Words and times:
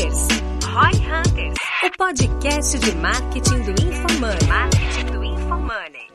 Hunters. 0.00 0.28
Roy 0.64 0.92
Hunters, 1.06 1.58
o 1.84 1.90
podcast 1.98 2.78
de 2.78 2.94
marketing 2.96 3.60
do 3.64 3.70
InfoMoney. 3.72 4.46
Marketing 4.48 5.12
do 5.12 5.22
InfoMoney. 5.22 6.08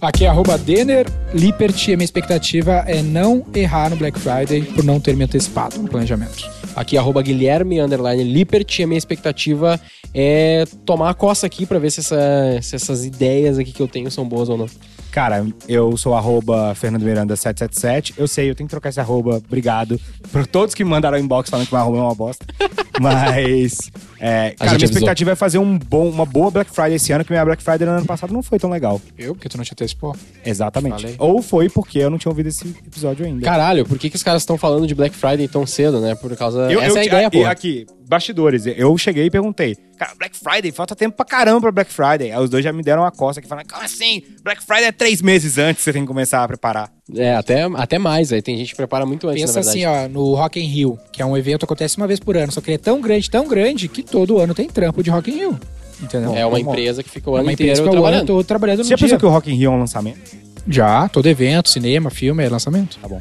Aqui 0.00 0.24
é 0.24 0.28
arroba 0.28 0.56
Denner 0.56 1.06
Lippert 1.34 1.88
e 1.88 1.94
a 1.94 1.96
minha 1.96 2.04
expectativa 2.04 2.84
é 2.86 3.02
não 3.02 3.44
errar 3.54 3.90
no 3.90 3.96
Black 3.96 4.18
Friday 4.18 4.62
por 4.62 4.84
não 4.84 5.00
ter 5.00 5.16
me 5.16 5.24
antecipado 5.24 5.78
no 5.78 5.88
planejamento. 5.88 6.48
Aqui, 6.76 6.96
arroba 6.98 7.22
Guilherme, 7.22 7.80
underline 7.80 8.22
Lippert, 8.22 8.78
e 8.78 8.82
a 8.82 8.86
minha 8.86 8.98
expectativa 8.98 9.80
é 10.12 10.64
tomar 10.84 11.08
a 11.10 11.14
coça 11.14 11.46
aqui 11.46 11.64
pra 11.64 11.78
ver 11.78 11.90
se, 11.90 12.00
essa- 12.00 12.58
se 12.60 12.76
essas 12.76 13.04
ideias 13.04 13.58
aqui 13.58 13.72
que 13.72 13.80
eu 13.80 13.88
tenho 13.88 14.10
são 14.10 14.28
boas 14.28 14.48
ou 14.50 14.58
não. 14.58 14.66
Cara, 15.16 15.46
eu 15.66 15.96
sou 15.96 16.14
arroba 16.14 16.74
Fernando 16.74 17.02
Miranda 17.02 17.34
777. 17.34 18.12
Eu 18.18 18.28
sei, 18.28 18.50
eu 18.50 18.54
tenho 18.54 18.68
que 18.68 18.70
trocar 18.70 18.90
esse 18.90 19.00
arroba. 19.00 19.36
Obrigado 19.36 19.98
por 20.30 20.46
todos 20.46 20.74
que 20.74 20.84
me 20.84 20.90
mandaram 20.90 21.16
inbox 21.16 21.48
falando 21.48 21.66
que 21.66 21.72
meu 21.72 21.80
arroba 21.80 21.96
é 21.96 22.00
uma 22.02 22.14
bosta. 22.14 22.44
Mas, 23.00 23.90
é, 24.18 24.50
cara, 24.50 24.54
minha 24.60 24.70
avisou. 24.76 24.84
expectativa 24.88 25.30
é 25.32 25.34
fazer 25.36 25.58
um 25.58 25.78
bom, 25.78 26.08
uma 26.08 26.24
boa 26.26 26.50
Black 26.50 26.70
Friday 26.70 26.94
esse 26.94 27.12
ano, 27.12 27.24
que 27.24 27.30
minha 27.32 27.44
Black 27.44 27.62
Friday 27.62 27.86
no 27.86 27.92
ano 27.94 28.06
passado 28.06 28.32
não 28.32 28.42
foi 28.42 28.58
tão 28.58 28.70
legal. 28.70 29.00
Eu? 29.18 29.34
Porque 29.34 29.48
tu 29.48 29.56
não 29.56 29.64
te 29.64 29.72
antecipou? 29.72 30.14
Exatamente. 30.44 31.02
Falei. 31.02 31.16
Ou 31.18 31.42
foi 31.42 31.68
porque 31.68 31.98
eu 31.98 32.10
não 32.10 32.18
tinha 32.18 32.30
ouvido 32.30 32.48
esse 32.48 32.66
episódio 32.86 33.24
ainda. 33.26 33.44
Caralho, 33.44 33.84
por 33.86 33.98
que, 33.98 34.08
que 34.10 34.16
os 34.16 34.22
caras 34.22 34.42
estão 34.42 34.56
falando 34.58 34.86
de 34.86 34.94
Black 34.94 35.14
Friday 35.14 35.48
tão 35.48 35.66
cedo, 35.66 36.00
né? 36.00 36.14
Por 36.14 36.34
causa. 36.36 36.70
Eu- 36.70 36.80
Essa 36.80 36.92
eu- 36.92 36.96
é 36.96 37.00
a 37.00 37.04
ideia, 37.04 37.30
pô. 37.30 37.44
Aqui, 37.46 37.86
bastidores. 38.08 38.64
Eu 38.66 38.96
cheguei 38.98 39.26
e 39.26 39.30
perguntei. 39.30 39.76
Cara, 39.98 40.14
Black 40.18 40.36
Friday, 40.36 40.72
falta 40.72 40.94
tempo 40.94 41.16
pra 41.16 41.24
caramba 41.24 41.60
pra 41.62 41.72
Black 41.72 41.92
Friday. 41.92 42.30
Aí 42.32 42.38
os 42.42 42.50
dois 42.50 42.62
já 42.64 42.72
me 42.72 42.82
deram 42.82 43.02
uma 43.02 43.10
costa 43.10 43.40
aqui 43.40 43.48
falando, 43.48 43.66
como 43.70 43.82
assim? 43.82 44.22
Black 44.42 44.62
Friday 44.64 44.84
é 44.86 44.92
três 44.92 45.22
meses 45.22 45.56
antes 45.58 45.76
que 45.78 45.82
você 45.84 45.92
tem 45.92 46.02
que 46.02 46.08
começar 46.08 46.42
a 46.42 46.48
preparar. 46.48 46.90
É, 47.14 47.34
até, 47.36 47.62
até 47.62 47.98
mais. 47.98 48.32
Aí 48.32 48.42
tem 48.42 48.56
gente 48.58 48.70
que 48.70 48.76
prepara 48.76 49.06
muito 49.06 49.28
antes, 49.28 49.42
Pensa 49.42 49.60
assim, 49.60 49.84
ó, 49.86 50.08
no 50.08 50.34
Rock 50.34 50.58
in 50.60 50.66
Rio, 50.66 50.98
que 51.12 51.22
é 51.22 51.26
um 51.26 51.36
evento 51.36 51.60
que 51.60 51.64
acontece 51.64 51.96
uma 51.96 52.06
vez 52.06 52.18
por 52.18 52.36
ano, 52.36 52.50
só 52.50 52.60
que 52.60 52.68
ele 52.70 52.74
é 52.74 52.78
tão 52.78 53.00
grande, 53.00 53.30
tão 53.30 53.46
grande, 53.46 53.86
que 53.88 54.02
todo 54.02 54.38
ano 54.38 54.54
tem 54.54 54.68
trampo 54.68 55.02
de 55.02 55.10
Rock 55.10 55.30
in 55.30 55.34
Rio. 55.36 55.60
Entendeu? 56.02 56.34
É 56.34 56.44
uma 56.44 56.58
Como- 56.58 56.70
empresa 56.72 57.02
que 57.02 57.08
fica 57.08 57.30
o 57.30 57.34
é 57.34 57.38
ano 57.38 57.46
uma 57.46 57.52
inteiro 57.52 57.72
que 57.74 57.78
é 57.80 57.82
o 57.82 57.86
ano 57.86 57.92
trabalhando. 57.92 58.26
todo 58.26 58.44
trabalhando 58.44 58.78
no 58.78 58.84
Você 58.84 58.90
já 58.90 58.96
dia. 58.96 59.04
pensou 59.06 59.18
que 59.18 59.26
o 59.26 59.28
Rock 59.30 59.50
in 59.50 59.54
Rio 59.56 59.70
é 59.70 59.74
um 59.74 59.78
lançamento? 59.78 60.36
Já, 60.68 61.08
todo 61.08 61.26
evento, 61.26 61.68
cinema, 61.70 62.10
filme 62.10 62.44
é 62.44 62.48
lançamento. 62.48 62.98
Tá 63.00 63.08
bom. 63.08 63.20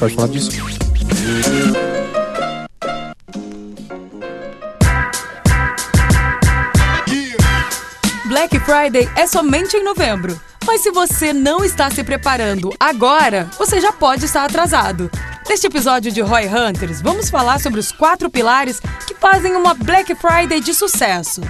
Pode 0.00 0.14
falar 0.14 0.28
disso. 0.28 0.50
Black 8.26 8.58
Friday 8.60 9.08
é 9.16 9.26
somente 9.26 9.76
em 9.76 9.84
novembro. 9.84 10.38
Mas 10.68 10.82
se 10.82 10.90
você 10.90 11.32
não 11.32 11.64
está 11.64 11.90
se 11.90 12.04
preparando 12.04 12.74
agora, 12.78 13.48
você 13.56 13.80
já 13.80 13.90
pode 13.90 14.26
estar 14.26 14.44
atrasado. 14.44 15.10
Neste 15.48 15.66
episódio 15.66 16.12
de 16.12 16.20
Roy 16.20 16.46
Hunters, 16.46 17.00
vamos 17.00 17.30
falar 17.30 17.58
sobre 17.58 17.80
os 17.80 17.90
quatro 17.90 18.28
pilares 18.28 18.78
que 19.06 19.14
fazem 19.14 19.56
uma 19.56 19.72
Black 19.72 20.14
Friday 20.14 20.60
de 20.60 20.74
sucesso. 20.74 21.40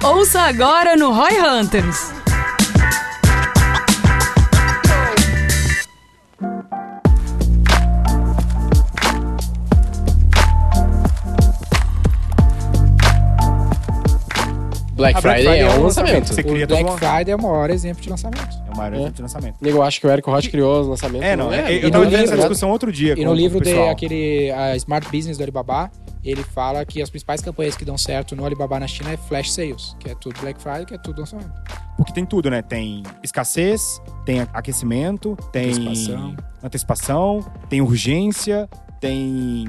Ouça 0.00 0.42
agora 0.42 0.94
no 0.94 1.10
Roy 1.10 1.40
Hunters. 1.40 2.25
Black 14.96 15.18
A 15.18 15.20
Black 15.20 15.42
Friday, 15.42 15.60
é 15.60 15.68
um 15.70 15.78
um 15.78 15.82
lançamento. 15.82 16.26
Você 16.28 16.42
cria 16.42 16.64
o 16.64 16.68
Black 16.68 16.84
uma... 16.84 16.96
Friday 16.96 17.30
é 17.32 17.36
o 17.36 17.42
maior 17.42 17.70
exemplo 17.70 18.02
de 18.02 18.08
lançamento. 18.08 18.48
É 18.66 18.72
o 18.72 18.76
maior 18.76 18.94
evento 18.94 19.14
de 19.16 19.22
lançamento. 19.22 19.56
Eu 19.62 19.82
acho 19.82 20.00
que 20.00 20.06
o 20.06 20.10
Eric 20.10 20.28
Roth 20.28 20.48
criou 20.48 20.80
os 20.80 20.88
lançamentos. 20.88 21.26
É, 21.28 21.36
não. 21.36 21.52
é, 21.52 21.70
eu 21.72 21.88
E 21.88 21.90
tava 21.90 22.06
tendo 22.06 22.24
essa 22.24 22.36
discussão 22.36 22.70
outro 22.70 22.90
dia 22.90 23.14
E 23.16 23.24
no 23.24 23.34
livro 23.34 23.58
pessoal. 23.60 23.88
daquele 23.88 24.50
a 24.50 24.74
Smart 24.76 25.06
Business 25.10 25.36
do 25.36 25.42
Alibaba, 25.42 25.90
ele 26.24 26.42
fala 26.42 26.84
que 26.84 27.02
as 27.02 27.10
principais 27.10 27.42
campanhas 27.42 27.76
que 27.76 27.84
dão 27.84 27.98
certo 27.98 28.34
no 28.34 28.44
Alibaba 28.44 28.80
na 28.80 28.86
China 28.88 29.12
é 29.12 29.16
flash 29.16 29.52
sales, 29.52 29.94
que 30.00 30.08
é 30.08 30.14
tudo 30.14 30.40
Black 30.40 30.60
Friday, 30.60 30.86
que 30.86 30.94
é 30.94 30.98
tudo 30.98 31.20
lançamento. 31.20 31.52
Porque 31.98 32.12
tem 32.12 32.24
tudo, 32.24 32.50
né? 32.50 32.62
Tem 32.62 33.02
escassez, 33.22 34.00
tem 34.24 34.40
aquecimento, 34.52 35.36
tem 35.52 35.70
Antecipação. 35.70 36.36
antecipação, 36.62 37.46
tem 37.68 37.80
urgência, 37.82 38.68
tem... 39.00 39.66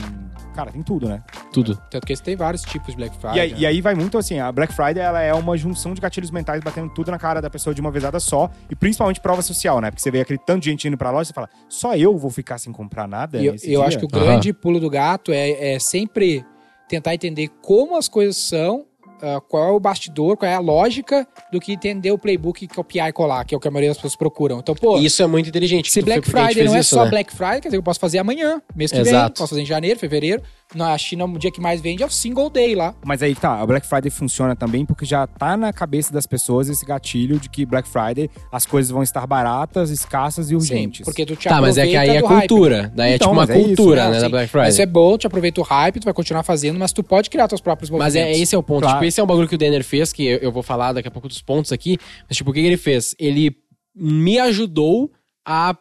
Cara, 0.57 0.71
tem 0.71 0.81
tudo, 0.81 1.07
né? 1.07 1.21
Tudo. 1.53 1.79
Tanto 1.87 2.07
que 2.07 2.15
tem 2.19 2.35
vários 2.35 2.63
tipos 2.63 2.87
de 2.87 2.95
Black 2.97 3.15
E 3.15 3.19
Friday. 3.21 3.39
aí, 3.39 3.53
e 3.59 3.63
aí 3.67 3.79
vai 3.79 3.93
muito 3.93 4.17
assim, 4.17 4.39
a 4.39 4.51
Black 4.51 4.73
Friday 4.73 4.97
ela 5.03 5.21
é 5.21 5.31
uma 5.31 5.55
junção 5.55 5.93
de 5.93 6.01
gatilhos 6.01 6.31
mentais 6.31 6.63
batendo 6.63 6.89
tudo 6.89 7.11
na 7.11 7.19
cara 7.19 7.39
da 7.39 7.47
pessoa 7.47 7.75
de 7.75 7.79
uma 7.79 7.91
vezada 7.91 8.19
só, 8.19 8.49
e 8.67 8.75
principalmente 8.75 9.19
prova 9.21 9.43
social, 9.43 9.79
né? 9.79 9.91
Porque 9.91 10.01
você 10.01 10.09
vê 10.09 10.19
aquele 10.21 10.39
tanto 10.39 10.63
de 10.63 10.71
gente 10.71 10.87
indo 10.87 10.97
pra 10.97 11.11
loja 11.11 11.25
e 11.25 11.25
você 11.27 11.33
fala, 11.33 11.47
só 11.69 11.95
eu 11.95 12.17
vou 12.17 12.31
ficar 12.31 12.57
sem 12.57 12.73
comprar 12.73 13.07
nada 13.07 13.37
E 13.39 13.45
eu, 13.45 13.51
nesse 13.51 13.71
eu 13.71 13.81
dia? 13.81 13.87
acho 13.87 13.99
que 13.99 14.05
o 14.05 14.07
grande 14.07 14.51
pulo 14.51 14.79
do 14.79 14.89
gato 14.89 15.31
é, 15.31 15.75
é 15.75 15.77
sempre 15.79 16.43
tentar 16.89 17.13
entender 17.13 17.49
como 17.61 17.95
as 17.95 18.07
coisas 18.07 18.35
são, 18.37 18.86
ah, 19.21 19.41
qual 19.47 19.67
é 19.67 19.71
o 19.71 19.79
bastidor, 19.79 20.37
qual 20.37 20.49
é 20.49 20.55
a 20.55 20.59
lógica 20.59 21.27
do 21.51 21.59
que 21.59 21.73
entender 21.73 22.11
o 22.11 22.17
playbook, 22.17 22.67
copiar 22.67 23.09
e 23.09 23.13
colar, 23.13 23.43
que 23.45 23.53
é 23.53 23.57
o 23.57 23.59
que 23.59 23.67
a 23.67 23.71
maioria 23.71 23.89
das 23.89 23.97
pessoas 23.97 24.15
procuram. 24.15 24.59
Então, 24.59 24.75
pô, 24.75 24.97
Isso 24.97 25.21
é 25.23 25.27
muito 25.27 25.49
inteligente. 25.49 25.91
se 25.91 26.01
Black 26.01 26.29
Friday 26.29 26.63
não 26.63 26.75
é 26.75 26.79
isso, 26.79 26.95
só 26.95 27.03
né? 27.03 27.09
Black 27.09 27.33
Friday, 27.33 27.61
quer 27.61 27.67
dizer, 27.69 27.77
eu 27.77 27.83
posso 27.83 27.99
fazer 27.99 28.19
amanhã, 28.19 28.61
mês 28.75 28.91
que 28.91 28.97
vem, 29.01 29.07
Exato. 29.07 29.39
posso 29.39 29.49
fazer 29.49 29.61
em 29.61 29.65
janeiro, 29.65 29.99
fevereiro. 29.99 30.41
Na 30.75 30.97
China, 30.97 31.23
o 31.25 31.39
dia 31.39 31.49
que 31.49 31.61
mais 31.61 31.79
vende 31.79 32.03
é 32.03 32.05
o 32.05 32.09
single 32.09 32.49
day 32.49 32.75
lá. 32.75 32.93
Mas 33.05 33.23
aí 33.23 33.33
tá, 33.33 33.61
a 33.61 33.65
Black 33.65 33.87
Friday 33.87 34.11
funciona 34.11 34.53
também 34.55 34.85
porque 34.85 35.05
já 35.05 35.25
tá 35.25 35.55
na 35.55 35.71
cabeça 35.71 36.11
das 36.11 36.27
pessoas 36.27 36.67
esse 36.67 36.85
gatilho 36.85 37.39
de 37.39 37.47
que 37.49 37.65
Black 37.65 37.87
Friday 37.87 38.29
as 38.51 38.65
coisas 38.65 38.91
vão 38.91 39.01
estar 39.01 39.25
baratas, 39.25 39.89
escassas 39.89 40.51
e 40.51 40.55
urgentes. 40.55 41.05
porque 41.05 41.25
tu 41.25 41.35
te 41.37 41.47
Tá, 41.47 41.61
mas 41.61 41.77
é 41.77 41.87
que 41.87 41.95
aí 41.95 42.09
é 42.09 42.17
aproveita 42.17 42.27
do 42.27 42.33
hype. 42.39 42.47
cultura. 42.49 42.91
Daí 42.93 43.11
é 43.11 43.15
Então, 43.15 43.27
tipo 43.29 43.31
uma 43.39 43.45
mas 43.45 43.49
é 43.49 43.57
isso, 43.59 43.67
cultura, 43.67 44.03
Não, 44.03 44.11
né, 44.11 44.19
da 44.19 44.25
sim. 44.25 44.31
Black 44.31 44.51
Friday. 44.51 44.69
Isso 44.69 44.81
é 44.81 44.85
bom, 44.85 45.17
tu 45.17 45.27
aproveita 45.27 45.61
o 45.61 45.63
hype, 45.63 45.99
tu 46.01 46.03
vai 46.05 46.13
continuar 46.13 46.43
fazendo, 46.43 46.77
mas 46.77 46.91
tu 46.91 47.01
pode 47.01 47.29
criar 47.29 47.47
teus 47.47 47.61
próprios 47.61 47.89
Mas 47.89 48.13
movimentos. 48.13 48.37
é, 48.37 48.41
esse 48.41 48.53
é 48.53 48.57
o 48.57 48.63
ponto. 48.63 48.81
Claro. 48.81 48.95
Tipo, 48.97 49.05
esse 49.05 49.19
é 49.21 49.23
um 49.23 49.27
bagulho 49.27 49.47
que 49.47 49.55
o 49.55 49.57
Denner 49.57 49.83
fez, 49.85 50.11
que 50.11 50.25
eu, 50.25 50.37
eu 50.39 50.51
vou 50.51 50.61
falar 50.63 50.91
daqui 50.91 51.07
a 51.07 51.11
pouco 51.11 51.29
dos 51.29 51.41
pontos 51.41 51.71
aqui. 51.71 51.97
Mas, 52.27 52.35
tipo, 52.35 52.51
o 52.51 52.53
que, 52.53 52.59
que 52.59 52.67
ele 52.67 52.77
fez? 52.77 53.15
Ele 53.17 53.55
me 53.95 54.37
ajudou 54.39 55.11
a 55.45 55.75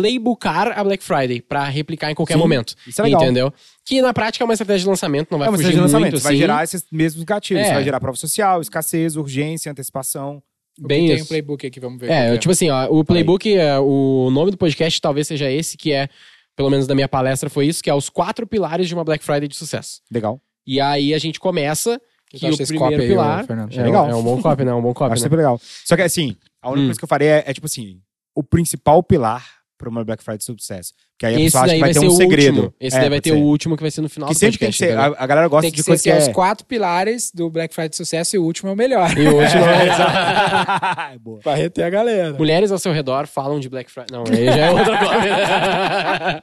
playboocar 0.00 0.78
a 0.78 0.84
Black 0.84 1.02
Friday 1.02 1.40
pra 1.42 1.64
replicar 1.64 2.10
em 2.10 2.14
qualquer 2.14 2.34
Sim, 2.34 2.38
momento. 2.40 2.74
isso 2.86 3.00
é 3.00 3.04
legal. 3.04 3.22
Entendeu? 3.22 3.52
Que 3.84 4.00
na 4.00 4.14
prática 4.14 4.42
é 4.42 4.46
uma 4.46 4.54
estratégia 4.54 4.80
de 4.84 4.88
lançamento, 4.88 5.28
não 5.30 5.38
vai 5.38 5.48
é 5.48 5.50
uma 5.50 5.56
fugir 5.56 5.70
estratégia 5.70 5.86
de 5.88 5.92
lançamento, 5.92 6.12
muito, 6.12 6.22
vai 6.22 6.32
assim. 6.32 6.40
gerar 6.40 6.64
esses 6.64 6.84
mesmos 6.92 7.24
gatilhos, 7.24 7.66
É. 7.66 7.74
vai 7.74 7.84
gerar 7.84 8.00
prova 8.00 8.16
social, 8.16 8.60
escassez, 8.60 9.16
urgência, 9.16 9.72
antecipação. 9.72 10.42
O 10.80 10.86
bem 10.86 11.06
tem 11.06 11.16
isso. 11.16 11.24
um 11.24 11.28
playbook 11.28 11.66
aqui, 11.66 11.80
vamos 11.80 11.98
ver. 12.00 12.10
É, 12.10 12.32
que 12.32 12.38
tipo 12.38 12.52
assim, 12.52 12.70
ó, 12.70 12.86
o 12.86 13.04
playbook, 13.04 13.52
é, 13.52 13.78
o 13.80 14.30
nome 14.30 14.52
do 14.52 14.56
podcast 14.56 15.00
talvez 15.00 15.26
seja 15.26 15.50
esse, 15.50 15.76
que 15.76 15.92
é, 15.92 16.08
pelo 16.54 16.70
menos 16.70 16.86
da 16.86 16.94
minha 16.94 17.08
palestra 17.08 17.50
foi 17.50 17.66
isso, 17.66 17.82
que 17.82 17.90
é 17.90 17.94
os 17.94 18.08
quatro 18.08 18.46
pilares 18.46 18.86
de 18.86 18.94
uma 18.94 19.02
Black 19.02 19.24
Friday 19.24 19.48
de 19.48 19.56
sucesso. 19.56 20.00
Legal. 20.10 20.40
E 20.66 20.80
aí 20.80 21.12
a 21.14 21.18
gente 21.18 21.40
começa 21.40 22.00
que 22.30 22.36
acho 22.46 22.60
o 22.60 22.62
esse 22.62 22.66
primeiro 22.74 22.94
copy 22.94 23.02
aí, 23.02 23.08
pilar... 23.08 23.42
ô, 23.42 23.46
Fernando. 23.46 23.72
é, 23.72 23.82
Legal. 23.82 24.10
é 24.10 24.14
um 24.14 24.22
bom 24.22 24.40
copy, 24.42 24.64
né? 24.64 24.70
É 24.70 24.74
um 24.74 24.82
bom 24.82 24.92
copy, 24.94 25.12
Acho 25.14 25.22
né? 25.22 25.26
super 25.26 25.36
legal. 25.36 25.60
Só 25.84 25.96
que 25.96 26.02
assim, 26.02 26.36
a 26.62 26.68
única 26.68 26.82
Hum. 26.82 26.86
coisa 26.88 26.98
que 27.00 27.04
eu 27.04 27.08
farei 27.08 27.28
é, 27.28 27.44
é, 27.46 27.52
tipo 27.54 27.66
assim, 27.66 28.00
o 28.36 28.44
principal 28.44 29.02
pilar 29.02 29.44
para 29.78 29.88
uma 29.88 30.04
Black 30.04 30.22
Friday 30.24 30.38
de 30.38 30.44
sucesso. 30.44 30.92
Que 31.16 31.24
aí 31.26 31.34
a 31.34 31.36
Esse 31.38 31.44
pessoa 31.46 31.64
acha 31.64 31.74
que 31.74 31.80
vai 31.80 31.92
vai 31.92 32.00
ter 32.00 32.06
um 32.06 32.10
o 32.12 32.16
segredo. 32.16 32.56
último. 32.62 32.74
Esse 32.80 32.96
É, 32.96 33.00
daí 33.00 33.08
vai 33.08 33.20
ter 33.20 33.30
ser. 33.30 33.36
o 33.36 33.40
último 33.40 33.76
que 33.76 33.82
vai 33.82 33.90
ser 33.90 34.00
no 34.00 34.08
final 34.08 34.28
Que 34.28 34.34
do 34.34 34.38
sempre 34.38 34.58
tem 34.58 34.70
que 34.70 34.78
podcast. 34.78 35.06
ser. 35.06 35.18
A, 35.18 35.24
a 35.24 35.26
galera 35.26 35.48
gosta 35.48 35.62
Tem 35.62 35.70
que 35.70 35.76
de 35.78 35.82
ser 35.84 35.90
coisa 35.90 36.02
que 36.02 36.10
que 36.10 36.14
é 36.14 36.18
é... 36.18 36.22
os 36.22 36.28
quatro 36.34 36.66
pilares 36.66 37.30
do 37.32 37.48
Black 37.48 37.72
Friday 37.74 37.90
de 37.90 37.96
sucesso 37.96 38.36
e 38.36 38.38
o 38.38 38.44
último 38.44 38.68
é 38.70 38.72
o 38.72 38.76
melhor. 38.76 39.16
E 39.16 39.26
o 39.28 39.36
último 39.40 39.64
É 39.64 41.16
boa. 41.22 41.40
pra 41.40 41.54
reter 41.54 41.84
a 41.84 41.90
galera. 41.90 42.32
Mulheres 42.34 42.70
ao 42.72 42.78
seu 42.78 42.92
redor 42.92 43.26
falam 43.26 43.58
de 43.60 43.68
Black 43.68 43.90
Friday. 43.90 44.10
Não, 44.12 44.24
aí 44.28 44.46
já 44.46 44.56
é 44.66 44.70
outra 44.70 44.98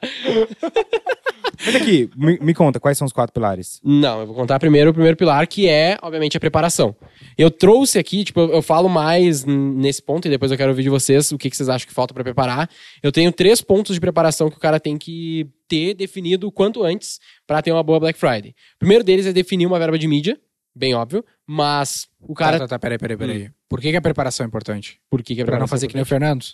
Mas 1.64 1.74
aqui, 1.76 2.10
me, 2.16 2.38
me 2.40 2.54
conta, 2.54 2.78
quais 2.80 2.98
são 2.98 3.06
os 3.06 3.12
quatro 3.12 3.32
pilares? 3.32 3.80
Não, 3.82 4.20
eu 4.20 4.26
vou 4.26 4.34
contar 4.34 4.58
primeiro 4.58 4.90
o 4.90 4.92
primeiro 4.92 5.16
pilar, 5.16 5.46
que 5.46 5.68
é, 5.68 5.96
obviamente, 6.02 6.36
a 6.36 6.40
preparação. 6.40 6.94
Eu 7.36 7.50
trouxe 7.50 7.98
aqui, 7.98 8.24
tipo, 8.24 8.40
eu, 8.40 8.54
eu 8.54 8.62
falo 8.62 8.88
mais 8.88 9.44
nesse 9.44 10.02
ponto 10.02 10.26
e 10.26 10.30
depois 10.30 10.50
eu 10.50 10.56
quero 10.58 10.70
ouvir 10.70 10.82
de 10.82 10.88
vocês 10.88 11.30
o 11.32 11.38
que, 11.38 11.48
que 11.50 11.56
vocês 11.56 11.68
acham 11.68 11.86
que 11.86 11.94
falta 11.94 12.12
pra 12.12 12.24
preparar. 12.24 12.68
Eu 13.02 13.12
tenho 13.12 13.32
três 13.32 13.60
pontos 13.60 13.94
de 13.94 14.00
preparação 14.00 14.50
que 14.50 14.56
o 14.56 14.60
cara 14.60 14.78
tem 14.80 14.96
que 14.96 15.48
ter 15.68 15.94
definido 15.94 16.46
o 16.46 16.52
quanto 16.52 16.84
antes 16.84 17.18
pra 17.46 17.60
ter 17.62 17.72
uma 17.72 17.82
boa 17.82 17.98
Black 18.00 18.18
Friday. 18.18 18.50
O 18.76 18.78
primeiro 18.78 19.02
deles 19.04 19.26
é 19.26 19.32
definir 19.32 19.66
uma 19.66 19.78
verba 19.78 19.98
de 19.98 20.06
mídia, 20.06 20.38
bem 20.74 20.94
óbvio, 20.94 21.24
mas 21.46 22.06
o 22.20 22.34
cara. 22.34 22.58
Tá, 22.58 22.64
tá, 22.64 22.68
tá, 22.70 22.78
peraí, 22.78 22.98
peraí, 22.98 23.16
peraí. 23.16 23.50
Por 23.68 23.80
que, 23.80 23.90
que 23.90 23.96
a 23.96 24.02
preparação 24.02 24.44
é 24.44 24.46
importante? 24.46 25.00
Por 25.10 25.22
que, 25.22 25.34
que 25.34 25.40
é 25.40 25.44
Pra 25.44 25.52
não 25.54 25.58
preparação 25.58 25.68
fazer 25.76 25.88
que 25.88 25.94
nem 25.94 26.02
o? 26.02 26.06
Fernando. 26.06 26.44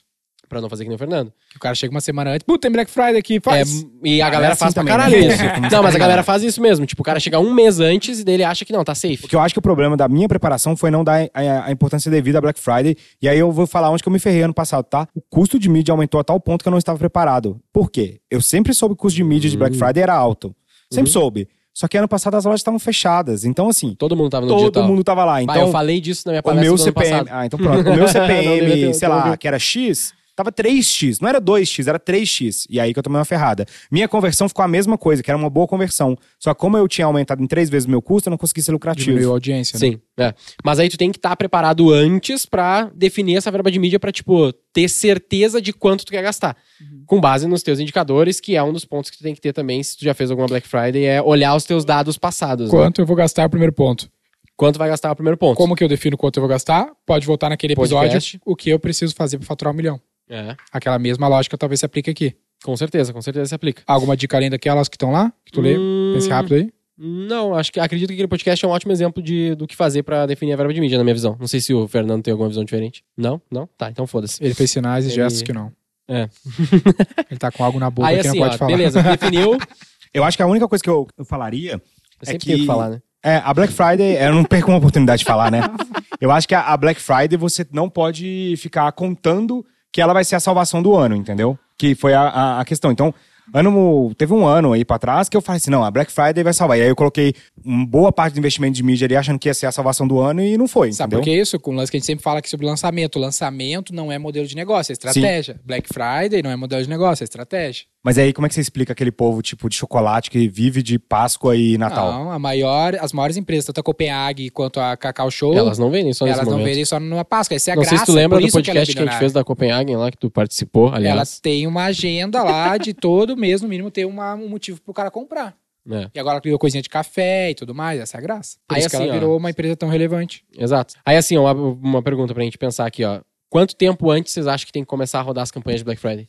Pra 0.53 0.61
não 0.61 0.69
fazer 0.69 0.85
que 0.85 0.89
nem 0.91 0.97
o 0.97 0.99
Fernando. 0.99 1.33
Que 1.51 1.57
o 1.57 1.61
cara 1.61 1.75
chega 1.75 1.91
uma 1.95 2.01
semana 2.03 2.31
antes, 2.33 2.43
puta, 2.45 2.61
tem 2.61 2.71
Black 2.71 2.91
Friday 2.91 3.17
aqui, 3.17 3.41
faz. 3.41 3.83
É, 3.83 3.87
e 4.07 4.21
a 4.21 4.27
Ah, 4.27 4.31
galera 4.31 4.51
é 4.51 4.53
assim 4.53 4.61
faz 4.61 4.75
pra 4.75 4.83
também, 4.83 4.95
caralho 4.95 5.19
né? 5.19 5.27
isso. 5.35 5.43
Não, 5.75 5.83
mas 5.83 5.95
a 5.95 5.99
galera 5.99 6.23
faz 6.23 6.43
isso 6.43 6.61
mesmo. 6.61 6.85
Tipo, 6.85 7.01
o 7.01 7.05
cara 7.05 7.19
chega 7.19 7.41
um 7.41 7.55
mês 7.55 7.81
antes 7.81 8.21
e 8.21 8.25
dele 8.25 8.45
acha 8.45 8.63
que 8.63 8.73
não, 8.73 8.85
tá 8.85 8.95
safe. 8.95 9.17
Porque 9.17 9.35
eu 9.35 9.41
acho 9.41 9.55
que 9.55 9.59
o 9.59 9.63
problema 9.63 9.97
da 9.97 10.07
minha 10.09 10.29
preparação 10.29 10.77
foi 10.77 10.91
não 10.91 11.03
dar 11.03 11.27
a, 11.33 11.65
a 11.67 11.73
importância 11.73 12.11
devida 12.11 12.37
à 12.37 12.41
Black 12.43 12.61
Friday. 12.61 12.95
E 13.23 13.27
aí 13.29 13.39
eu 13.39 13.51
vou 13.51 13.67
falar 13.67 13.89
onde 13.91 14.03
que 14.03 14.09
eu 14.11 14.13
me 14.13 14.19
ferrei 14.19 14.43
ano 14.43 14.53
passado, 14.53 14.85
tá? 14.85 15.09
O 15.15 15.23
custo 15.23 15.59
de 15.59 15.71
mídia 15.71 15.91
aumentou 15.93 16.21
a 16.21 16.25
tal 16.25 16.39
ponto 16.39 16.63
que 16.63 16.69
eu 16.69 16.73
não 16.73 16.79
estava 16.79 16.99
preparado. 16.99 17.59
Por 17.73 17.91
quê? 17.91 18.21
Eu 18.31 18.43
sempre 18.43 18.75
soube 18.75 18.95
que 18.95 18.99
o 19.01 19.03
custo 19.05 19.17
de 19.17 19.25
mídia 19.25 19.49
de 19.49 19.57
Black 19.57 19.75
Friday 19.75 20.03
era 20.03 20.13
alto. 20.15 20.55
Sempre 20.93 21.11
soube. 21.11 21.49
Só 21.75 21.89
que 21.89 21.97
ano 21.97 22.07
passado 22.07 22.35
as 22.37 22.45
lojas 22.45 22.61
estavam 22.61 22.79
fechadas. 22.79 23.47
Então, 23.47 23.67
assim, 23.71 23.95
Todo 23.99 24.15
mundo 24.15 24.29
tava 24.29 24.45
no 24.45 24.53
todo 24.53 24.59
digital. 24.59 24.87
mundo 24.87 25.03
tava 25.03 25.25
lá. 25.25 25.33
Bah, 25.37 25.43
Então, 25.43 25.57
eu 25.63 25.73
falei 25.73 26.03
disso 26.03 26.25
na 26.27 26.33
minha 26.33 26.41
o 26.41 26.43
palestra 26.43 26.65
meu 26.69 26.77
do 26.77 26.83
ano 26.83 26.85
CPM. 26.85 27.11
passado. 27.25 27.29
Ah, 27.35 27.47
então 27.47 27.59
pronto. 27.59 27.89
O 27.89 27.95
meu 27.97 28.07
CPM, 28.13 28.93
sei 28.93 29.09
lá, 29.09 29.35
que 29.39 29.49
era 29.49 29.59
X, 29.59 30.13
tava 30.35 30.51
3X. 30.53 31.19
Não 31.21 31.29
era 31.29 31.41
2X, 31.41 31.87
era 31.89 31.99
3X. 31.99 32.67
E 32.69 32.81
aí 32.81 32.93
que 32.93 32.99
eu 32.99 33.03
tomei 33.03 33.19
uma 33.19 33.25
ferrada. 33.25 33.67
Minha 33.91 34.09
conversão 34.09 34.49
ficou 34.49 34.65
a 34.65 34.69
mesma 34.69 34.97
coisa, 34.97 35.23
que 35.23 35.31
era 35.31 35.39
uma 35.39 35.51
boa 35.51 35.67
conversão. 35.67 36.17
Só 36.39 36.55
que 36.55 36.61
como 36.61 36.77
eu 36.77 36.87
tinha 36.89 37.07
aumentado 37.07 37.43
em 37.43 37.47
três 37.47 37.69
vezes 37.69 37.87
o 37.87 37.91
meu 37.91 38.01
custo, 38.03 38.29
eu 38.29 38.31
não 38.31 38.39
consegui 38.39 38.63
ser 38.63 38.73
lucrativo. 38.73 39.07
Diminuiu 39.07 39.31
a 39.31 39.33
audiência, 39.35 39.79
né? 39.79 39.81
Sim, 39.81 40.01
é. 40.19 40.35
Mas 40.65 40.79
aí 40.79 40.89
tu 40.89 40.97
tem 40.97 41.11
que 41.11 41.19
estar 41.19 41.37
preparado 41.37 41.91
antes 41.93 42.47
pra 42.47 42.91
definir 42.95 43.37
essa 43.37 43.51
verba 43.51 43.71
de 43.71 43.79
mídia 43.79 43.99
pra, 44.01 44.13
tipo, 44.13 44.53
ter 44.73 44.89
certeza 44.89 45.61
de 45.61 45.73
quanto 45.73 46.05
tu 46.05 46.13
quer 46.13 46.23
gastar. 46.23 46.57
Uhum. 46.81 47.03
Com 47.07 47.21
base 47.21 47.47
nos 47.47 47.63
teus 47.63 47.79
indicadores, 47.81 48.41
que 48.41 48.57
é 48.57 48.63
um 48.63 48.73
dos 48.73 48.85
pontos 48.85 49.11
que 49.11 49.19
tu 49.19 49.23
tem 49.23 49.35
que 49.35 49.41
ter 49.41 49.53
também, 49.53 49.83
se 49.83 49.97
tu 49.97 50.05
já 50.05 50.15
fez 50.15 50.31
alguma 50.31 50.49
Black 50.49 50.67
Friday, 50.67 51.05
é 51.05 51.21
olhar 51.23 51.55
os 51.55 51.65
teus 51.65 51.85
dados 51.85 52.17
passados. 52.19 52.73
né? 52.73 52.79
Quanto 52.79 53.01
eu 53.01 53.07
vou 53.07 53.17
gastar 53.17 53.43
é 53.43 53.47
o 53.47 53.51
primeiro 53.51 53.73
ponto. 53.73 54.09
Quanto 54.57 54.79
vai 54.79 54.89
gastar 54.89 55.11
o 55.11 55.17
primeiro 55.17 55.37
ponto. 55.37 55.57
Como 55.57 55.75
que 55.75 55.83
eu 55.83 55.89
defino 55.89 56.17
quanto 56.17 56.37
eu 56.37 56.43
vou 56.43 56.49
gastar? 56.49 56.89
Pode 57.05 57.27
voltar 57.27 57.49
naquele 57.49 57.73
episódio 57.73 58.11
Podcast. 58.11 58.41
o 58.45 58.55
que 58.55 58.71
eu 58.71 58.79
preciso 58.79 59.15
fazer 59.15 59.39
pra 59.39 59.47
faturar 59.47 59.73
um 59.73 59.77
milhão. 59.77 60.01
É, 60.29 60.57
Aquela 60.73 60.99
mesma 60.99 61.29
lógica 61.29 61.57
talvez 61.59 61.81
se 61.81 61.87
aplique 61.87 62.11
aqui. 62.11 62.35
com 62.65 62.77
certeza, 62.77 63.13
com 63.13 63.21
certeza 63.21 63.47
se 63.47 63.55
aplica. 63.55 63.83
Alguma 63.87 64.17
dica 64.17 64.37
além 64.37 64.49
daquelas 64.51 64.89
que 64.89 64.97
estão 64.97 65.11
lá? 65.11 65.33
Que 65.45 65.53
tu 65.53 65.61
lê? 65.61 65.77
Hum, 65.79 66.13
Pense 66.15 66.29
rápido 66.29 66.55
aí. 66.55 66.71
Não, 66.97 67.55
acho 67.55 67.73
que 67.73 67.81
acredito 67.81 68.09
que 68.09 68.15
aquele 68.15 68.29
podcast 68.29 68.65
é 68.65 68.69
um 68.69 68.71
ótimo 68.71 68.93
exemplo 68.93 69.23
de, 69.23 69.55
do 69.57 69.67
que 69.67 69.75
fazer 69.75 70.03
pra 70.05 70.25
definir 70.27 70.53
a 70.53 70.57
verba 70.57 70.73
de 70.73 70.81
mídia, 70.81 70.99
na 70.99 71.03
minha 71.05 71.15
visão. 71.15 71.37
Não 71.41 71.49
sei 71.49 71.61
se 71.61 71.75
o 71.75 71.89
Fernando 71.89 72.23
tem 72.23 72.31
alguma 72.31 72.49
visão 72.49 72.65
diferente. 72.65 73.03
Não? 73.17 73.41
Não? 73.51 73.69
Tá, 73.77 73.91
então 73.91 74.07
foda-se. 74.07 74.43
Ele 74.45 74.55
fez 74.55 74.71
sinais 74.71 75.05
e 75.05 75.09
Ele- 75.09 75.15
gestos 75.17 75.43
que 75.43 75.53
não. 75.53 75.73
É. 76.09 76.29
Ele 77.31 77.39
tá 77.39 77.51
com 77.51 77.65
algo 77.65 77.79
na 77.79 77.91
boca 77.91 78.07
Aí 78.09 78.21
que 78.21 78.27
assim, 78.29 78.39
não 78.39 78.45
pode 78.45 78.55
ó, 78.57 78.59
falar. 78.59 78.71
beleza, 78.71 79.03
definiu. 79.03 79.59
Eu 80.15 80.23
acho 80.25 80.37
que 80.37 80.43
a 80.43 80.47
única 80.47 80.69
coisa 80.69 80.85
que 80.85 80.91
eu, 80.91 81.07
eu 81.17 81.25
falaria 81.25 81.73
Eu 81.73 82.35
É 82.35 82.39
que- 82.39 82.59
que 82.59 82.67
falar, 82.67 82.91
né? 82.91 83.03
É, 83.25 83.37
a 83.37 83.55
Black 83.55 83.73
Friday, 83.73 84.17
eu 84.21 84.35
não 84.35 84.45
perco 84.45 84.69
uma 84.71 84.79
oportunidade 84.79 85.21
de 85.21 85.25
falar, 85.25 85.51
né? 85.51 85.61
Eu 86.21 86.31
acho 86.31 86.47
que 86.47 86.55
a 86.57 86.77
Black 86.77 87.01
Friday 87.01 87.37
você 87.39 87.65
não 87.73 87.89
pode 87.89 88.55
ficar 88.59 88.91
contando 88.93 89.65
que 89.93 90.01
ela 90.01 90.13
vai 90.13 90.25
ser 90.25 90.37
a 90.37 90.41
salvação 90.41 90.83
do 90.83 90.97
ano, 90.97 91.15
entendeu? 91.15 91.59
Que 91.77 91.95
foi 91.95 92.15
a, 92.15 92.23
a, 92.23 92.61
a 92.61 92.65
questão. 92.65 92.91
Então, 92.91 93.15
ano, 93.53 94.15
teve 94.15 94.33
um 94.33 94.47
ano 94.47 94.73
aí 94.73 94.85
pra 94.85 94.99
trás 94.99 95.29
que 95.29 95.37
eu 95.37 95.43
falei 95.43 95.59
assim, 95.59 95.71
não, 95.71 95.85
a 95.85 95.91
Black 95.91 96.11
Friday 96.11 96.43
vai 96.43 96.55
salvar. 96.55 96.79
E 96.79 96.83
aí 96.83 96.89
eu 96.89 96.97
coloquei 96.97 97.35
uma 97.65 97.87
boa 97.87 98.11
parte 98.11 98.35
do 98.35 98.39
investimento 98.39 98.75
de 98.75 98.83
mídia 98.83 99.05
ali 99.05 99.17
achando 99.17 99.39
que 99.39 99.49
ia 99.49 99.55
ser 99.55 99.67
a 99.67 99.73
salvação 99.73 100.09
do 100.09 100.19
ano 100.19 100.41
e 100.41 100.57
não 100.57 100.67
foi, 100.67 100.93
Sabe 100.93 101.15
entendeu? 101.15 101.21
por 101.21 101.25
que 101.25 101.41
isso? 101.41 101.61
Com 101.61 101.73
o 101.73 101.75
lance 101.75 101.91
que 101.91 101.97
a 101.97 102.01
gente 102.01 102.07
sempre 102.07 102.23
fala 102.23 102.39
aqui 102.39 102.49
sobre 102.49 102.67
lançamento. 102.67 103.19
Lançamento 103.19 103.95
não 103.95 104.11
é 104.11 104.19
modelo 104.19 104.47
de 104.47 104.57
negócio, 104.57 104.93
é 104.93 104.95
estratégia. 104.95 105.61
Black 105.65 105.89
Friday 105.93 106.43
não 106.43 106.51
é 106.51 106.57
modelo 106.57 106.83
de 106.83 106.89
negócio, 106.89 107.23
é 107.23 107.27
estratégia. 107.27 107.85
Mas 108.05 108.19
aí 108.19 108.33
como 108.33 108.47
é 108.47 108.49
que 108.49 108.55
você 108.55 108.61
explica 108.61 108.93
aquele 108.93 109.13
povo 109.13 109.41
tipo 109.43 109.69
de 109.69 109.77
chocolate 109.77 110.29
que 110.29 110.49
vive 110.49 110.83
de 110.83 110.99
Páscoa 110.99 111.57
e 111.57 111.79
Natal? 111.79 112.13
Não, 112.13 112.33
a 112.33 112.39
maior, 112.39 112.97
as 112.97 113.13
maiores 113.13 113.37
empresas, 113.37 113.65
tanto 113.65 113.79
a 113.79 113.83
Copenhague 113.83 114.51
quanto 114.51 114.81
a 114.81 114.97
Cacau 114.97 115.31
Show, 115.31 115.55
Elas 115.55 115.79
não 115.79 115.89
vendem 115.89 116.13
só 116.13 116.25
nesse 116.25 116.39
elas 116.39 116.47
não 116.49 116.55
momento. 116.55 116.67
vendem 116.69 116.85
só 116.85 116.99
numa 116.99 117.25
Páscoa. 117.25 117.55
Essa 117.55 117.71
é 117.71 117.73
a 117.73 117.77
não 117.77 117.83
graça. 117.83 117.97
sei 117.97 118.05
se 118.05 118.13
tu 118.13 118.13
lembra 118.15 118.39
por 118.39 118.45
do 118.45 118.51
que 118.51 118.51
é 118.51 118.59
podcast 118.59 118.93
que, 118.93 118.99
a 118.99 119.05
gente 119.05 119.19
fez 119.19 119.33
da 119.33 119.45
Copenhagen 119.45 119.95
lá, 119.97 120.11
que 120.11 120.19
tu 120.19 120.29
participou, 120.31 120.93
aliás. 120.93 121.39
tem 121.39 121.67
uma 121.67 121.85
agenda 121.85 122.43
lá 122.43 122.77
de 122.77 122.93
todo 122.95 123.37
mês, 123.37 123.63
no 123.63 123.69
mínimo, 123.69 123.89
ter 123.91 124.05
uma, 124.05 124.35
um 124.35 124.49
motivo 124.49 124.81
pro 124.83 124.93
cara 124.93 125.09
comprar. 125.11 125.55
É, 125.91 126.09
E 126.15 126.19
agora 126.19 126.41
criou 126.41 126.59
coisinha 126.59 126.83
de 126.83 126.89
café 126.89 127.51
e 127.51 127.55
tudo 127.55 127.73
mais, 127.75 128.01
essa 128.01 128.17
é 128.17 128.19
a 128.19 128.21
graça. 128.21 128.57
Por 128.69 128.75
Aí, 128.75 128.81
isso 128.81 128.91
que 128.91 128.97
assim, 128.97 129.05
ela 129.05 129.15
ó, 129.15 129.19
virou 129.19 129.37
uma 129.37 129.51
empresa 129.51 129.77
tão 129.77 129.89
relevante. 129.89 130.45
exato. 130.57 130.95
Aí 131.05 131.17
assim, 131.17 131.37
uma, 131.39 131.53
uma 131.53 132.03
pergunta 132.03 132.35
pra 132.35 132.43
gente 132.43 132.59
pensar 132.59 132.87
aqui, 132.87 133.05
ó. 133.05 133.21
Quanto 133.49 133.77
tempo 133.77 134.11
antes 134.11 134.33
vocês 134.33 134.47
acham 134.47 134.65
que 134.67 134.73
tem 134.73 134.83
que 134.83 134.89
começar 134.89 135.19
a 135.19 135.23
rodar 135.23 135.43
as 135.43 135.51
campanhas 135.51 135.81
de 135.81 135.85
Black 135.85 136.01
Friday? 136.01 136.29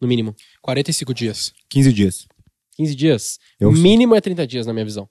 No 0.00 0.08
mínimo. 0.08 0.34
45 0.62 1.12
dias. 1.14 1.52
15 1.68 1.92
dias. 1.92 2.26
15 2.76 2.94
dias? 2.94 3.38
Eu- 3.58 3.68
O 3.68 3.72
mínimo 3.72 4.14
é 4.14 4.20
30 4.20 4.46
dias, 4.46 4.66
na 4.66 4.72
minha 4.72 4.84
visão. 4.84 5.08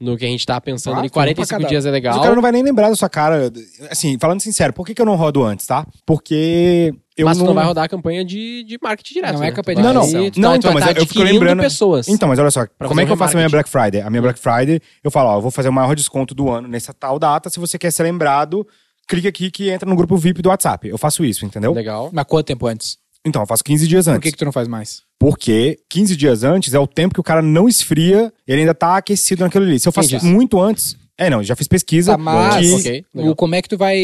No 0.00 0.16
que 0.16 0.24
a 0.24 0.28
gente 0.28 0.46
tá 0.46 0.58
pensando 0.60 0.94
Ah, 0.96 1.00
ali, 1.00 1.08
foi 1.08 1.20
um 1.20 1.24
pra 1.26 1.34
45 1.34 1.60
cada- 1.60 1.68
dias 1.68 1.84
é 1.84 1.88
Mas 1.90 1.92
legal. 1.92 2.18
o 2.18 2.22
cara 2.22 2.34
não 2.34 2.40
vai 2.40 2.50
nem 2.50 2.62
lembrar 2.62 2.88
da 2.88 2.96
sua 2.96 3.08
cara. 3.08 3.52
Assim, 3.90 4.16
falando 4.18 4.40
sincero, 4.40 4.72
por 4.72 4.86
que, 4.86 4.94
que 4.94 5.02
eu 5.02 5.04
não 5.04 5.14
rodo 5.14 5.44
antes, 5.44 5.66
tá? 5.66 5.86
Porque 6.06 6.94
eu 7.16 7.26
mas 7.26 7.36
não... 7.36 7.44
tu 7.44 7.48
não 7.48 7.54
vai 7.54 7.64
rodar 7.66 7.84
a 7.84 7.88
campanha 7.88 8.24
de, 8.24 8.64
de 8.64 8.78
marketing 8.82 9.14
direto. 9.14 9.34
Não 9.34 9.42
é 9.42 9.46
né? 9.50 9.52
campanha 9.52 9.76
Tu 9.76 9.80
de 9.80 9.86
Não, 9.86 9.92
não. 9.94 10.02
Sim, 10.04 10.30
tu 10.30 10.40
Não, 10.40 10.54
então, 10.56 10.72
mas 10.72 10.84
tá 10.84 10.90
eu 10.92 10.94
fico 10.94 11.04
adquirindo 11.20 11.32
lembrando- 11.34 11.60
pessoas. 11.60 12.08
Então, 12.08 12.26
mas 12.28 12.38
olha 12.38 12.50
só, 12.50 12.66
como 12.66 12.88
fazer 12.88 13.02
é 13.02 13.06
que 13.06 13.12
eu 13.12 13.16
faço 13.18 13.34
a 13.34 13.36
minha. 13.40 13.48
Black 13.50 13.68
Friday? 13.68 14.00
A 14.00 14.08
minha 14.08 14.22
Black 14.22 14.38
Friday, 14.40 14.80
eu 15.04 15.10
falo, 15.10 15.28
ó, 15.28 15.36
eu 15.36 15.42
vou 15.42 15.50
fazer 15.50 15.68
o 15.68 15.72
maior 15.72 15.94
desconto 15.94 16.34
do 16.34 16.48
ano 16.50 16.66
nessa 16.66 16.94
tal 16.94 17.18
data. 17.18 17.50
Se 17.50 17.60
você 17.60 17.76
quer 17.78 17.92
ser 17.92 18.04
lembrado, 18.04 18.66
clique 19.06 19.28
aqui 19.28 19.50
que 19.50 19.68
entra 19.68 19.86
no 19.88 19.94
grupo 19.96 20.16
VIP 20.16 20.40
do 20.40 20.48
WhatsApp. 20.48 20.88
Eu 20.88 20.96
faço 20.96 21.22
isso, 21.26 21.44
entendeu? 21.44 21.74
Legal. 21.74 22.08
Mas 22.10 22.24
quanto 22.24 22.46
tempo 22.46 22.66
antes? 22.66 22.96
Então, 23.28 23.42
eu 23.42 23.46
faço 23.46 23.62
15 23.64 23.86
dias 23.86 24.04
Por 24.06 24.10
antes. 24.12 24.22
que, 24.22 24.32
que 24.32 24.38
tu 24.38 24.44
não 24.44 24.52
faz 24.52 24.66
mais? 24.66 25.02
Porque 25.18 25.78
15 25.90 26.16
dias 26.16 26.42
antes 26.44 26.74
é 26.74 26.78
o 26.78 26.86
tempo 26.86 27.14
que 27.14 27.20
o 27.20 27.24
cara 27.24 27.42
não 27.42 27.68
esfria, 27.68 28.32
ele 28.46 28.60
ainda 28.62 28.74
tá 28.74 28.96
aquecido 28.96 29.42
naquilo 29.44 29.64
ali. 29.64 29.78
Se 29.78 29.86
eu 29.88 29.92
faço 29.92 30.14
Entendi. 30.14 30.32
muito 30.32 30.60
antes. 30.60 30.96
É, 31.20 31.28
não, 31.28 31.42
já 31.42 31.56
fiz 31.56 31.66
pesquisa. 31.66 32.12
Tá, 32.12 32.18
mas 32.18 32.64
que- 32.64 32.74
ok, 32.74 33.04
legal. 33.12 33.32
o, 33.32 33.34
como 33.36 33.54
é 33.56 33.60
que 33.60 33.68
tu 33.68 33.76
vai. 33.76 33.98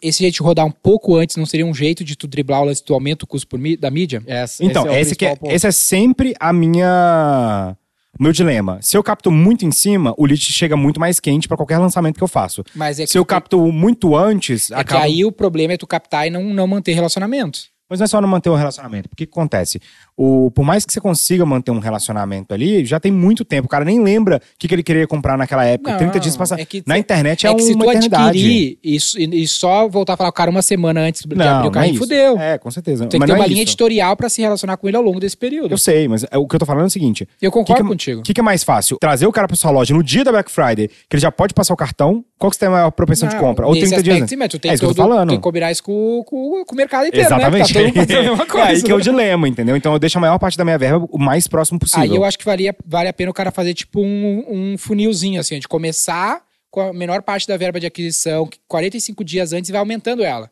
Esse 0.00 0.20
jeito 0.20 0.34
de 0.34 0.42
rodar 0.42 0.64
um 0.64 0.70
pouco 0.70 1.16
antes 1.16 1.34
não 1.36 1.44
seria 1.44 1.66
um 1.66 1.74
jeito 1.74 2.04
de 2.04 2.14
tu 2.14 2.28
driblar 2.28 2.62
o 2.62 2.66
lance 2.66 2.84
do 2.84 2.94
aumento 2.94 3.20
do 3.20 3.26
custo 3.26 3.48
por 3.48 3.58
mí- 3.58 3.76
da 3.76 3.90
mídia? 3.90 4.22
Essa- 4.24 4.64
Então, 4.64 4.84
esse 4.84 4.94
é 4.94 4.98
o 4.98 5.00
esse, 5.00 5.16
que 5.16 5.26
é, 5.26 5.34
ponto. 5.34 5.50
esse 5.52 5.66
é 5.66 5.72
sempre 5.72 6.34
a 6.38 6.52
minha. 6.52 7.76
O 8.18 8.22
meu 8.22 8.32
dilema. 8.32 8.78
Se 8.82 8.96
eu 8.96 9.02
capto 9.02 9.30
muito 9.30 9.64
em 9.64 9.70
cima, 9.70 10.14
o 10.16 10.24
lead 10.26 10.40
chega 10.40 10.76
muito 10.76 10.98
mais 10.98 11.20
quente 11.20 11.46
pra 11.46 11.56
qualquer 11.56 11.78
lançamento 11.78 12.16
que 12.16 12.22
eu 12.22 12.28
faço. 12.28 12.64
Mas 12.74 12.98
é 12.98 13.04
que, 13.04 13.10
Se 13.10 13.18
eu 13.18 13.24
capto 13.24 13.60
muito 13.72 14.16
antes, 14.16 14.70
é 14.70 14.74
que 14.76 14.80
acaba... 14.80 15.04
aí 15.04 15.24
o 15.24 15.30
problema 15.32 15.74
é 15.74 15.76
tu 15.76 15.86
captar 15.86 16.26
e 16.26 16.30
não, 16.30 16.42
não 16.54 16.66
manter 16.66 16.92
relacionamento. 16.94 17.60
Mas 17.88 18.00
não 18.00 18.04
é 18.04 18.06
só 18.06 18.20
não 18.20 18.28
manter 18.28 18.50
um 18.50 18.54
relacionamento. 18.54 19.08
Porque 19.08 19.24
o 19.24 19.26
que 19.26 19.32
acontece? 19.32 19.80
O, 20.20 20.50
por 20.50 20.64
mais 20.64 20.84
que 20.84 20.92
você 20.92 21.00
consiga 21.00 21.46
manter 21.46 21.70
um 21.70 21.78
relacionamento 21.78 22.52
ali, 22.52 22.84
já 22.84 22.98
tem 22.98 23.12
muito 23.12 23.44
tempo. 23.44 23.66
O 23.66 23.68
cara 23.68 23.84
nem 23.84 24.02
lembra 24.02 24.38
o 24.38 24.58
que, 24.58 24.66
que 24.66 24.74
ele 24.74 24.82
queria 24.82 25.06
comprar 25.06 25.38
naquela 25.38 25.64
época. 25.64 25.92
Não, 25.92 25.98
30 25.98 26.18
dias 26.18 26.36
passados. 26.36 26.60
é 26.60 26.66
que- 26.66 26.82
Na 26.84 26.98
internet 26.98 27.46
é, 27.46 27.50
É 27.50 27.54
que 27.54 27.62
se 27.62 27.72
uma 27.74 27.84
tu 27.84 27.90
eternidade. 27.92 28.24
adquirir 28.30 28.78
e, 28.82 28.96
e- 29.42 29.46
só 29.46 29.86
voltar 29.86 30.14
a 30.14 30.16
falar 30.16 30.30
o 30.30 30.32
cara 30.32 30.50
uma 30.50 30.60
semana 30.60 31.02
antes 31.02 31.22
de 31.24 31.36
Não, 31.36 31.46
abrir 31.46 31.68
o 31.68 31.70
é 31.70 31.74
carrinho, 31.74 31.92
isso. 31.92 32.02
fudeu. 32.02 32.36
É, 32.36 32.58
com 32.58 32.68
certeza. 32.70 33.04
Tem 33.06 33.10
que 33.10 33.18
Mas 33.18 33.26
ter 33.28 33.32
não 33.32 33.38
uma 33.40 33.44
é 33.44 33.48
linha 33.48 33.62
isso. 33.62 33.70
editorial 33.70 34.16
pra 34.16 34.28
se 34.28 34.42
relacionar 34.42 34.76
com 34.76 34.88
ele 34.88 34.96
ao 34.96 35.02
longo 35.04 35.20
desse 35.20 35.36
período. 35.36 35.70
Eu 35.72 35.78
sei, 35.78 36.08
mas 36.08 36.24
é- 36.28 36.36
o 36.36 36.48
que 36.48 36.56
eu 36.56 36.58
tô 36.60 36.66
falando 36.66 36.82
é 36.84 36.86
o 36.88 36.90
seguinte. 36.90 37.28
Eu 37.40 37.52
que 37.52 37.56
concordo 37.58 37.82
que, 37.84 37.88
contigo. 37.88 38.20
O 38.20 38.22
que, 38.24 38.34
que 38.34 38.40
é 38.40 38.42
mais 38.42 38.64
fácil? 38.64 38.96
Trazer 39.00 39.26
o 39.26 39.32
cara 39.32 39.46
pra 39.46 39.56
sua 39.56 39.70
loja 39.70 39.94
no 39.94 40.02
dia 40.02 40.24
da 40.24 40.32
Black 40.32 40.50
Friday, 40.50 40.88
que 40.88 41.14
ele 41.14 41.20
já 41.22 41.30
pode 41.30 41.54
passar 41.54 41.72
o 41.74 41.76
cartão. 41.76 42.24
Qual 42.36 42.50
que 42.50 42.56
você 42.56 42.60
tem 42.60 42.68
a 42.68 42.72
maior 42.72 42.90
propensão 42.90 43.28
de 43.28 43.34
Não, 43.34 43.40
compra? 43.42 43.66
Ou 43.66 43.74
nesse 43.74 43.86
30 43.86 44.02
dias 44.02 44.14
aspecto, 44.14 44.22
antes? 44.22 44.30
sim, 44.30 44.36
mas 44.36 44.48
tu 44.48 44.58
tem, 44.58 44.70
É 44.70 44.74
isso 44.74 44.80
que 44.82 44.90
eu 44.90 44.94
tô 44.94 45.02
falando. 45.02 45.28
tem 45.30 45.38
que 45.38 45.42
combinar 45.42 45.72
isso 45.72 45.82
com, 45.82 46.22
com, 46.24 46.64
com 46.64 46.72
o 46.74 46.76
mercado 46.76 47.06
inteiro, 47.06 47.26
Exatamente. 47.26 47.52
né? 47.52 47.58
Tá 47.60 47.72
todo 47.74 47.84
mundo 47.84 47.94
fazendo 47.94 48.18
a 48.18 48.22
mesma 48.22 48.44
é 48.58 48.62
aí 48.68 48.82
que 48.82 48.92
é 48.92 48.94
o 48.94 49.00
dilema, 49.00 49.48
entendeu? 49.48 49.76
Então 49.76 49.92
eu 49.92 49.98
deixo 50.08 50.18
a 50.18 50.20
maior 50.20 50.38
parte 50.38 50.56
da 50.56 50.64
minha 50.64 50.78
verba 50.78 51.06
o 51.10 51.18
mais 51.18 51.46
próximo 51.46 51.78
possível. 51.78 52.02
Aí 52.02 52.14
eu 52.14 52.24
acho 52.24 52.38
que 52.38 52.44
valia, 52.44 52.74
vale 52.84 53.08
a 53.08 53.12
pena 53.12 53.30
o 53.30 53.34
cara 53.34 53.50
fazer 53.50 53.74
tipo 53.74 54.00
um, 54.00 54.44
um 54.48 54.78
funilzinho, 54.78 55.40
assim, 55.40 55.58
de 55.60 55.68
começar 55.68 56.42
com 56.70 56.80
a 56.80 56.92
menor 56.92 57.22
parte 57.22 57.46
da 57.46 57.56
verba 57.56 57.78
de 57.78 57.86
aquisição, 57.86 58.48
45 58.66 59.22
dias 59.22 59.52
antes 59.52 59.68
e 59.68 59.72
vai 59.72 59.80
aumentando 59.80 60.22
ela. 60.22 60.50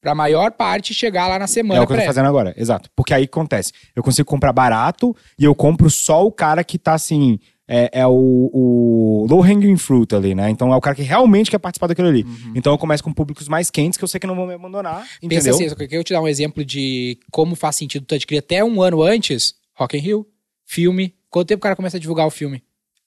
Pra 0.00 0.14
maior 0.14 0.52
parte 0.52 0.94
chegar 0.94 1.26
lá 1.26 1.38
na 1.38 1.44
É 1.44 1.48
semana 1.48 1.82
o 1.82 1.86
que 1.86 1.92
eu 1.92 1.98
tô 1.98 2.04
fazendo 2.04 2.26
agora, 2.26 2.54
exato. 2.56 2.88
Porque 2.94 3.12
aí 3.12 3.24
acontece. 3.24 3.72
Eu 3.96 4.02
consigo 4.02 4.28
comprar 4.28 4.52
barato 4.52 5.14
e 5.38 5.44
eu 5.44 5.54
compro 5.54 5.90
só 5.90 6.24
o 6.24 6.30
cara 6.30 6.62
que 6.62 6.78
tá 6.78 6.94
assim. 6.94 7.38
É, 7.70 8.00
é 8.00 8.06
o, 8.06 8.50
o 8.50 9.26
low 9.28 9.42
hanging 9.42 9.76
fruit 9.76 10.14
ali, 10.14 10.34
né? 10.34 10.48
Então 10.48 10.72
é 10.72 10.76
o 10.76 10.80
cara 10.80 10.96
que 10.96 11.02
realmente 11.02 11.50
quer 11.50 11.58
participar 11.58 11.86
daquilo 11.86 12.08
ali. 12.08 12.24
Então 12.54 12.72
eu 12.72 12.78
começo 12.78 13.04
com 13.04 13.12
públicos 13.12 13.46
mais 13.46 13.70
quentes 13.70 13.98
que 13.98 14.04
eu 14.04 14.08
sei 14.08 14.18
que 14.18 14.26
não 14.26 14.34
vão 14.34 14.46
me 14.46 14.54
abandonar. 14.54 15.02
Pensa 15.02 15.18
Entendeu? 15.22 15.54
assim, 15.54 15.68
só 15.68 15.74
que 15.74 15.94
eu 15.94 16.02
te 16.02 16.14
dar 16.14 16.22
um 16.22 16.28
exemplo 16.28 16.64
de 16.64 17.18
como 17.30 17.54
faz 17.54 17.76
sentido 17.76 18.06
tu 18.06 18.14
adquirir 18.14 18.38
até 18.38 18.64
um 18.64 18.80
ano 18.80 19.02
antes, 19.02 19.54
Rock 19.74 19.98
in 19.98 20.00
Rio, 20.00 20.26
filme. 20.64 21.14
Quanto 21.28 21.48
tempo 21.48 21.60
o 21.60 21.62
cara 21.62 21.76
começa 21.76 21.98
a 21.98 22.00
divulgar 22.00 22.26
o 22.26 22.30
filme? 22.30 22.62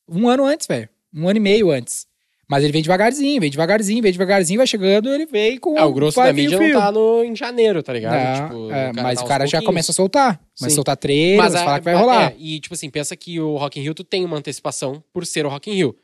Um 0.08 0.30
ano 0.30 0.46
antes, 0.46 0.68
velho. 0.68 0.88
Um 1.12 1.28
ano 1.28 1.38
e 1.38 1.42
meio 1.42 1.72
antes. 1.72 2.06
Mas 2.52 2.66
ele 2.66 2.74
vem 2.74 2.82
devagarzinho, 2.82 3.40
vem 3.40 3.50
devagarzinho, 3.50 4.04
vem 4.04 4.12
devagarzinho, 4.12 4.58
vai 4.58 4.68
chegando, 4.68 5.10
ele 5.10 5.26
vem 5.26 5.58
com 5.58 5.78
É, 5.78 5.86
o 5.86 5.94
grosso 5.94 6.22
da 6.22 6.34
mídia 6.34 6.60
não 6.60 6.80
tá 6.82 6.92
no, 6.92 7.24
em 7.24 7.34
janeiro, 7.34 7.82
tá 7.82 7.94
ligado? 7.94 8.14
Não, 8.42 8.50
Tipo, 8.50 8.72
é, 8.74 8.92
mas 9.02 9.20
tá 9.20 9.26
o 9.26 9.28
cara 9.30 9.48
já 9.48 9.62
começa 9.62 9.94
a 9.94 9.96
soltar. 9.96 10.38
Sim. 10.54 10.70
soltar 10.70 10.98
trailer, 10.98 11.38
Mas 11.38 11.54
mas 11.54 11.62
a- 11.62 11.66
fala 11.66 11.80
que 11.80 11.86
vai 11.86 11.94
é, 11.94 11.98
rolar. 11.98 12.34
e, 12.38 12.60
tipo 12.60 12.74
assim, 12.76 12.90
pensa 12.90 13.16
que 13.16 13.40
o 13.40 13.56
Rock 13.56 13.80
in 13.80 13.84
Rio 13.84 13.94
tu 13.94 14.04
tem 14.04 14.26
uma 14.26 14.36
antecipação 14.38 15.02
por 15.14 15.26
ser 15.26 15.46
o 15.46 15.50
Rock 15.50 15.72
in 15.72 15.76
Rio. 15.76 15.96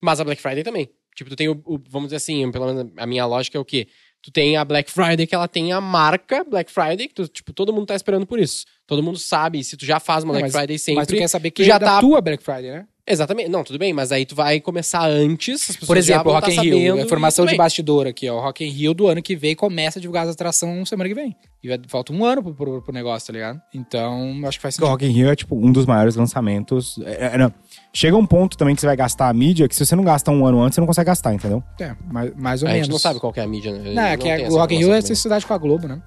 Mas 0.00 0.20
a 0.20 0.24
Black 0.24 0.40
Friday 0.40 0.62
também. 0.62 0.88
Tipo, 1.16 1.30
tu 1.30 1.34
tem 1.36 1.48
o, 1.48 1.60
o- 1.66 1.80
vamos 1.90 2.06
dizer 2.10 2.16
assim, 2.18 2.48
pelo 2.52 2.66
menos 2.72 2.92
a 2.96 3.04
minha 3.04 3.26
lógica 3.26 3.58
é 3.58 3.60
o 3.60 3.64
quê? 3.64 3.88
Tu 4.22 4.30
tem 4.30 4.56
a 4.56 4.64
Black 4.64 4.88
Friday 4.90 5.26
que 5.26 5.34
ela 5.34 5.48
tem 5.48 5.72
a 5.72 5.80
marca 5.80 6.44
Black 6.44 6.70
Friday, 6.70 7.08
que 7.08 7.14
tu, 7.14 7.26
tipo, 7.26 7.52
todo 7.52 7.72
mundo 7.72 7.86
tá 7.86 7.96
esperando 7.96 8.24
por 8.26 8.38
isso. 8.38 8.64
Todo 8.86 9.02
mundo 9.02 9.18
sabe, 9.18 9.62
se 9.64 9.76
tu 9.76 9.84
já 9.84 9.98
faz 9.98 10.22
uma 10.22 10.32
Black 10.34 10.44
mas- 10.44 10.52
Friday 10.52 10.78
sempre... 10.78 10.94
Mas 11.00 11.08
tu 11.08 11.16
quer 11.16 11.28
saber 11.28 11.50
que 11.50 11.64
já 11.64 11.74
é 11.74 11.78
da 11.80 11.86
tá- 11.86 12.00
tua 12.00 12.20
Black 12.20 12.42
Friday, 12.42 12.70
né? 12.70 12.86
Exatamente. 13.08 13.48
Não, 13.48 13.64
tudo 13.64 13.78
bem, 13.78 13.92
mas 13.92 14.12
aí 14.12 14.26
tu 14.26 14.34
vai 14.34 14.60
começar 14.60 15.08
antes, 15.08 15.62
as 15.62 15.66
pessoas 15.76 15.86
Por 15.86 15.96
exemplo, 15.96 16.30
o 16.30 16.34
Rock 16.34 16.54
tá 16.54 16.64
in 16.64 16.68
Rio, 16.70 16.94
a 16.96 17.00
informação 17.00 17.46
de 17.46 17.56
bastidor 17.56 18.06
aqui, 18.06 18.28
ó. 18.28 18.36
O 18.36 18.40
Rock 18.40 18.64
in 18.64 18.68
Rio 18.70 18.92
do 18.94 19.06
ano 19.08 19.22
que 19.22 19.34
vem 19.34 19.54
começa 19.54 19.98
a 19.98 20.00
divulgar 20.00 20.24
as 20.26 20.34
atrações 20.34 20.88
semana 20.88 21.08
que 21.08 21.14
vem. 21.14 21.34
E 21.62 21.68
vai- 21.68 21.80
falta 21.88 22.12
um 22.12 22.24
ano 22.24 22.42
pro, 22.42 22.54
pro, 22.54 22.82
pro 22.82 22.92
negócio, 22.92 23.26
tá 23.26 23.32
ligado? 23.32 23.60
Então, 23.74 24.32
acho 24.46 24.58
que 24.58 24.62
faz 24.62 24.76
Porque 24.76 24.84
o 24.84 24.88
sentido. 24.88 24.88
Rock 24.90 25.06
in 25.06 25.10
Rio 25.10 25.30
é 25.30 25.34
tipo 25.36 25.56
um 25.56 25.72
dos 25.72 25.86
maiores 25.86 26.14
lançamentos. 26.16 26.98
É, 27.04 27.34
é, 27.34 27.38
não. 27.38 27.52
Chega 27.92 28.16
um 28.16 28.26
ponto 28.26 28.56
também 28.56 28.74
que 28.74 28.80
você 28.80 28.86
vai 28.86 28.96
gastar 28.96 29.28
a 29.28 29.32
mídia 29.32 29.66
que 29.68 29.74
se 29.74 29.84
você 29.84 29.96
não 29.96 30.04
gasta 30.04 30.30
um 30.30 30.46
ano 30.46 30.60
antes, 30.60 30.74
você 30.76 30.80
não 30.80 30.86
consegue 30.86 31.06
gastar, 31.06 31.34
entendeu? 31.34 31.62
É, 31.80 31.94
mais, 32.12 32.34
mais 32.36 32.62
ou 32.62 32.68
A 32.68 32.72
menos. 32.72 32.86
gente 32.86 32.92
não 32.92 32.98
sabe 33.00 33.18
qual 33.18 33.32
que 33.32 33.40
é 33.40 33.42
a 33.42 33.46
mídia, 33.46 33.72
né? 33.72 33.92
Não, 33.92 34.02
é 34.02 34.16
Não 34.16 34.22
que 34.22 34.28
é- 34.28 34.42
essa 34.42 34.54
o 34.54 34.58
Rock 34.58 34.74
in 34.74 34.78
Rio 34.78 34.92
é 34.92 35.00
cidade 35.00 35.46
com 35.46 35.54
a 35.54 35.58
Globo, 35.58 35.88
né? 35.88 36.00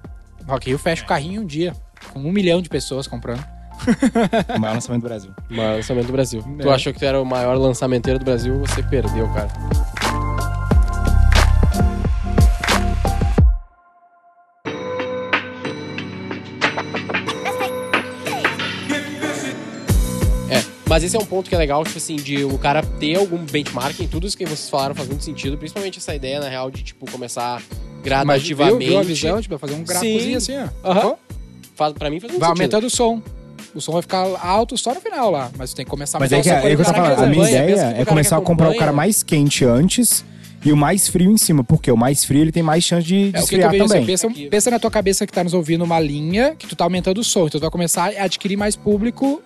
O 0.46 0.50
Rock 0.52 0.68
in 0.68 0.70
Rio 0.70 0.78
fecha 0.78 1.02
o 1.02 1.06
carrinho 1.06 1.40
em 1.40 1.44
um 1.44 1.46
dia. 1.46 1.74
Com 2.12 2.20
um 2.20 2.32
milhão 2.32 2.60
de 2.62 2.68
pessoas 2.68 3.06
comprando. 3.06 3.44
O 4.56 4.58
maior 4.60 4.74
lançamento 4.74 5.02
do 5.02 5.08
Brasil. 5.08 5.30
O 5.50 5.54
maior 5.54 5.76
lançamento 5.76 6.06
do 6.06 6.12
Brasil. 6.12 6.44
É. 6.58 6.62
Tu 6.62 6.70
achou 6.70 6.92
que 6.92 6.98
tu 6.98 7.04
era 7.04 7.20
o 7.20 7.24
maior 7.24 7.56
lançamenteiro 7.56 8.18
do 8.18 8.24
Brasil, 8.24 8.58
você 8.60 8.82
perdeu, 8.82 9.28
cara. 9.28 9.48
É, 20.50 20.62
mas 20.88 21.02
esse 21.02 21.16
é 21.16 21.18
um 21.18 21.24
ponto 21.24 21.48
que 21.48 21.54
é 21.54 21.58
legal, 21.58 21.82
tipo 21.84 21.96
assim, 21.98 22.16
de 22.16 22.44
o 22.44 22.58
cara 22.58 22.82
ter 22.82 23.16
algum 23.16 23.38
benchmarking, 23.38 24.06
tudo 24.06 24.26
isso 24.26 24.36
que 24.36 24.44
vocês 24.44 24.68
falaram 24.68 24.94
faz 24.94 25.08
muito 25.08 25.24
sentido, 25.24 25.56
principalmente 25.56 25.98
essa 25.98 26.14
ideia, 26.14 26.40
na 26.40 26.48
real, 26.48 26.70
de, 26.70 26.82
tipo, 26.82 27.10
começar 27.10 27.54
Mas 27.62 28.02
gradativamente. 28.02 28.78
viu, 28.78 28.88
viu 28.88 28.98
a 28.98 29.02
visão, 29.02 29.40
tipo, 29.40 29.56
fazer 29.58 29.74
um 29.74 29.84
gráficozinho 29.84 30.36
assim. 30.36 30.52
Ó, 30.82 31.16
Faz, 31.74 31.94
pra 31.94 32.10
mim 32.10 32.20
faz 32.20 32.30
muito 32.32 32.40
Vai 32.40 32.50
sentido. 32.50 32.62
aumentando 32.62 32.86
o 32.86 32.90
som. 32.90 33.22
O 33.74 33.80
som 33.80 33.92
vai 33.92 34.02
ficar 34.02 34.26
alto 34.42 34.76
só 34.76 34.92
no 34.92 35.00
final 35.00 35.30
lá, 35.30 35.50
mas 35.56 35.72
tem 35.72 35.84
que 35.84 35.90
começar 35.90 36.18
a 36.18 36.20
Mas 36.20 36.32
é 36.32 36.40
que, 36.42 36.50
é 36.50 36.60
que 36.60 36.66
eu 36.66 36.76
tô 36.76 36.84
falando, 36.84 37.22
a 37.22 37.26
minha 37.26 37.48
ideia 37.48 37.94
é 37.96 38.04
começar 38.04 38.36
a 38.36 38.40
comprar 38.40 38.70
o 38.70 38.76
cara 38.76 38.92
mais 38.92 39.22
quente 39.22 39.64
antes 39.64 40.24
e 40.64 40.72
o 40.72 40.76
mais 40.76 41.08
frio 41.08 41.30
em 41.30 41.36
cima, 41.36 41.62
porque 41.64 41.90
o 41.90 41.96
mais 41.96 42.24
frio 42.24 42.40
ele 42.42 42.52
tem 42.52 42.62
mais 42.62 42.84
chance 42.84 43.06
de, 43.06 43.24
de 43.24 43.28
É, 43.28 43.32
que, 43.32 43.38
que 43.38 43.38
esfriar 43.44 43.70
vejo, 43.70 43.84
também. 43.86 44.04
pensa, 44.06 44.26
Aqui. 44.26 44.48
pensa 44.48 44.70
na 44.70 44.78
tua 44.78 44.90
cabeça 44.90 45.26
que 45.26 45.32
tá 45.32 45.42
nos 45.42 45.54
ouvindo 45.54 45.82
uma 45.84 45.98
linha 45.98 46.54
que 46.58 46.66
tu 46.66 46.76
tá 46.76 46.84
aumentando 46.84 47.18
o 47.20 47.24
som. 47.24 47.46
Então 47.46 47.58
tu 47.58 47.62
vai 47.62 47.70
começar 47.70 48.12
a 48.16 48.24
adquirir 48.24 48.56
mais 48.56 48.76
público. 48.76 49.42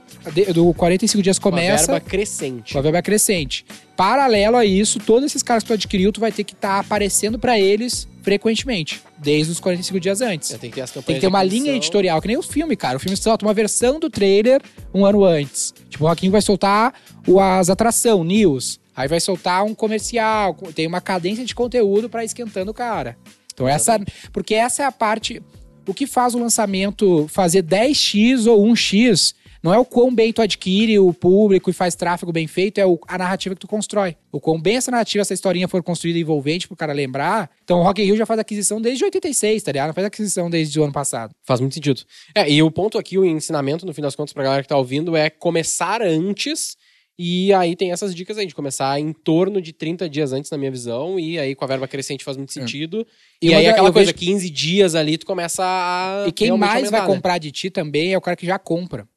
Do 0.52 0.74
45 0.74 1.22
dias 1.22 1.36
Uma 1.36 1.42
começa. 1.42 1.92
verba 1.92 2.00
crescente. 2.00 2.74
Uma 2.74 2.82
verba 2.82 3.00
crescente. 3.00 3.64
Paralelo 3.96 4.56
a 4.56 4.64
isso, 4.64 4.98
todos 4.98 5.24
esses 5.26 5.42
caras 5.42 5.62
que 5.62 5.68
tu 5.68 5.72
adquiriu, 5.72 6.12
tu 6.12 6.20
vai 6.20 6.32
ter 6.32 6.42
que 6.44 6.52
estar 6.52 6.80
aparecendo 6.80 7.38
pra 7.38 7.58
eles 7.58 8.06
frequentemente, 8.22 9.00
desde 9.18 9.52
os 9.52 9.60
45 9.60 10.00
dias 10.00 10.20
antes. 10.20 10.52
É, 10.52 10.58
Tem 10.58 10.68
que 10.68 10.74
ter 10.76 10.82
as 10.82 10.90
campanhas 10.90 11.06
Tem 11.06 11.14
que 11.14 11.20
ter 11.20 11.26
uma 11.28 11.44
linha 11.44 11.72
editorial, 11.72 12.20
que 12.20 12.26
nem 12.26 12.36
o 12.36 12.42
filme, 12.42 12.74
cara. 12.76 12.96
O 12.96 13.00
filme 13.00 13.16
solta 13.16 13.46
uma 13.46 13.54
versão 13.54 14.00
do 14.00 14.10
trailer 14.10 14.60
um 14.92 15.06
ano 15.06 15.24
antes. 15.24 15.72
Tipo, 15.88 16.04
o 16.04 16.08
Joaquim 16.08 16.28
vai 16.28 16.42
soltar 16.42 16.92
o, 17.26 17.38
as 17.40 17.70
atração, 17.70 18.24
news. 18.24 18.80
Aí 18.96 19.06
vai 19.06 19.20
soltar 19.20 19.64
um 19.64 19.74
comercial. 19.74 20.54
Tem 20.74 20.86
uma 20.86 21.00
cadência 21.00 21.44
de 21.44 21.54
conteúdo 21.54 22.08
pra 22.08 22.22
ir 22.22 22.26
esquentando 22.26 22.70
o 22.70 22.74
cara. 22.74 23.18
Então 23.52 23.68
essa... 23.68 24.00
Porque 24.32 24.54
essa 24.54 24.82
é 24.82 24.86
a 24.86 24.92
parte... 24.92 25.42
O 25.88 25.94
que 25.94 26.06
faz 26.06 26.34
o 26.34 26.38
lançamento 26.40 27.28
fazer 27.28 27.62
10x 27.62 28.50
ou 28.50 28.64
1x 28.66 29.34
não 29.62 29.74
é 29.74 29.78
o 29.78 29.84
quão 29.84 30.14
bem 30.14 30.32
tu 30.32 30.40
adquire 30.40 30.96
o 30.98 31.12
público 31.12 31.70
e 31.70 31.72
faz 31.72 31.96
tráfego 31.96 32.32
bem 32.32 32.46
feito, 32.46 32.78
é 32.78 32.84
a 33.08 33.18
narrativa 33.18 33.54
que 33.54 33.60
tu 33.60 33.66
constrói. 33.66 34.16
O 34.30 34.40
quão 34.40 34.60
bem 34.60 34.76
essa 34.76 34.92
narrativa, 34.92 35.22
essa 35.22 35.34
historinha 35.34 35.66
for 35.66 35.82
construída 35.82 36.18
e 36.18 36.22
envolvente 36.22 36.68
pro 36.68 36.76
cara 36.76 36.92
lembrar. 36.92 37.50
Então 37.64 37.80
o 37.80 37.82
Rock 37.82 38.00
in 38.00 38.04
Rio 38.04 38.16
já 38.16 38.24
faz 38.24 38.38
aquisição 38.38 38.80
desde 38.80 39.04
86, 39.04 39.62
tá 39.62 39.72
ligado? 39.72 39.88
Não 39.88 39.94
faz 39.94 40.06
aquisição 40.06 40.48
desde 40.48 40.78
o 40.78 40.84
ano 40.84 40.92
passado. 40.92 41.34
Faz 41.42 41.60
muito 41.60 41.74
sentido. 41.74 42.02
É, 42.32 42.48
e 42.48 42.62
o 42.62 42.70
ponto 42.70 42.96
aqui, 42.96 43.18
o 43.18 43.24
ensinamento, 43.24 43.84
no 43.84 43.92
fim 43.92 44.02
das 44.02 44.14
contas, 44.14 44.32
pra 44.32 44.44
galera 44.44 44.62
que 44.62 44.68
tá 44.68 44.76
ouvindo, 44.76 45.16
é 45.16 45.30
começar 45.30 46.00
antes. 46.00 46.76
E 47.18 47.50
aí 47.54 47.74
tem 47.74 47.92
essas 47.92 48.14
dicas 48.14 48.36
aí, 48.36 48.46
de 48.46 48.54
começar 48.54 49.00
em 49.00 49.10
torno 49.12 49.60
de 49.60 49.72
30 49.72 50.06
dias 50.08 50.32
antes, 50.34 50.50
na 50.50 50.58
minha 50.58 50.70
visão. 50.70 51.18
E 51.18 51.38
aí 51.38 51.54
com 51.54 51.64
a 51.64 51.68
verba 51.68 51.88
crescente 51.88 52.22
faz 52.22 52.36
muito 52.36 52.52
sentido. 52.52 53.06
E, 53.40 53.48
E 53.48 53.54
aí 53.54 53.66
aquela 53.66 53.90
coisa, 53.90 54.12
vejo- 54.12 54.18
15 54.26 54.50
dias 54.50 54.94
ali, 54.94 55.16
tu 55.16 55.24
começa 55.24 55.62
a. 55.64 56.24
E 56.28 56.32
quem 56.32 56.50
mais 56.52 56.90
vai 56.90 57.00
aumentar, 57.00 57.00
né? 57.08 57.14
comprar 57.14 57.38
de 57.38 57.50
ti 57.50 57.70
também 57.70 58.12
é 58.12 58.18
o 58.18 58.20
cara 58.20 58.36
que 58.36 58.44
já 58.44 58.58
compra, 58.58 59.08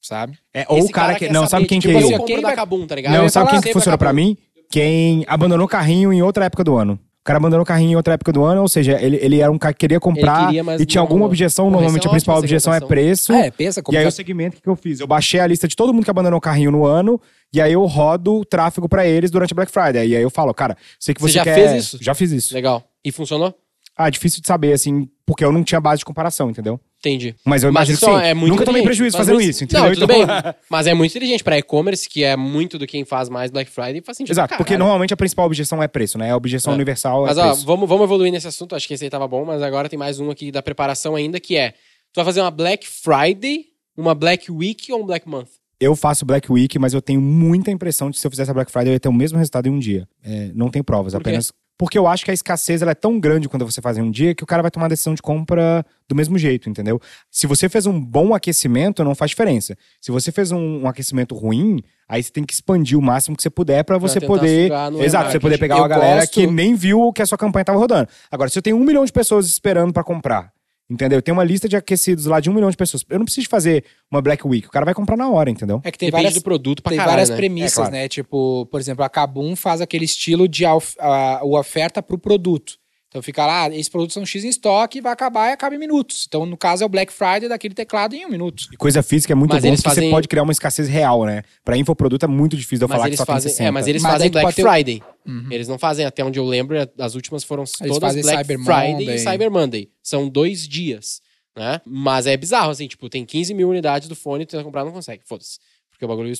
sabe? 0.00 0.38
É, 0.54 0.64
ou 0.68 0.78
Esse 0.78 0.88
o 0.88 0.90
cara, 0.92 1.14
que. 1.14 1.26
quer 1.26 1.32
Não, 1.32 1.40
saber, 1.40 1.50
sabe 1.50 1.66
quem 1.66 1.80
tipo, 1.80 1.92
que 1.98 1.98
é 1.98 2.14
assim, 2.14 2.24
Quem 2.24 2.40
vai- 2.40 2.54
Kabum, 2.54 2.86
tá 2.86 2.94
ligado? 2.94 3.12
Não, 3.14 3.24
Eu 3.24 3.30
sabe 3.30 3.50
quem 3.50 3.60
que 3.60 3.84
da 3.90 3.98
pra 3.98 4.12
mim? 4.12 4.36
Quem 4.70 5.24
abandonou 5.26 5.66
carrinho 5.66 6.12
em 6.12 6.22
outra 6.22 6.44
época 6.44 6.62
do 6.62 6.76
ano. 6.76 6.92
O 7.20 7.24
cara 7.28 7.38
abandonou 7.38 7.64
carrinho 7.66 7.90
em 7.92 7.96
outra 7.96 8.14
época 8.14 8.32
do 8.32 8.42
ano, 8.42 8.62
ou 8.62 8.68
seja, 8.68 8.98
ele, 9.02 9.18
ele 9.20 9.40
era 9.40 9.52
um 9.52 9.58
cara 9.58 9.74
que 9.74 9.80
queria 9.80 10.00
comprar 10.00 10.46
queria, 10.46 10.64
e 10.80 10.86
tinha 10.86 11.00
alguma 11.00 11.26
objeção. 11.26 11.66
Pô, 11.66 11.72
Normalmente 11.72 12.04
é 12.04 12.08
a 12.08 12.10
principal 12.10 12.38
objeção 12.38 12.72
é 12.72 12.80
preço. 12.80 13.32
É, 13.34 13.50
pensa 13.50 13.82
como 13.82 13.94
E 13.94 13.98
aí 13.98 14.04
vai- 14.04 14.08
o 14.08 14.12
segmento, 14.12 14.54
o 14.54 14.56
que 14.56 14.62
que 14.62 14.68
eu 14.68 14.76
fiz? 14.76 15.00
Eu 15.00 15.06
baixei 15.06 15.38
a 15.40 15.46
lista 15.46 15.68
de 15.68 15.76
todo 15.76 15.92
mundo 15.92 16.04
que 16.04 16.10
abandonou 16.10 16.40
carrinho 16.40 16.70
no 16.70 16.86
ano, 16.86 17.20
e 17.52 17.60
aí 17.60 17.72
eu 17.72 17.84
rodo 17.86 18.36
o 18.40 18.44
tráfego 18.44 18.88
pra 18.88 19.06
eles 19.06 19.30
durante 19.30 19.52
a 19.52 19.54
Black 19.56 19.70
Friday. 19.72 20.08
E 20.08 20.16
aí 20.16 20.22
eu 20.22 20.30
falo, 20.30 20.52
cara, 20.54 20.76
sei 20.98 21.14
que 21.14 21.20
Você 21.20 21.28
você, 21.32 21.34
já 21.38 21.44
quer... 21.44 21.54
fez 21.54 21.72
isso? 21.84 21.98
Já 22.00 22.14
fiz 22.14 22.30
isso. 22.32 22.54
Legal. 22.54 22.82
E 23.04 23.10
funcionou? 23.12 23.54
Ah, 23.96 24.08
difícil 24.10 24.40
de 24.40 24.46
saber, 24.46 24.72
assim, 24.72 25.08
porque 25.26 25.44
eu 25.44 25.50
não 25.50 25.64
tinha 25.64 25.80
base 25.80 25.98
de 25.98 26.04
comparação, 26.04 26.48
entendeu? 26.50 26.78
Entendi. 27.00 27.34
Mas 27.44 27.64
eu 27.64 27.72
Mas 27.72 27.88
imagino 27.88 27.94
isso 27.96 28.06
que 28.06 28.12
sim. 28.24 28.28
é 28.30 28.34
muito 28.34 28.52
Nunca 28.52 28.64
tomei 28.64 28.82
prejuízo 28.82 29.16
Faz 29.16 29.26
fazendo 29.26 29.40
muito- 29.40 29.50
isso, 29.50 29.64
entendeu? 29.64 29.86
Não, 29.86 29.92
tudo 29.94 30.04
Então- 30.12 30.26
bem. 30.26 30.54
Mas 30.70 30.86
é 30.86 30.94
muito 30.94 31.10
inteligente 31.10 31.42
pra 31.42 31.58
e-commerce, 31.58 32.08
que 32.08 32.22
é 32.22 32.36
muito 32.36 32.78
do 32.78 32.86
quem 32.86 33.04
faz 33.04 33.28
mais 33.28 33.50
Black 33.50 33.68
Friday, 33.68 34.00
faz 34.00 34.16
sentido. 34.18 34.34
Exato, 34.34 34.56
porque 34.56 34.76
normalmente 34.76 35.12
a 35.12 35.16
principal 35.16 35.46
objeção 35.46 35.82
é 35.82 35.88
preço, 35.88 36.16
né? 36.16 36.30
A 36.30 36.36
objeção 36.36 36.72
É. 36.72 36.76
universal 36.76 37.22
Mas 37.24 37.38
é 37.38 37.40
ó, 37.42 37.46
preço. 37.48 37.66
vamos, 37.66 37.88
vamos 37.88 38.04
evoluir 38.04 38.30
nesse 38.30 38.46
assunto, 38.46 38.76
acho 38.76 38.86
que 38.86 38.94
esse 38.94 39.02
aí 39.02 39.10
tava 39.10 39.26
bom, 39.26 39.44
mas 39.44 39.62
agora 39.62 39.88
tem 39.88 39.98
mais 39.98 40.20
um 40.20 40.30
aqui 40.30 40.52
da 40.52 40.62
preparação 40.62 41.16
ainda, 41.16 41.40
que 41.40 41.56
é, 41.56 41.70
tu 42.12 42.16
vai 42.16 42.24
fazer 42.24 42.40
uma 42.40 42.52
Black 42.52 42.86
Friday, 42.86 43.64
uma 43.96 44.14
Black 44.14 44.50
Week 44.50 44.92
ou 44.92 45.02
um 45.02 45.06
Black 45.06 45.28
Month? 45.28 45.48
Eu 45.80 45.94
faço 45.94 46.26
Black 46.26 46.50
Week, 46.50 46.76
mas 46.78 46.92
eu 46.92 47.00
tenho 47.00 47.20
muita 47.20 47.70
impressão 47.70 48.10
de 48.10 48.14
que 48.16 48.20
se 48.20 48.26
eu 48.26 48.30
fizesse 48.30 48.50
a 48.50 48.54
Black 48.54 48.70
Friday 48.70 48.88
eu 48.90 48.94
ia 48.94 49.00
ter 49.00 49.08
o 49.08 49.12
mesmo 49.12 49.38
resultado 49.38 49.66
em 49.68 49.70
um 49.70 49.78
dia. 49.78 50.08
É, 50.24 50.50
não 50.54 50.68
tem 50.70 50.82
provas, 50.82 51.12
Por 51.12 51.20
apenas. 51.20 51.52
Porque 51.78 51.96
eu 51.96 52.08
acho 52.08 52.24
que 52.24 52.32
a 52.32 52.34
escassez 52.34 52.82
ela 52.82 52.90
é 52.90 52.94
tão 52.94 53.20
grande 53.20 53.48
quando 53.48 53.64
você 53.64 53.80
faz 53.80 53.96
em 53.96 54.02
um 54.02 54.10
dia 54.10 54.34
que 54.34 54.42
o 54.42 54.46
cara 54.46 54.62
vai 54.62 54.70
tomar 54.72 54.86
a 54.86 54.88
decisão 54.88 55.14
de 55.14 55.22
compra 55.22 55.86
do 56.08 56.14
mesmo 56.16 56.36
jeito, 56.36 56.68
entendeu? 56.68 57.00
Se 57.30 57.46
você 57.46 57.68
fez 57.68 57.86
um 57.86 58.00
bom 58.00 58.34
aquecimento, 58.34 59.04
não 59.04 59.14
faz 59.14 59.30
diferença. 59.30 59.76
Se 60.00 60.10
você 60.10 60.32
fez 60.32 60.50
um, 60.50 60.80
um 60.82 60.88
aquecimento 60.88 61.36
ruim, 61.36 61.80
aí 62.08 62.20
você 62.20 62.32
tem 62.32 62.42
que 62.42 62.52
expandir 62.52 62.98
o 62.98 63.02
máximo 63.02 63.36
que 63.36 63.42
você 63.44 63.50
puder 63.50 63.84
pra 63.84 63.96
você 63.96 64.18
poder. 64.20 64.66
Exato, 65.04 65.30
você 65.30 65.38
remarketing. 65.38 65.38
poder 65.40 65.58
pegar 65.58 65.76
Eu 65.76 65.82
uma 65.82 65.88
galera 65.88 66.20
gosto- 66.22 66.32
que 66.32 66.48
nem 66.48 66.74
viu 66.74 67.12
que 67.12 67.22
a 67.22 67.26
sua 67.26 67.38
campanha 67.38 67.64
tava 67.64 67.78
rodando. 67.78 68.08
Agora, 68.28 68.50
se 68.50 68.58
eu 68.58 68.62
tenho 68.62 68.76
um 68.76 68.82
milhão 68.84 69.04
de 69.04 69.12
pessoas 69.12 69.46
esperando 69.46 69.92
pra 69.92 70.02
comprar. 70.02 70.52
Entendeu? 70.90 71.18
Eu 71.18 71.22
tenho 71.22 71.36
uma 71.36 71.44
lista 71.44 71.68
de 71.68 71.76
aquecidos 71.76 72.24
lá 72.24 72.40
de 72.40 72.48
um 72.48 72.54
milhão 72.54 72.70
de 72.70 72.76
pessoas. 72.76 73.04
Eu 73.10 73.18
não 73.18 73.26
preciso 73.26 73.46
fazer 73.48 73.84
uma 74.10 74.22
Black 74.22 74.46
Week. 74.46 74.66
O 74.66 74.70
cara 74.70 74.86
vai 74.86 74.94
comprar 74.94 75.16
na 75.18 75.28
hora, 75.28 75.50
entendeu? 75.50 75.82
É 75.84 75.90
que 75.92 75.98
tem 75.98 76.06
Depende 76.08 76.22
várias, 76.24 76.40
do 76.40 76.42
produto 76.42 76.82
pra 76.82 76.90
tem 76.90 76.96
caralho, 76.96 77.12
várias 77.12 77.28
né? 77.28 77.36
premissas, 77.36 77.72
É, 77.72 77.76
claro. 77.82 77.92
né? 77.92 78.08
Tipo, 78.08 78.64
por 78.66 78.80
exemplo, 78.80 79.04
a 79.04 79.08
Kabum 79.10 79.54
faz 79.54 79.82
aquele 79.82 80.06
estilo 80.06 80.48
de 80.48 80.64
of- 80.64 80.96
a, 80.98 81.40
o 81.44 81.58
oferta 81.58 82.02
pro 82.02 82.16
produto. 82.18 82.78
Então 83.08 83.22
fica 83.22 83.46
lá, 83.46 83.70
esses 83.70 83.88
produtos 83.88 84.12
são 84.12 84.26
X 84.26 84.44
em 84.44 84.48
estoque, 84.48 85.00
vai 85.00 85.10
acabar 85.12 85.48
e 85.48 85.52
acaba 85.52 85.74
em 85.74 85.78
minutos. 85.78 86.26
Então, 86.28 86.44
no 86.44 86.58
caso, 86.58 86.82
é 86.82 86.86
o 86.86 86.90
Black 86.90 87.10
Friday 87.10 87.48
daquele 87.48 87.72
teclado 87.74 88.14
em 88.14 88.26
um 88.26 88.28
minuto. 88.28 88.64
E 88.70 88.76
coisa 88.76 89.02
física 89.02 89.32
é 89.32 89.34
muito 89.34 89.50
Mas 89.54 89.62
bom 89.62 89.68
eles 89.68 89.80
porque 89.80 89.88
fazem- 89.94 90.10
você 90.10 90.14
pode 90.14 90.28
criar 90.28 90.42
uma 90.42 90.52
escassez 90.52 90.88
real, 90.88 91.24
né? 91.24 91.42
Pra 91.64 91.74
infoproduto 91.78 92.26
é 92.26 92.28
muito 92.28 92.54
difícil 92.54 92.78
de 92.80 92.84
eu 92.84 92.88
Mas 92.88 92.96
falar 92.96 93.04
que 93.04 93.08
eles 93.10 93.18
só 93.18 93.24
fazem, 93.24 93.48
tem 93.48 93.56
60. 93.56 93.68
é, 93.68 93.70
mas 93.70 93.86
eles 93.88 94.02
Mas 94.02 94.12
fazem 94.12 94.30
Black 94.30 94.54
ter- 94.54 94.62
Friday. 94.62 95.02
Eles 95.50 95.68
não 95.68 95.78
fazem, 95.78 96.04
até 96.04 96.22
onde 96.22 96.38
eu 96.38 96.44
lembro, 96.44 96.76
as 96.98 97.14
últimas 97.14 97.42
foram 97.44 97.64
todas 97.64 97.98
fazem 97.98 98.22
Black 98.22 98.38
Cyber 98.46 98.58
Friday 98.64 98.92
Monday. 98.92 99.14
e 99.14 99.18
Cyber 99.18 99.50
Monday. 99.50 99.90
São 100.02 100.28
dois 100.28 100.68
dias, 100.68 101.22
né? 101.56 101.80
Mas 101.86 102.26
é 102.26 102.36
bizarro, 102.36 102.70
assim, 102.70 102.86
tipo, 102.86 103.08
tem 103.08 103.24
15 103.24 103.54
mil 103.54 103.70
unidades 103.70 104.06
do 104.06 104.14
fone, 104.14 104.44
tu 104.44 104.50
tenta 104.50 104.64
comprar, 104.64 104.84
não 104.84 104.92
consegue, 104.92 105.22
foda-se. 105.26 105.58
Porque 105.90 106.04
o 106.04 106.08
bagulho 106.08 106.32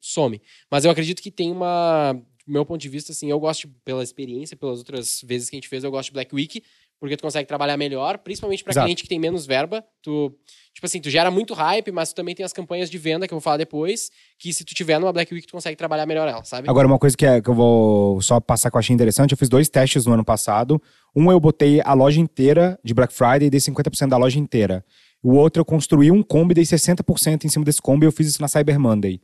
some. 0.00 0.40
Mas 0.70 0.84
eu 0.84 0.90
acredito 0.90 1.20
que 1.20 1.30
tem 1.30 1.50
uma... 1.52 2.16
Meu 2.46 2.64
ponto 2.66 2.80
de 2.80 2.88
vista, 2.88 3.12
assim, 3.12 3.30
eu 3.30 3.38
gosto, 3.38 3.68
pela 3.84 4.02
experiência, 4.02 4.56
pelas 4.56 4.78
outras 4.78 5.20
vezes 5.24 5.48
que 5.48 5.56
a 5.56 5.58
gente 5.58 5.68
fez, 5.68 5.84
eu 5.84 5.90
gosto 5.90 6.08
de 6.08 6.12
Black 6.14 6.34
Week, 6.34 6.62
porque 6.98 7.16
tu 7.16 7.22
consegue 7.22 7.46
trabalhar 7.48 7.76
melhor, 7.76 8.18
principalmente 8.18 8.62
pra 8.62 8.72
Exato. 8.72 8.84
cliente 8.86 9.02
que 9.02 9.08
tem 9.08 9.18
menos 9.18 9.44
verba. 9.44 9.84
Tu, 10.02 10.32
tipo 10.72 10.84
assim, 10.86 11.00
tu 11.00 11.10
gera 11.10 11.30
muito 11.30 11.52
hype, 11.54 11.90
mas 11.90 12.10
tu 12.12 12.14
também 12.16 12.34
tem 12.34 12.44
as 12.44 12.52
campanhas 12.52 12.88
de 12.88 12.96
venda, 12.98 13.26
que 13.26 13.34
eu 13.34 13.36
vou 13.36 13.42
falar 13.42 13.56
depois, 13.56 14.10
que 14.38 14.52
se 14.52 14.64
tu 14.64 14.74
tiver 14.74 14.98
numa 15.00 15.12
Black 15.12 15.32
Week, 15.34 15.46
tu 15.46 15.52
consegue 15.52 15.76
trabalhar 15.76 16.06
melhor 16.06 16.28
ela, 16.28 16.44
sabe? 16.44 16.68
Agora, 16.70 16.86
uma 16.86 16.98
coisa 16.98 17.16
que, 17.16 17.26
é- 17.26 17.40
que 17.40 17.48
eu 17.50 17.54
vou 17.54 18.20
só 18.22 18.38
passar 18.40 18.70
que 18.70 18.76
eu 18.76 18.78
achei 18.78 18.94
interessante, 18.94 19.32
eu 19.32 19.38
fiz 19.38 19.48
dois 19.48 19.68
testes 19.68 20.06
no 20.06 20.12
ano 20.12 20.24
passado. 20.24 20.80
Um 21.14 21.30
eu 21.30 21.40
botei 21.40 21.80
a 21.84 21.92
loja 21.92 22.20
inteira 22.20 22.78
de 22.84 22.94
Black 22.94 23.12
Friday 23.12 23.46
e 23.46 23.50
dei 23.50 23.60
50% 23.60 24.08
da 24.08 24.16
loja 24.16 24.38
inteira. 24.38 24.84
O 25.22 25.34
outro 25.34 25.60
eu 25.60 25.64
construí 25.64 26.10
um 26.10 26.22
combo 26.22 26.52
e 26.52 26.54
dei 26.54 26.64
60% 26.64 27.44
em 27.44 27.48
cima 27.48 27.64
desse 27.64 27.80
combo 27.82 28.04
e 28.04 28.06
eu 28.06 28.12
fiz 28.12 28.28
isso 28.28 28.40
na 28.42 28.48
Cyber 28.48 28.78
Monday. 28.78 29.20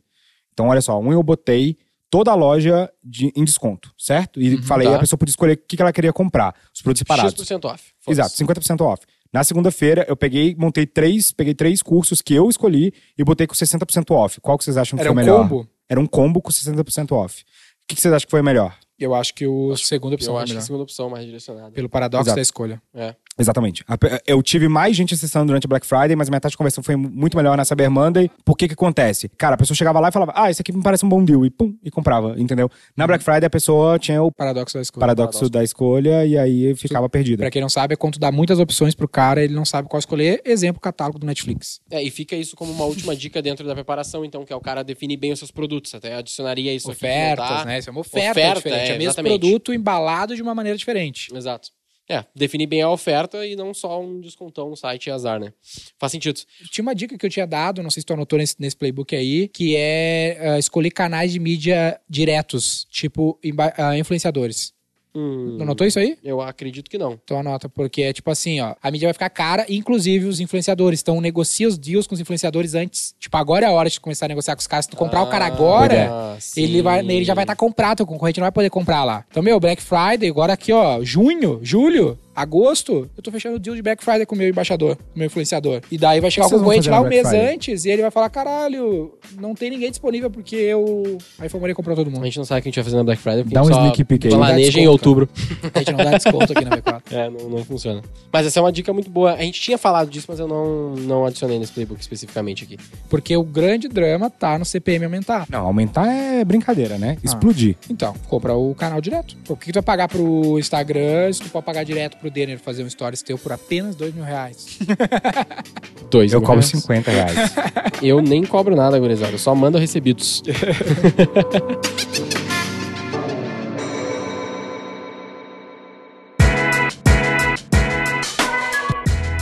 Então, 0.53 0.67
olha 0.67 0.81
só, 0.81 0.99
um 0.99 1.11
eu 1.13 1.23
botei 1.23 1.77
toda 2.09 2.31
a 2.31 2.35
loja 2.35 2.89
de- 3.03 3.31
em 3.35 3.43
desconto, 3.43 3.91
certo? 3.97 4.41
E 4.41 4.61
falei, 4.63 4.87
tá. 4.87 4.95
a 4.95 4.99
pessoa 4.99 5.17
podia 5.17 5.31
escolher 5.31 5.53
o 5.53 5.57
que 5.57 5.75
que 5.75 5.81
ela 5.81 5.93
queria 5.93 6.11
comprar, 6.13 6.55
os 6.73 6.81
produtos 6.81 6.99
separados. 6.99 7.33
X% 7.33 7.65
off. 7.65 7.83
Foda-se. 7.99 8.11
Exato, 8.21 8.35
50% 8.37 8.81
off. 8.81 9.05
Na 9.31 9.43
segunda-feira, 9.43 10.05
eu 10.09 10.17
peguei, 10.17 10.55
montei 10.57 10.87
três, 10.87 11.31
peguei 11.31 11.53
três 11.53 11.83
cursos 11.83 12.19
que 12.21 12.33
eu 12.33 12.49
escolhi 12.49 12.91
e 13.17 13.23
botei 13.23 13.45
com 13.45 13.53
60% 13.53 14.09
off. 14.11 14.41
Qual 14.41 14.57
que 14.57 14.63
vocês 14.63 14.75
acham 14.75 14.97
que 14.97 15.01
Era 15.01 15.09
foi 15.09 15.13
um 15.13 15.15
melhor? 15.25 15.47
combo? 15.47 15.67
Era 15.87 15.99
um 15.99 16.07
combo 16.07 16.41
com 16.41 16.51
60% 16.51 17.11
off. 17.11 17.43
O 17.43 17.45
que, 17.87 17.95
que 17.95 18.01
vocês 18.01 18.13
acham 18.13 18.25
que 18.25 18.31
foi 18.31 18.41
melhor? 18.41 18.75
Eu 18.97 19.13
acho 19.15 19.33
que 19.33 19.45
o 19.47 19.75
segundo 19.77 20.13
opção 20.13 20.33
Eu 20.33 20.37
acho 20.39 20.45
que 20.47 20.51
a 20.51 20.55
melhor. 20.55 20.65
segunda 20.65 20.83
opção 20.83 21.07
é 21.07 21.11
mais 21.11 21.25
direcionada. 21.25 21.71
Pelo 21.71 21.87
paradoxo 21.87 22.23
Exato. 22.25 22.35
da 22.35 22.41
escolha. 22.41 22.81
É. 22.93 23.15
Exatamente. 23.39 23.83
Eu 24.27 24.43
tive 24.43 24.67
mais 24.67 24.95
gente 24.95 25.13
acessando 25.13 25.47
durante 25.47 25.65
a 25.65 25.67
Black 25.67 25.85
Friday, 25.85 26.15
mas 26.15 26.27
a 26.27 26.31
minha 26.31 26.39
taxa 26.41 26.51
de 26.51 26.57
conversão 26.57 26.83
foi 26.83 26.95
muito 26.95 27.37
melhor 27.37 27.55
na 27.57 27.63
Cyber 27.63 27.89
Monday. 27.89 28.29
Por 28.43 28.55
que 28.57 28.67
que 28.67 28.73
acontece? 28.73 29.29
Cara, 29.37 29.55
a 29.55 29.57
pessoa 29.57 29.75
chegava 29.75 29.99
lá 29.99 30.09
e 30.09 30.11
falava, 30.11 30.33
ah, 30.35 30.49
esse 30.51 30.61
aqui 30.61 30.71
me 30.71 30.83
parece 30.83 31.05
um 31.05 31.09
bom 31.09 31.23
deal, 31.23 31.45
e 31.45 31.49
pum, 31.49 31.73
e 31.83 31.89
comprava, 31.89 32.35
entendeu? 32.37 32.69
Na 32.95 33.07
Black 33.07 33.23
Friday 33.23 33.45
a 33.45 33.49
pessoa 33.49 33.97
tinha 33.97 34.21
o 34.21 34.31
Paradoxo 34.31 34.75
da 34.77 34.81
escolha. 34.81 34.99
paradoxo, 34.99 35.39
paradoxo. 35.39 35.49
da 35.49 35.63
escolha 35.63 36.25
e 36.25 36.37
aí 36.37 36.75
ficava 36.75 37.07
perdida. 37.09 37.43
Pra 37.43 37.51
quem 37.51 37.61
não 37.61 37.69
sabe, 37.69 37.93
é 37.93 37.97
quando 37.97 38.13
tu 38.13 38.19
dá 38.19 38.31
muitas 38.31 38.59
opções 38.59 38.93
pro 38.93 39.07
cara, 39.07 39.43
ele 39.43 39.53
não 39.53 39.65
sabe 39.65 39.87
qual 39.87 39.99
escolher. 39.99 40.41
Exemplo, 40.45 40.81
catálogo 40.81 41.17
do 41.19 41.25
Netflix. 41.25 41.79
É, 41.89 42.03
e 42.03 42.11
fica 42.11 42.35
isso 42.35 42.55
como 42.55 42.71
uma 42.71 42.85
última 42.85 43.15
dica 43.15 43.41
dentro 43.41 43.65
da 43.65 43.73
preparação, 43.73 44.25
então, 44.25 44.43
que 44.43 44.51
é 44.51 44.55
o 44.55 44.61
cara 44.61 44.83
definir 44.83 45.17
bem 45.17 45.31
os 45.31 45.39
seus 45.39 45.51
produtos. 45.51 45.93
Até 45.95 46.13
adicionaria 46.15 46.73
isso 46.73 46.91
aqui. 46.91 47.05
Ofertas, 47.05 47.49
não 47.49 47.57
tá. 47.57 47.65
né? 47.65 47.79
Isso 47.79 47.89
é 47.89 47.91
uma 47.91 48.01
oferta, 48.01 48.31
Oferta, 48.31 48.55
diferente. 48.55 48.89
é, 48.89 48.93
É, 48.93 48.95
o 48.95 48.99
mesmo 48.99 49.23
produto 49.23 49.73
embalado 49.73 50.35
de 50.35 50.41
uma 50.41 50.53
maneira 50.53 50.77
diferente. 50.77 51.29
Exato. 51.33 51.69
É, 52.11 52.25
definir 52.35 52.65
bem 52.65 52.81
a 52.81 52.89
oferta 52.89 53.45
e 53.45 53.55
não 53.55 53.71
só 53.71 54.01
um 54.01 54.19
descontão 54.19 54.67
no 54.67 54.75
site 54.75 55.11
azar, 55.11 55.39
né? 55.39 55.53
Faz 55.99 56.11
sentido. 56.11 56.39
Tinha 56.71 56.81
uma 56.81 56.95
dica 56.95 57.15
que 57.15 57.23
eu 57.23 57.29
tinha 57.29 57.45
dado, 57.45 57.83
não 57.83 57.91
sei 57.91 58.01
se 58.01 58.05
tu 58.05 58.13
anotou 58.13 58.39
nesse, 58.39 58.55
nesse 58.57 58.75
playbook 58.75 59.15
aí, 59.15 59.47
que 59.47 59.75
é 59.75 60.37
ah, 60.41 60.57
escolher 60.57 60.89
canais 60.89 61.31
de 61.31 61.39
mídia 61.39 62.01
diretos, 62.09 62.87
tipo 62.89 63.39
ah, 63.77 63.95
influenciadores. 63.95 64.73
Hum, 65.15 65.55
Não 65.57 65.63
anotou 65.63 65.87
isso 65.87 65.97
aí? 65.97 66.17
Eu 66.23 66.39
acredito 66.39 66.89
que 66.89 66.97
não. 66.97 67.13
Então 67.23 67.39
anota, 67.39 67.67
porque 67.67 68.03
é 68.03 68.13
tipo 68.13 68.29
assim, 68.29 68.59
ó, 68.59 68.75
a 68.81 68.91
mídia 68.91 69.07
vai 69.07 69.13
ficar 69.13 69.29
cara, 69.29 69.65
inclusive 69.67 70.25
os 70.27 70.39
influenciadores. 70.39 71.01
Então 71.01 71.19
negocia 71.19 71.67
os 71.67 71.77
deals 71.77 72.05
com 72.05 72.13
os 72.13 72.21
influenciadores 72.21 72.75
antes. 72.75 73.15
Tipo, 73.19 73.35
agora 73.37 73.65
é 73.65 73.69
a 73.69 73.71
hora 73.71 73.89
de 73.89 73.99
começar 73.99 74.25
a 74.25 74.29
negociar 74.29 74.55
com 74.55 74.59
os 74.61 74.67
caras. 74.67 74.85
Se 74.85 74.91
tu 74.91 74.97
comprar 74.97 75.23
o 75.23 75.27
cara 75.27 75.45
agora, 75.45 76.09
Ah, 76.11 76.37
ele, 76.55 76.81
vai, 76.81 77.01
sim. 77.01 77.11
ele 77.11 77.25
já 77.25 77.33
vai 77.33 77.43
estar 77.43 77.55
comprado, 77.55 78.01
o 78.01 78.05
concorrente 78.05 78.39
não 78.39 78.45
vai 78.45 78.51
poder 78.51 78.69
comprar 78.69 79.03
lá. 79.03 79.25
Então, 79.29 79.41
meu, 79.41 79.59
Black 79.59 79.81
Friday, 79.81 80.29
agora 80.29 80.53
aqui, 80.53 80.71
ó, 80.71 81.03
junho, 81.03 81.59
julho, 81.63 82.17
agosto, 82.41 83.09
eu 83.15 83.23
tô 83.23 83.31
fechando 83.31 83.55
o 83.57 83.59
deal 83.59 83.75
de 83.75 83.81
Black 83.81 84.03
Friday 84.03 84.25
com 84.25 84.33
o 84.35 84.37
meu 84.37 84.47
embaixador, 84.47 84.95
com 84.95 85.15
o 85.15 85.17
meu 85.19 85.25
influenciador. 85.27 85.81
E 85.91 85.97
daí 85.97 86.19
vai 86.19 86.31
chegar 86.31 86.47
o 86.47 86.49
concorrente 86.49 86.89
lá 86.89 87.01
um 87.01 87.07
mês 87.07 87.27
Friday? 87.27 87.53
antes 87.55 87.85
e 87.85 87.89
ele 87.89 88.01
vai 88.01 88.11
falar: 88.11 88.29
caralho, 88.29 89.13
não 89.39 89.53
tem 89.53 89.69
ninguém 89.69 89.89
disponível 89.89 90.29
porque 90.29 90.55
eu. 90.55 91.17
A 91.37 91.45
Infomaria 91.45 91.75
comprou 91.75 91.95
todo 91.95 92.07
A 92.07 92.11
mundo. 92.11 92.23
gente 92.25 92.37
não 92.37 92.45
sabe 92.45 92.59
o 92.59 92.63
que 92.63 92.69
a 92.69 92.71
gente 92.71 92.75
vai 92.75 92.83
fazer 92.85 92.97
na 92.97 93.03
Black 93.03 93.21
Friday, 93.21 93.43
porque 93.43 93.53
Dá 93.53 93.61
a 93.61 93.63
gente 93.63 93.73
um 93.73 93.79
sneak 93.79 94.03
peek 94.05 94.27
aí. 94.27 94.33
planeja 94.33 94.79
em 94.79 94.87
outubro. 94.87 95.29
A 95.73 95.79
gente 95.79 95.91
não 95.91 96.03
dá 96.03 96.11
desconto 96.17 96.53
aqui 96.53 96.65
na 96.65 96.77
V4. 96.77 96.99
É, 97.11 97.27
não, 97.29 97.49
não 97.49 97.65
funciona. 97.65 98.01
Mas 98.31 98.45
essa 98.45 98.59
é 98.59 98.61
uma 98.61 98.71
dica 98.71 98.93
muito 98.93 99.09
boa. 99.09 99.33
A 99.33 99.41
gente 99.41 99.59
tinha 99.59 99.77
falado 99.79 100.09
disso, 100.09 100.27
mas 100.29 100.39
eu 100.39 100.47
não, 100.47 100.93
não 100.95 101.25
adicionei 101.25 101.57
nesse 101.57 101.71
playbook 101.71 101.99
especificamente 101.99 102.63
aqui. 102.63 102.77
Porque 103.09 103.35
o 103.35 103.43
grande 103.43 103.87
drama 103.87 104.29
tá 104.29 104.59
no 104.59 104.65
CPM 104.65 105.05
aumentar. 105.05 105.47
Não, 105.49 105.65
aumentar 105.65 106.05
é 106.07 106.45
brincadeira, 106.45 106.97
né? 106.99 107.17
Ah. 107.17 107.21
Explodir. 107.23 107.75
Então, 107.89 108.13
compra 108.27 108.53
o 108.53 108.75
canal 108.75 109.01
direto. 109.01 109.35
O 109.47 109.55
que 109.55 109.71
tu 109.71 109.75
vai 109.75 109.83
pagar 109.83 110.07
pro 110.07 110.59
Instagram 110.59 111.33
se 111.33 111.41
tu 111.41 111.49
pode 111.49 111.65
pagar 111.65 111.83
direto 111.83 112.17
pro 112.17 112.28
Denner 112.29 112.59
fazer 112.59 112.83
um 112.83 112.89
stories 112.89 113.21
teu 113.21 113.37
por 113.37 113.51
apenas 113.51 113.95
dois 113.95 114.13
mil 114.13 114.23
reais? 114.23 114.79
Dois 116.09 116.33
Eu 116.33 116.39
mil 116.39 116.47
cobro 116.47 116.61
reais. 116.61 116.81
50 116.81 117.11
reais. 117.11 117.53
Eu 118.01 118.21
nem 118.21 118.43
cobro 118.43 118.75
nada, 118.75 118.97
gurizada. 118.97 119.33
Eu 119.33 119.37
só 119.37 119.53
mando 119.53 119.77
recebidos. 119.77 120.41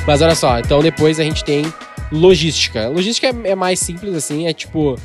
Mas 0.05 0.21
olha 0.21 0.35
só, 0.35 0.57
então 0.59 0.81
depois 0.81 1.19
a 1.19 1.23
gente 1.23 1.43
tem 1.43 1.65
logística. 2.11 2.87
Logística 2.87 3.27
é, 3.27 3.49
é 3.49 3.55
mais 3.55 3.77
simples 3.77 4.15
assim, 4.15 4.47
é 4.47 4.53
tipo, 4.53 4.97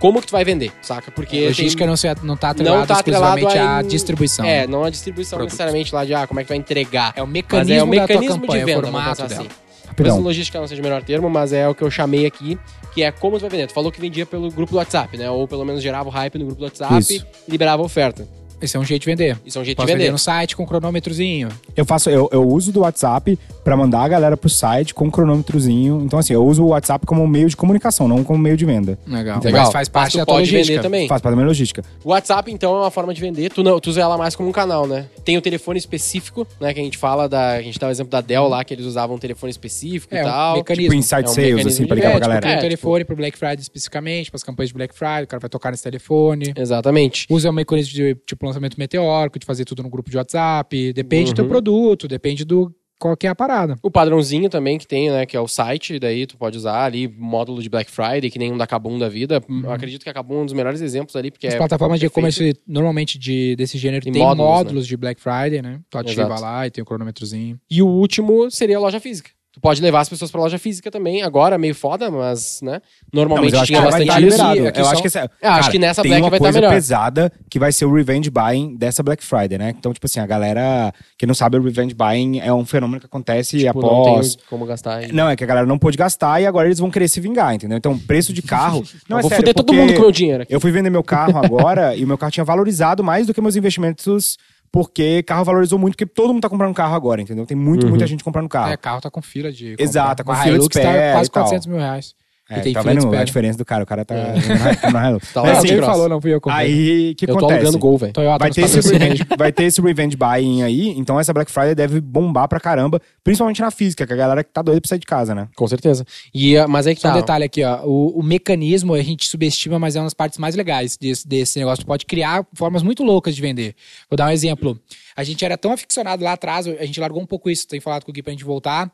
como 0.00 0.20
que 0.20 0.26
tu 0.26 0.32
vai 0.32 0.44
vender, 0.44 0.72
saca? 0.82 1.12
Porque 1.12 1.36
A 1.38 1.48
logística 1.48 1.78
tem- 1.84 1.86
não, 1.86 1.96
se, 1.96 2.08
não 2.24 2.36
tá 2.36 2.50
atrelada 2.50 2.78
não 2.80 2.86
tá 2.86 2.98
atrelado 2.98 3.38
exclusivamente 3.38 3.68
à 3.70 3.82
em- 3.82 3.86
distribuição. 3.86 4.44
É, 4.44 4.66
não 4.66 4.82
a 4.82 4.90
distribuição 4.90 5.38
necessariamente 5.38 5.94
lá 5.94 6.04
de 6.04 6.12
ah, 6.14 6.26
como 6.26 6.40
é 6.40 6.42
que 6.42 6.48
tu 6.48 6.50
vai 6.50 6.58
entregar. 6.58 7.12
É 7.14 7.22
o 7.22 7.26
Mas 7.26 7.32
mecanismo, 7.34 7.74
é 7.74 7.82
o 7.82 7.86
mecanismo 7.86 8.40
campanha, 8.40 8.58
de 8.60 8.66
venda, 8.66 8.78
o 8.80 8.82
formato 8.90 9.28
dela. 9.28 9.40
assim. 9.42 9.48
Talvez 9.96 10.16
logística 10.16 10.58
não 10.58 10.66
seja 10.66 10.80
o 10.80 10.84
melhor 10.84 11.02
termo, 11.02 11.28
mas 11.28 11.52
é 11.52 11.68
o 11.68 11.74
que 11.74 11.82
eu 11.82 11.90
chamei 11.90 12.24
aqui, 12.24 12.58
que 12.94 13.02
é 13.02 13.12
como 13.12 13.36
tu 13.36 13.42
vai 13.42 13.50
vender. 13.50 13.66
Tu 13.66 13.74
falou 13.74 13.92
que 13.92 14.00
vendia 14.00 14.24
pelo 14.24 14.50
grupo 14.50 14.72
do 14.72 14.78
WhatsApp, 14.78 15.14
né? 15.18 15.30
Ou 15.30 15.46
pelo 15.46 15.62
menos 15.64 15.82
gerava 15.82 16.08
o 16.08 16.12
hype 16.12 16.38
no 16.38 16.46
grupo 16.46 16.60
do 16.60 16.64
WhatsApp 16.64 16.98
Isso. 16.98 17.12
e 17.46 17.50
liberava 17.50 17.82
a 17.82 17.84
oferta. 17.84 18.26
Esse 18.60 18.76
é 18.76 18.80
um 18.80 18.84
jeito 18.84 19.02
de 19.02 19.06
vender. 19.06 19.38
Isso 19.44 19.58
é 19.58 19.60
um 19.60 19.64
jeito 19.64 19.76
Posso 19.76 19.86
de 19.86 19.92
vender 19.92 20.04
vender. 20.04 20.12
no 20.12 20.18
site 20.18 20.56
com 20.56 20.66
cronômetrozinho. 20.66 21.48
Eu 21.76 21.84
faço, 21.84 22.10
eu, 22.10 22.28
eu 22.32 22.46
uso 22.46 22.72
do 22.72 22.80
WhatsApp 22.80 23.38
pra 23.64 23.76
mandar 23.76 24.02
a 24.02 24.08
galera 24.08 24.36
pro 24.36 24.48
site 24.48 24.94
com 24.94 25.06
um 25.06 25.10
cronômetrozinho. 25.10 26.02
Então, 26.04 26.18
assim, 26.18 26.32
eu 26.34 26.44
uso 26.44 26.62
o 26.64 26.68
WhatsApp 26.68 27.06
como 27.06 27.26
meio 27.26 27.48
de 27.48 27.56
comunicação, 27.56 28.06
não 28.08 28.22
como 28.24 28.38
meio 28.38 28.56
de 28.56 28.64
venda. 28.64 28.98
Legal. 29.06 29.40
Legal. 29.42 29.64
Mas 29.64 29.72
faz 29.72 29.88
parte 29.88 30.16
da 30.16 30.24
tua 30.26 30.34
pode 30.36 30.50
logística. 30.50 30.72
vender 30.76 30.82
também. 30.82 31.08
Faz 31.08 31.20
parte 31.22 31.32
da 31.32 31.36
minha 31.36 31.48
logística. 31.48 31.82
O 32.04 32.10
WhatsApp, 32.10 32.50
então, 32.52 32.74
é 32.76 32.80
uma 32.80 32.90
forma 32.90 33.14
de 33.14 33.20
vender. 33.20 33.50
Tu, 33.50 33.62
não, 33.62 33.78
tu 33.80 33.90
usa 33.90 34.00
ela 34.00 34.16
mais 34.18 34.34
como 34.36 34.48
um 34.48 34.52
canal, 34.52 34.86
né? 34.86 35.06
Tem 35.24 35.36
o 35.36 35.40
telefone 35.42 35.78
específico, 35.78 36.46
né? 36.60 36.72
Que 36.74 36.80
a 36.80 36.82
gente 36.82 36.98
fala 36.98 37.28
da. 37.28 37.52
A 37.52 37.62
gente 37.62 37.78
dá 37.78 37.88
o 37.88 37.90
exemplo 37.90 38.10
da 38.10 38.20
Dell 38.20 38.48
lá, 38.48 38.64
que 38.64 38.74
eles 38.74 38.86
usavam 38.86 39.16
um 39.16 39.18
telefone 39.18 39.50
específico 39.50 40.14
É, 40.14 40.18
e 40.18 40.22
um 40.22 40.24
tal. 40.26 40.56
mecanismo. 40.56 40.90
Tipo, 40.90 40.94
inside 40.98 41.26
É 41.26 41.30
um 41.30 41.34
sales, 41.34 41.66
assim, 41.66 41.86
pra 41.86 41.94
ligar 41.94 42.08
venda, 42.08 42.18
pra 42.20 42.26
galera. 42.28 42.40
Tem 42.42 42.50
É, 42.50 42.54
um 42.54 42.56
tipo- 42.58 42.68
telefone 42.68 43.04
pro 43.04 43.16
Black 43.16 43.38
Friday 43.38 43.58
especificamente, 43.60 44.30
para 44.30 44.36
as 44.36 44.42
campanhas 44.42 44.68
de 44.70 44.74
Black 44.74 44.94
Friday, 44.94 45.24
o 45.24 45.26
cara 45.26 45.40
vai 45.40 45.50
tocar 45.50 45.70
nesse 45.70 45.82
telefone. 45.82 46.52
Exatamente. 46.56 47.26
Usa 47.30 47.50
o 47.50 47.52
mecanismo 47.52 47.92
de 47.92 48.14
tipo 48.26 48.44
lançamento 48.50 48.78
meteórico, 48.78 49.38
de 49.38 49.46
fazer 49.46 49.64
tudo 49.64 49.82
no 49.82 49.88
grupo 49.90 50.10
de 50.10 50.16
WhatsApp. 50.16 50.92
Depende 50.92 51.32
do 51.32 51.36
teu 51.36 51.44
Uhum. 51.44 51.50
produto, 51.50 52.06
depende 52.06 52.44
do 52.44 52.72
qual 53.00 53.16
que 53.16 53.26
é 53.26 53.30
a 53.30 53.34
parada. 53.34 53.76
O 53.82 53.90
padrãozinho 53.90 54.50
também 54.50 54.76
que 54.76 54.86
tem, 54.86 55.10
né? 55.10 55.24
Que 55.24 55.34
é 55.34 55.40
o 55.40 55.48
site, 55.48 55.98
daí 55.98 56.26
tu 56.26 56.36
pode 56.36 56.58
usar 56.58 56.84
ali, 56.84 57.08
módulo 57.08 57.62
de 57.62 57.68
Black 57.70 57.90
Friday, 57.90 58.30
que 58.30 58.38
nem 58.38 58.52
um 58.52 58.58
da 58.58 58.66
Kabum 58.66 58.98
da 58.98 59.08
vida. 59.08 59.42
Eu 59.48 59.72
acredito 59.72 60.02
que 60.02 60.10
a 60.10 60.12
é 60.14 60.20
um 60.32 60.44
dos 60.44 60.52
melhores 60.52 60.82
exemplos 60.82 61.16
ali, 61.16 61.30
porque 61.30 61.46
As 61.46 61.54
é 61.54 61.56
plataformas 61.56 61.98
de 61.98 62.06
e-commerce 62.06 62.54
normalmente 62.66 63.18
de, 63.18 63.56
desse 63.56 63.78
gênero 63.78 64.04
Tem 64.04 64.12
módulos, 64.12 64.50
módulos, 64.50 64.86
de 64.86 64.96
Black 64.98 65.18
Friday, 65.18 65.62
né? 65.62 65.80
Tu 65.88 65.96
ativa 65.96 66.22
Exato. 66.22 66.42
lá 66.42 66.66
e 66.66 66.70
tem 66.70 66.82
o 66.82 66.84
cronômetrozinho. 66.84 67.58
E 67.70 67.80
o 67.82 67.86
último 67.88 68.50
seria 68.50 68.76
a 68.76 68.80
loja 68.80 69.00
física. 69.00 69.30
Tu 69.60 69.62
pode 69.62 69.82
levar 69.82 70.00
as 70.00 70.08
pessoas 70.08 70.30
pra 70.30 70.40
loja 70.40 70.58
física 70.58 70.90
também. 70.90 71.22
Agora, 71.22 71.58
meio 71.58 71.74
foda, 71.74 72.10
mas, 72.10 72.60
né? 72.62 72.80
Não, 73.12 73.20
Normalmente 73.20 73.52
mas 73.52 73.62
acho 73.62 73.66
que 73.66 73.72
tinha 73.72 73.80
vai 73.82 73.90
bastante 74.06 74.28
estar 74.28 74.56
isso. 74.56 74.68
aqui 74.68 74.78
Eu 74.80 74.84
só- 74.84 74.92
acho 74.92 75.00
que, 75.02 75.06
essa, 75.08 75.20
acho 75.20 75.30
cara, 75.40 75.70
que 75.70 75.78
nessa 75.78 76.02
tem 76.02 76.10
Black 76.12 76.22
uma 76.24 76.30
vai 76.30 76.38
tá 76.38 76.44
coisa 76.44 76.60
melhor. 76.60 76.72
pesada 76.72 77.32
que 77.50 77.58
vai 77.58 77.70
ser 77.70 77.84
o 77.84 77.92
revenge 77.92 78.30
buying 78.30 78.74
dessa 78.76 79.02
Black 79.02 79.22
Friday, 79.22 79.58
né? 79.58 79.74
Então, 79.78 79.92
tipo 79.92 80.06
assim, 80.06 80.18
a 80.18 80.26
galera 80.26 80.94
que 81.18 81.26
não 81.26 81.34
sabe, 81.34 81.58
o 81.58 81.62
revenge 81.62 81.94
buying 81.94 82.40
é 82.40 82.52
um 82.54 82.64
fenômeno 82.64 83.00
que 83.00 83.06
acontece 83.06 83.58
Tipo, 83.58 83.82
não 83.82 84.00
após... 84.02 84.36
tem 84.36 84.44
como 84.48 84.64
gastar. 84.64 85.02
E... 85.02 85.12
Não, 85.12 85.28
é 85.28 85.36
que 85.36 85.44
a 85.44 85.46
galera 85.46 85.66
não 85.66 85.78
pôde 85.78 85.98
gastar 85.98 86.40
e 86.40 86.46
agora 86.46 86.66
eles 86.66 86.78
vão 86.78 86.90
querer 86.90 87.08
se 87.08 87.20
vingar, 87.20 87.54
entendeu? 87.54 87.76
Então, 87.76 87.98
preço 87.98 88.32
de 88.32 88.40
carro... 88.42 88.82
Não, 89.08 89.18
é 89.18 89.22
vou 89.22 89.28
sério, 89.28 89.42
foder 89.44 89.54
todo 89.54 89.74
mundo 89.74 89.92
com 89.92 89.98
o 89.98 90.02
meu 90.02 90.12
dinheiro 90.12 90.42
aqui. 90.44 90.54
Eu 90.54 90.60
fui 90.60 90.70
vender 90.70 90.88
meu 90.88 91.02
carro 91.02 91.36
agora 91.36 91.94
e 91.96 92.04
o 92.04 92.06
meu 92.06 92.16
carro 92.16 92.32
tinha 92.32 92.44
valorizado 92.44 93.02
mais 93.04 93.26
do 93.26 93.34
que 93.34 93.40
meus 93.40 93.56
investimentos 93.56 94.38
porque 94.72 95.22
carro 95.24 95.44
valorizou 95.44 95.78
muito, 95.78 95.94
porque 95.94 96.06
todo 96.06 96.32
mundo 96.32 96.42
tá 96.42 96.48
comprando 96.48 96.74
carro 96.74 96.94
agora, 96.94 97.20
entendeu? 97.20 97.44
Tem 97.46 97.56
muito, 97.56 97.84
Uhum. 97.84 97.90
muita 97.90 98.06
gente 98.06 98.22
comprando 98.22 98.48
carro. 98.48 98.72
É, 98.72 98.76
carro 98.76 99.00
tá 99.00 99.10
com 99.10 99.20
fila 99.20 99.50
de. 99.52 99.74
Exato, 99.78 100.16
tá 100.16 100.24
com 100.24 100.30
Uma 100.30 100.38
fila 100.42 100.52
de 100.54 100.60
Hilux 100.60 100.76
espera 100.76 100.92
tá 101.08 101.12
quase 101.14 101.28
e 101.28 101.32
tal. 101.32 101.42
400 101.44 101.66
mil 101.66 101.78
reais. 101.78 102.14
É, 102.50 102.72
tá 102.72 102.82
vendo 102.82 103.14
a 103.14 103.22
diferença 103.22 103.56
do 103.56 103.64
cara? 103.64 103.84
O 103.84 103.86
cara 103.86 104.04
tá 104.04 104.14
É. 104.14 104.32
Tá 104.80 104.90
lá 104.90 105.10
Mas, 105.12 105.22
no 105.22 105.50
assim, 105.50 105.76
Cross. 105.76 105.86
falou, 105.86 106.08
não 106.08 106.20
fui 106.20 106.34
eu 106.34 106.40
comprei. 106.40 106.66
Aí, 106.66 107.10
o 107.12 107.14
que 107.14 107.24
Eu 107.24 107.28
tô 107.28 107.38
acontece? 107.38 107.60
alugando 107.60 107.78
Gol, 107.78 107.98
velho. 107.98 108.12
Vai 108.38 108.48
nos 108.48 108.56
ter, 108.56 108.62
esse 108.64 108.92
revenge, 108.92 109.26
vai 109.38 109.52
ter 109.52 109.64
esse 109.64 109.80
revenge 109.80 110.16
buying 110.16 110.62
aí, 110.62 110.88
então 110.98 111.18
essa 111.20 111.32
Black 111.32 111.50
Friday 111.50 111.74
deve 111.74 112.00
bombar 112.00 112.48
pra 112.48 112.58
caramba, 112.58 113.00
principalmente 113.22 113.60
na 113.60 113.70
física, 113.70 114.06
que 114.06 114.12
a 114.12 114.16
galera 114.16 114.42
que 114.42 114.50
tá 114.50 114.62
doida 114.62 114.80
pra 114.80 114.88
sair 114.88 114.98
de 114.98 115.06
casa, 115.06 115.34
né? 115.34 115.48
Com 115.54 115.68
certeza. 115.68 116.04
E, 116.34 116.56
ah, 116.56 116.66
mas 116.66 116.86
aí 116.86 116.94
que 116.96 117.02
tá. 117.02 117.10
um 117.10 117.14
detalhe 117.14 117.44
aqui, 117.44 117.62
ó. 117.62 117.84
O, 117.84 118.18
o 118.18 118.22
mecanismo 118.22 118.94
a 118.94 119.02
gente 119.02 119.28
subestima, 119.28 119.78
mas 119.78 119.94
é 119.94 120.00
uma 120.00 120.06
das 120.06 120.14
partes 120.14 120.38
mais 120.38 120.56
legais 120.56 120.96
desse, 120.96 121.26
desse 121.26 121.58
negócio. 121.58 121.84
Tu 121.84 121.86
pode 121.86 122.04
criar 122.06 122.44
formas 122.52 122.82
muito 122.82 123.04
loucas 123.04 123.34
de 123.36 123.40
vender. 123.40 123.74
Vou 124.10 124.16
dar 124.16 124.26
um 124.26 124.30
exemplo. 124.30 124.78
A 125.16 125.22
gente 125.22 125.44
era 125.44 125.56
tão 125.56 125.72
aficionado 125.72 126.24
lá 126.24 126.32
atrás, 126.32 126.66
a 126.66 126.84
gente 126.84 126.98
largou 126.98 127.22
um 127.22 127.26
pouco 127.26 127.48
isso, 127.48 127.68
tem 127.68 127.80
falado 127.80 128.04
com 128.04 128.10
o 128.10 128.14
Gui 128.14 128.22
pra 128.22 128.32
gente 128.32 128.44
voltar. 128.44 128.90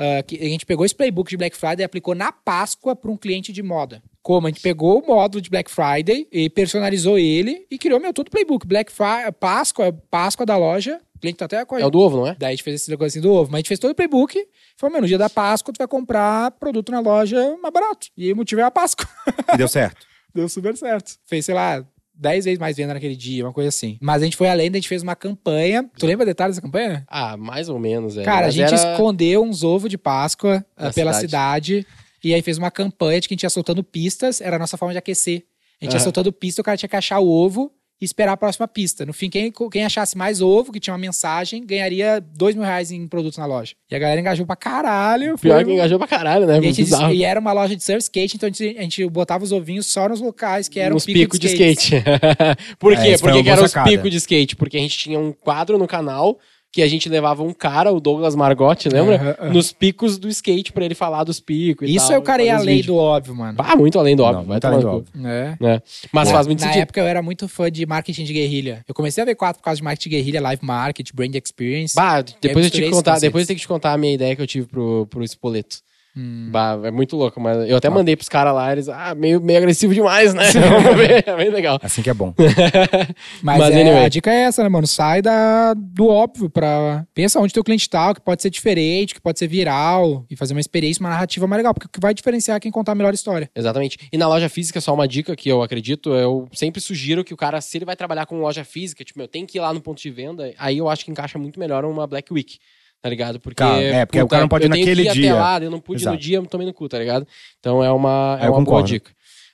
Ah, 0.00 0.22
que 0.22 0.36
a 0.36 0.48
gente 0.48 0.64
pegou 0.64 0.86
esse 0.86 0.94
playbook 0.94 1.28
de 1.28 1.36
Black 1.36 1.54
Friday 1.54 1.80
e 1.80 1.84
aplicou 1.84 2.14
na 2.14 2.32
Páscoa 2.32 2.96
para 2.96 3.10
um 3.10 3.18
cliente 3.18 3.52
de 3.52 3.62
moda. 3.62 4.02
Como? 4.22 4.46
A 4.46 4.50
gente 4.50 4.62
pegou 4.62 4.98
o 4.98 5.06
módulo 5.06 5.42
de 5.42 5.50
Black 5.50 5.70
Friday 5.70 6.26
e 6.32 6.48
personalizou 6.48 7.18
ele 7.18 7.66
e 7.70 7.76
criou 7.76 8.00
meu 8.00 8.14
todo 8.14 8.30
playbook. 8.30 8.66
Black 8.66 8.90
Friday, 8.90 9.30
Páscoa, 9.38 9.92
Páscoa 10.10 10.46
da 10.46 10.56
loja. 10.56 10.98
O 11.14 11.20
cliente 11.20 11.36
tá 11.36 11.44
até 11.44 11.62
com 11.66 11.74
a 11.74 11.80
É 11.80 11.84
o 11.84 11.90
do 11.90 12.00
ovo, 12.00 12.16
não 12.16 12.28
é? 12.28 12.36
Daí 12.38 12.48
a 12.48 12.50
gente 12.52 12.62
fez 12.62 12.80
esse 12.80 12.90
negocinho 12.90 13.22
do 13.22 13.30
ovo. 13.30 13.50
Mas 13.50 13.56
a 13.56 13.58
gente 13.58 13.68
fez 13.68 13.78
todo 13.78 13.90
o 13.90 13.94
playbook. 13.94 14.38
e 14.38 14.48
Falou, 14.78 14.92
meu, 14.92 15.02
no 15.02 15.06
dia 15.06 15.18
da 15.18 15.28
Páscoa 15.28 15.74
tu 15.74 15.76
vai 15.76 15.86
comprar 15.86 16.50
produto 16.52 16.90
na 16.90 17.00
loja 17.00 17.58
mais 17.62 17.72
barato. 17.72 18.06
E 18.16 18.32
o 18.32 18.36
motivo 18.36 18.62
é 18.62 18.64
a 18.64 18.70
Páscoa. 18.70 19.06
E 19.52 19.58
deu 19.58 19.68
certo. 19.68 20.06
Deu 20.32 20.48
super 20.48 20.76
certo. 20.76 21.16
Fez, 21.26 21.44
sei 21.44 21.54
lá, 21.56 21.84
10 22.20 22.44
vezes 22.44 22.58
mais 22.58 22.76
venda 22.76 22.92
naquele 22.94 23.16
dia, 23.16 23.44
uma 23.44 23.52
coisa 23.52 23.68
assim. 23.70 23.96
Mas 24.00 24.20
a 24.22 24.24
gente 24.26 24.36
foi 24.36 24.48
além, 24.48 24.68
a 24.68 24.74
gente 24.74 24.88
fez 24.88 25.02
uma 25.02 25.16
campanha. 25.16 25.88
Tu 25.98 26.06
lembra 26.06 26.26
detalhes 26.26 26.56
dessa 26.56 26.66
campanha? 26.66 27.04
Ah, 27.08 27.36
mais 27.36 27.68
ou 27.68 27.78
menos. 27.78 28.16
É. 28.18 28.22
Cara, 28.22 28.40
a 28.40 28.42
Mas 28.46 28.54
gente 28.54 28.74
era- 28.74 28.92
escondeu 28.92 29.42
uns 29.42 29.64
ovos 29.64 29.88
de 29.90 29.96
Páscoa 29.96 30.64
ah, 30.76 30.84
Na 30.86 30.92
pela 30.92 31.12
cidade. 31.14 31.76
cidade. 31.82 31.86
E 32.22 32.34
aí 32.34 32.42
fez 32.42 32.58
uma 32.58 32.70
campanha 32.70 33.20
de 33.20 33.26
que 33.28 33.32
a 33.32 33.36
gente 33.36 33.42
ia 33.44 33.50
soltando 33.50 33.82
pistas. 33.82 34.40
Era 34.42 34.56
a 34.56 34.58
nossa 34.58 34.76
forma 34.76 34.92
de 34.92 34.98
aquecer. 34.98 35.44
A 35.80 35.84
gente 35.86 35.92
ia 35.94 35.96
Aham. 35.96 36.04
soltando 36.04 36.30
pista, 36.30 36.60
o 36.60 36.64
cara 36.64 36.76
tinha 36.76 36.88
que 36.88 36.96
achar 36.96 37.18
o 37.20 37.28
ovo 37.28 37.72
e 38.00 38.04
esperar 38.04 38.32
a 38.32 38.36
próxima 38.36 38.66
pista. 38.66 39.04
No 39.04 39.12
fim, 39.12 39.28
quem, 39.28 39.52
quem 39.70 39.84
achasse 39.84 40.16
mais 40.16 40.40
ovo, 40.40 40.72
que 40.72 40.80
tinha 40.80 40.92
uma 40.94 40.98
mensagem, 40.98 41.64
ganharia 41.66 42.20
dois 42.34 42.54
mil 42.54 42.64
reais 42.64 42.90
em 42.90 43.06
produtos 43.06 43.38
na 43.38 43.46
loja. 43.46 43.74
E 43.90 43.94
a 43.94 43.98
galera 43.98 44.20
engajou 44.20 44.46
pra 44.46 44.56
caralho. 44.56 45.36
Pior 45.38 45.56
foi- 45.56 45.64
que 45.64 45.72
engajou 45.72 45.98
pra 45.98 46.06
caralho, 46.08 46.46
né? 46.46 46.58
e, 46.62 47.14
e 47.16 47.24
era 47.24 47.38
uma 47.40 47.52
loja 47.52 47.76
de 47.76 47.82
surf 47.84 47.98
skate, 48.02 48.36
então 48.36 48.48
a 48.48 48.52
gente, 48.52 48.78
a 48.78 48.82
gente 48.82 49.06
botava 49.08 49.44
os 49.44 49.52
ovinhos 49.52 49.86
só 49.86 50.08
nos 50.08 50.20
locais 50.20 50.68
que 50.68 50.80
eram 50.80 50.94
Nos 50.94 51.04
pico 51.04 51.18
picos 51.18 51.38
de 51.38 51.48
skate. 51.48 51.96
skate. 51.96 52.04
Por 52.78 52.92
É, 52.92 52.96
quê? 52.96 53.08
isso 53.12 53.22
foi 53.22 53.32
Por 53.32 53.42
que 53.42 53.48
eram 53.50 53.64
os 53.64 53.72
picos 53.74 54.10
de 54.10 54.16
skate? 54.16 54.56
Porque 54.56 54.76
a 54.76 54.80
gente 54.80 54.96
tinha 54.98 55.18
um 55.18 55.32
quadro 55.32 55.76
no 55.78 55.86
canal 55.86 56.38
que 56.72 56.82
a 56.82 56.86
gente 56.88 57.08
levava 57.08 57.42
um 57.42 57.52
cara, 57.52 57.92
o 57.92 57.98
Douglas 57.98 58.36
Margotti, 58.36 58.88
lembra? 58.88 59.16
Aham, 59.16 59.36
aham. 59.40 59.52
Nos 59.52 59.72
picos 59.72 60.18
do 60.18 60.28
skate 60.28 60.72
pra 60.72 60.84
ele 60.84 60.94
falar 60.94 61.24
dos 61.24 61.40
picos 61.40 61.88
e 61.88 61.96
Isso 61.96 62.06
tal, 62.06 62.14
é 62.16 62.18
o 62.18 62.22
cara 62.22 62.42
ir 62.44 62.50
além 62.50 62.76
vídeos. 62.76 62.86
do 62.86 62.96
óbvio, 62.96 63.34
mano. 63.34 63.58
Ah, 63.60 63.74
muito 63.74 63.98
além 63.98 64.14
do 64.14 64.22
óbvio. 64.22 64.38
Não, 64.38 64.44
vai 64.46 64.54
muito 64.54 64.64
além 64.66 64.80
do 64.80 64.88
óbvio. 64.88 65.26
É. 65.28 65.56
né? 65.60 65.82
Mas 66.12 66.28
Na- 66.28 66.34
faz 66.34 66.46
muito 66.46 66.60
Na 66.60 66.66
sentido. 66.68 66.82
época 66.82 67.00
eu 67.00 67.06
era 67.06 67.20
muito 67.22 67.48
fã 67.48 67.70
de 67.70 67.84
marketing 67.84 68.22
de 68.24 68.32
guerrilha. 68.32 68.84
Eu 68.86 68.94
comecei 68.94 69.20
a 69.20 69.24
ver 69.24 69.34
quatro 69.34 69.60
por 69.60 69.64
causa 69.64 69.78
de 69.78 69.82
marketing 69.82 70.08
de 70.10 70.16
guerrilha, 70.16 70.40
live 70.40 70.64
market, 70.64 71.10
brand 71.12 71.34
experience. 71.34 71.94
Bah, 71.96 72.22
depois 72.22 72.42
eu, 72.44 72.48
misturei 72.54 72.70
tenho 72.70 72.70
que 72.70 72.78
esses 72.84 72.96
contar, 72.96 73.18
depois 73.18 73.42
eu 73.42 73.46
tenho 73.48 73.56
que 73.56 73.62
te 73.62 73.68
contar 73.68 73.92
a 73.92 73.98
minha 73.98 74.14
ideia 74.14 74.36
que 74.36 74.42
eu 74.42 74.46
tive 74.46 74.66
pro, 74.68 75.06
pro 75.10 75.24
Espoleto. 75.24 75.78
Bah, 76.16 76.78
é 76.84 76.90
muito 76.90 77.16
louco, 77.16 77.40
mas 77.40 77.68
eu 77.68 77.76
até 77.76 77.88
mandei 77.88 78.16
pros 78.16 78.28
caras 78.28 78.52
lá, 78.52 78.72
eles, 78.72 78.88
ah, 78.88 79.14
meio, 79.14 79.40
meio 79.40 79.58
agressivo 79.58 79.94
demais, 79.94 80.34
né? 80.34 80.44
Vamos 80.52 80.96
ver, 80.96 81.24
é 81.26 81.36
bem 81.36 81.50
legal. 81.50 81.78
Assim 81.82 82.02
que 82.02 82.10
é 82.10 82.14
bom. 82.14 82.34
Mas, 83.42 83.58
Mas, 83.58 83.74
é, 83.74 83.80
anyway. 83.80 84.04
a 84.04 84.08
dica 84.08 84.30
é 84.30 84.42
essa, 84.42 84.62
né, 84.62 84.68
mano? 84.68 84.86
Sai 84.86 85.22
da, 85.22 85.74
do 85.74 86.08
óbvio 86.08 86.50
pra... 86.50 87.06
Pensa 87.14 87.38
onde 87.40 87.52
teu 87.52 87.64
cliente 87.64 87.88
tá, 87.88 88.14
que 88.14 88.20
pode 88.20 88.42
ser 88.42 88.50
diferente, 88.50 89.14
que 89.14 89.20
pode 89.20 89.38
ser 89.38 89.46
viral. 89.46 90.24
E 90.30 90.36
fazer 90.36 90.52
uma 90.54 90.60
experiência, 90.60 91.00
uma 91.00 91.10
narrativa 91.10 91.46
mais 91.46 91.58
legal. 91.58 91.72
Porque 91.72 91.86
o 91.86 91.90
que 91.90 92.00
vai 92.00 92.12
diferenciar 92.12 92.56
é 92.56 92.60
quem 92.60 92.70
contar 92.70 92.92
a 92.92 92.94
melhor 92.94 93.14
história. 93.14 93.50
Exatamente. 93.54 93.98
E 94.12 94.18
na 94.18 94.28
loja 94.28 94.48
física, 94.48 94.80
só 94.80 94.92
uma 94.92 95.08
dica 95.08 95.34
que 95.36 95.48
eu 95.48 95.62
acredito, 95.62 96.14
eu 96.14 96.48
sempre 96.52 96.80
sugiro 96.80 97.24
que 97.24 97.32
o 97.34 97.36
cara, 97.36 97.60
se 97.60 97.78
ele 97.78 97.84
vai 97.84 97.96
trabalhar 97.96 98.26
com 98.26 98.40
loja 98.40 98.64
física, 98.64 99.04
tipo, 99.04 99.20
eu 99.20 99.28
tenho 99.28 99.46
que 99.46 99.58
ir 99.58 99.60
lá 99.60 99.72
no 99.72 99.80
ponto 99.80 100.00
de 100.00 100.10
venda, 100.10 100.52
aí 100.58 100.78
eu 100.78 100.88
acho 100.88 101.04
que 101.04 101.10
encaixa 101.10 101.38
muito 101.38 101.58
melhor 101.58 101.84
uma 101.84 102.06
Black 102.06 102.32
Week. 102.32 102.58
Tá 103.02 103.08
ligado? 103.08 103.40
Porque, 103.40 103.62
é, 103.62 104.04
porque 104.04 104.20
o 104.20 104.28
cara 104.28 104.42
não 104.42 104.48
pode 104.48 104.66
ir 104.66 104.68
naquele 104.68 105.10
dia. 105.10 105.34
Lá, 105.34 105.58
eu 105.58 105.70
não 105.70 105.80
pude 105.80 106.02
ir 106.02 106.04
no 106.04 106.12
Exato. 106.12 106.22
dia, 106.22 106.36
eu 106.36 106.46
tomei 106.46 106.66
no 106.66 106.74
cu, 106.74 106.88
tá 106.88 106.98
ligado? 106.98 107.26
Então 107.58 107.82
é 107.82 107.90
uma, 107.90 108.38
É, 108.40 108.46
eu 108.46 108.52
uma 108.52 108.62
boa 108.62 108.82
dica. 108.82 109.10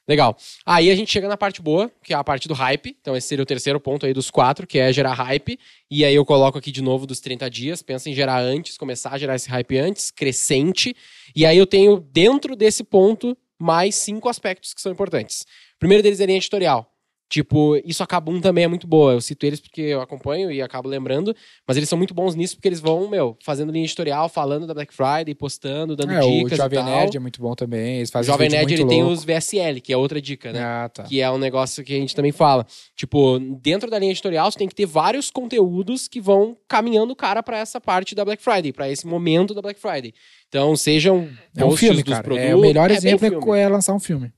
Legal. 0.09 0.37
Aí 0.65 0.89
a 0.89 0.95
gente 0.95 1.11
chega 1.11 1.27
na 1.27 1.37
parte 1.37 1.61
boa, 1.61 1.91
que 2.03 2.13
é 2.13 2.17
a 2.17 2.23
parte 2.23 2.47
do 2.47 2.55
hype. 2.55 2.97
Então 3.01 3.17
esse 3.17 3.27
seria 3.27 3.43
o 3.43 3.47
terceiro 3.47 3.81
ponto 3.81 4.07
aí 4.07 4.13
dos 4.13 4.31
quatro, 4.31 4.67
que 4.67 4.79
é 4.79 4.93
gerar 4.93 5.15
hype. 5.15 5.59
E 5.91 6.05
aí 6.05 6.15
eu 6.15 6.25
coloco 6.25 6.57
aqui 6.57 6.71
de 6.71 6.81
novo 6.81 7.07
dos 7.07 7.19
30 7.19 7.51
dias. 7.51 7.83
Pensa 7.83 8.09
em 8.09 8.15
gerar 8.15 8.41
antes, 8.41 8.77
começar 8.77 9.11
a 9.11 9.19
gerar 9.19 9.35
esse 9.35 9.49
hype 9.49 9.79
antes, 9.79 10.13
crescente. 10.13 10.95
E 11.35 11.45
aí 11.45 11.59
eu 11.59 11.67
tenho 11.67 11.99
dentro 11.99 12.55
desse 12.55 12.85
ponto 12.85 13.37
mais 13.59 13.97
cinco 13.97 14.29
aspectos 14.29 14.73
que 14.73 14.81
são 14.81 14.93
importantes. 14.93 15.43
O 15.75 15.79
primeiro 15.81 16.03
deles 16.03 16.21
é 16.21 16.27
linha 16.27 16.39
editorial. 16.39 16.89
Tipo, 17.29 17.77
isso 17.85 18.03
a 18.03 18.07
Kabum 18.07 18.41
também 18.41 18.65
é 18.65 18.69
muito 18.69 18.87
boa. 18.87 19.13
Eu 19.13 19.21
cito 19.21 19.45
eles 19.45 19.59
porque 19.59 19.81
eu 19.81 20.01
acompanho 20.01 20.51
e 20.51 20.63
acabo 20.63 20.89
lembrando. 20.89 21.35
Mas 21.67 21.77
eles 21.77 21.89
são 21.89 21.99
muito 21.99 22.15
bons 22.15 22.37
nisso 22.37 22.55
porque 22.55 22.69
eles 22.69 22.79
vão, 22.79 23.09
meu, 23.09 23.37
fazendo 23.45 23.73
linha 23.73 23.85
editorial, 23.85 24.29
falando 24.29 24.67
da 24.67 24.73
Black 24.73 24.95
Friday, 24.95 25.35
postando, 25.35 25.97
dando 25.97 26.13
É, 26.13 26.23
o 26.23 26.45
dicas 26.45 26.59
Jovem 26.59 26.79
e 26.79 26.83
tal. 26.83 26.91
Nerd 26.91 27.17
é 27.17 27.21
muito 27.21 27.41
bom 27.41 27.55
também. 27.55 27.97
Eles 27.97 28.11
O 28.11 28.13
fazem 28.13 28.33
Jovem 28.33 28.49
vídeo 28.49 28.59
Nerd, 28.59 28.75
ele 28.75 28.87
tem 28.89 29.03
os 29.03 29.25
VSL, 29.25 29.81
que 29.81 29.93
é 29.93 29.97
outra 29.97 30.21
dica, 30.21 30.53
né? 30.53 30.61
Ah, 30.63 30.89
tá. 30.89 31.03
Que 31.03 31.21
é 31.21 31.29
um 31.31 31.39
negócio 31.39 31.83
que 31.83 31.95
a 31.95 31.99
gente 31.99 32.15
também 32.15 32.33
fala. 32.33 32.65
Tipo, 32.95 33.41
dentro 33.61 33.91
da 33.91 33.99
linha 33.99 34.13
editorial, 34.13 34.51
você 34.51 34.59
tem 34.59 34.69
que 34.69 34.75
ter 34.75 34.87
vários 34.87 35.29
conteúdos 35.29 36.07
que 36.07 36.21
vão 36.21 36.57
caminhando 36.69 37.13
o 37.13 37.17
cara 37.17 37.43
pra 37.43 37.59
essa 37.59 37.81
parte 37.81 38.15
da 38.15 38.25
Black 38.25 38.41
Friday, 38.43 38.73
pra 38.73 38.89
esse 38.89 39.05
momento 39.05 39.53
da 39.53 39.61
Black 39.61 39.81
Friday. 39.81 40.15
Então, 40.49 40.77
sejam 40.77 41.29
É 41.57 41.65
um 41.65 41.77
filme, 41.77 42.05
dos 42.05 42.13
cara. 42.13 42.23
produtos. 42.23 42.51
É 42.51 42.55
o 42.55 42.61
melhor 42.61 42.89
bem 42.89 42.97
exemplo 42.97 43.55
é, 43.55 43.63
é 43.63 43.69
lançar 43.69 43.95
um 43.95 44.01
filme. 44.01 44.31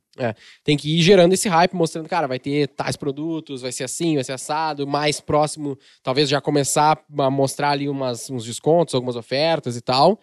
Tem 0.65 0.77
que 0.77 0.99
ir 0.99 1.03
gerando 1.03 1.33
esse 1.33 1.49
hype, 1.49 1.75
mostrando, 1.75 2.09
cara, 2.09 2.27
vai 2.27 2.39
ter 2.39 2.69
tais 2.69 2.97
produtos, 2.97 3.63
vai 3.63 3.73
ser 3.73 3.85
assim, 3.85 4.15
vai 4.15 4.25
ser 4.25 4.33
assado, 4.33 4.87
mais 4.87 5.21
próximo, 5.21 5.79
talvez 6.03 6.29
já 6.29 6.41
começar 6.41 6.99
a 7.19 7.31
mostrar 7.31 7.71
ali 7.71 7.89
umas, 7.89 8.29
uns 8.31 8.45
descontos, 8.45 8.95
algumas 8.95 9.17
ofertas 9.17 9.77
e 9.77 9.81
tal. 9.81 10.19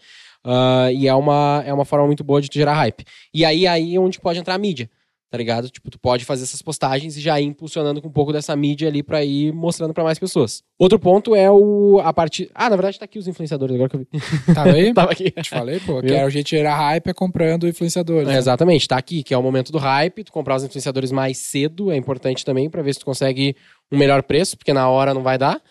Ah, 0.46 0.92
e 0.92 1.08
é 1.08 1.16
uma, 1.16 1.64
é 1.66 1.74
uma 1.74 1.86
forma 1.86 2.06
muito 2.06 2.24
boa 2.24 2.40
de 2.40 2.50
gerar 2.54 2.76
hype. 2.76 3.04
E 3.34 3.44
aí, 3.44 3.66
aí 3.66 3.96
é 3.96 4.00
onde 4.00 4.20
pode 4.20 4.38
entrar 4.38 4.54
a 4.54 4.60
mídia, 4.60 4.90
tá 5.30 5.38
ligado? 5.38 5.70
Tipo, 5.70 5.90
tu 5.90 6.00
pode 6.00 6.24
fazer 6.26 6.44
essas 6.44 6.62
postagens 6.62 7.18
e 7.18 7.22
já 7.22 7.40
ir 7.40 7.46
impulsionando 7.46 8.02
com 8.02 8.08
um 8.08 8.12
pouco 8.12 8.32
dessa 8.32 8.56
mídia 8.56 8.88
ali 8.88 9.04
pra 9.04 9.24
ir 9.24 9.52
mostrando 9.54 9.94
pra 9.94 10.04
mais 10.04 10.20
pessoas. 10.20 10.64
Outro 10.78 11.00
ponto 11.00 11.36
é 11.36 11.50
o 11.50 12.00
a 12.04 12.14
parte. 12.14 12.50
Ah, 12.54 12.70
na 12.70 12.76
verdade 12.76 13.00
tá 13.00 13.06
aqui 13.06 13.20
os 13.20 13.28
influenciadores 13.28 13.76
agora 13.76 13.90
que 13.90 13.96
eu 13.96 14.00
vi. 14.00 14.54
Tá 14.54 14.64
aí? 14.64 14.92
Tava 14.96 15.12
aqui. 15.12 15.32
Te 15.32 15.50
falei, 15.50 15.80
pô. 15.80 16.02
Que 16.02 16.14
era 16.14 16.28
o 16.28 16.30
jeito 16.30 16.46
de 16.46 16.52
gerar 16.52 16.76
hype 16.76 17.08
é 17.08 17.14
comprando 17.14 17.68
influenciadores. 17.68 18.28
É, 18.28 18.34
né? 18.34 18.38
exatamente, 18.38 18.88
tá 18.88 18.98
aqui, 18.98 19.24
que 19.24 19.34
é 19.34 19.38
o 19.38 19.44
momento 19.44 19.72
do 19.72 19.78
hype, 19.78 20.24
tu 20.24 20.32
comprar 20.32 20.56
os 20.56 20.64
influenciadores 20.64 21.12
mais 21.12 21.38
cedo 21.38 21.92
é 21.92 21.98
importante 21.98 22.46
também 22.46 22.70
pra 22.70 22.82
ver 22.82 22.94
se 22.94 23.00
tu 23.00 23.06
consegue 23.06 23.56
um 23.92 23.98
melhor 23.98 24.24
preço, 24.24 24.58
porque 24.58 24.74
na 24.74 24.90
hora 24.90 25.14
não 25.14 25.24
vai 25.24 25.38
dar. 25.38 25.62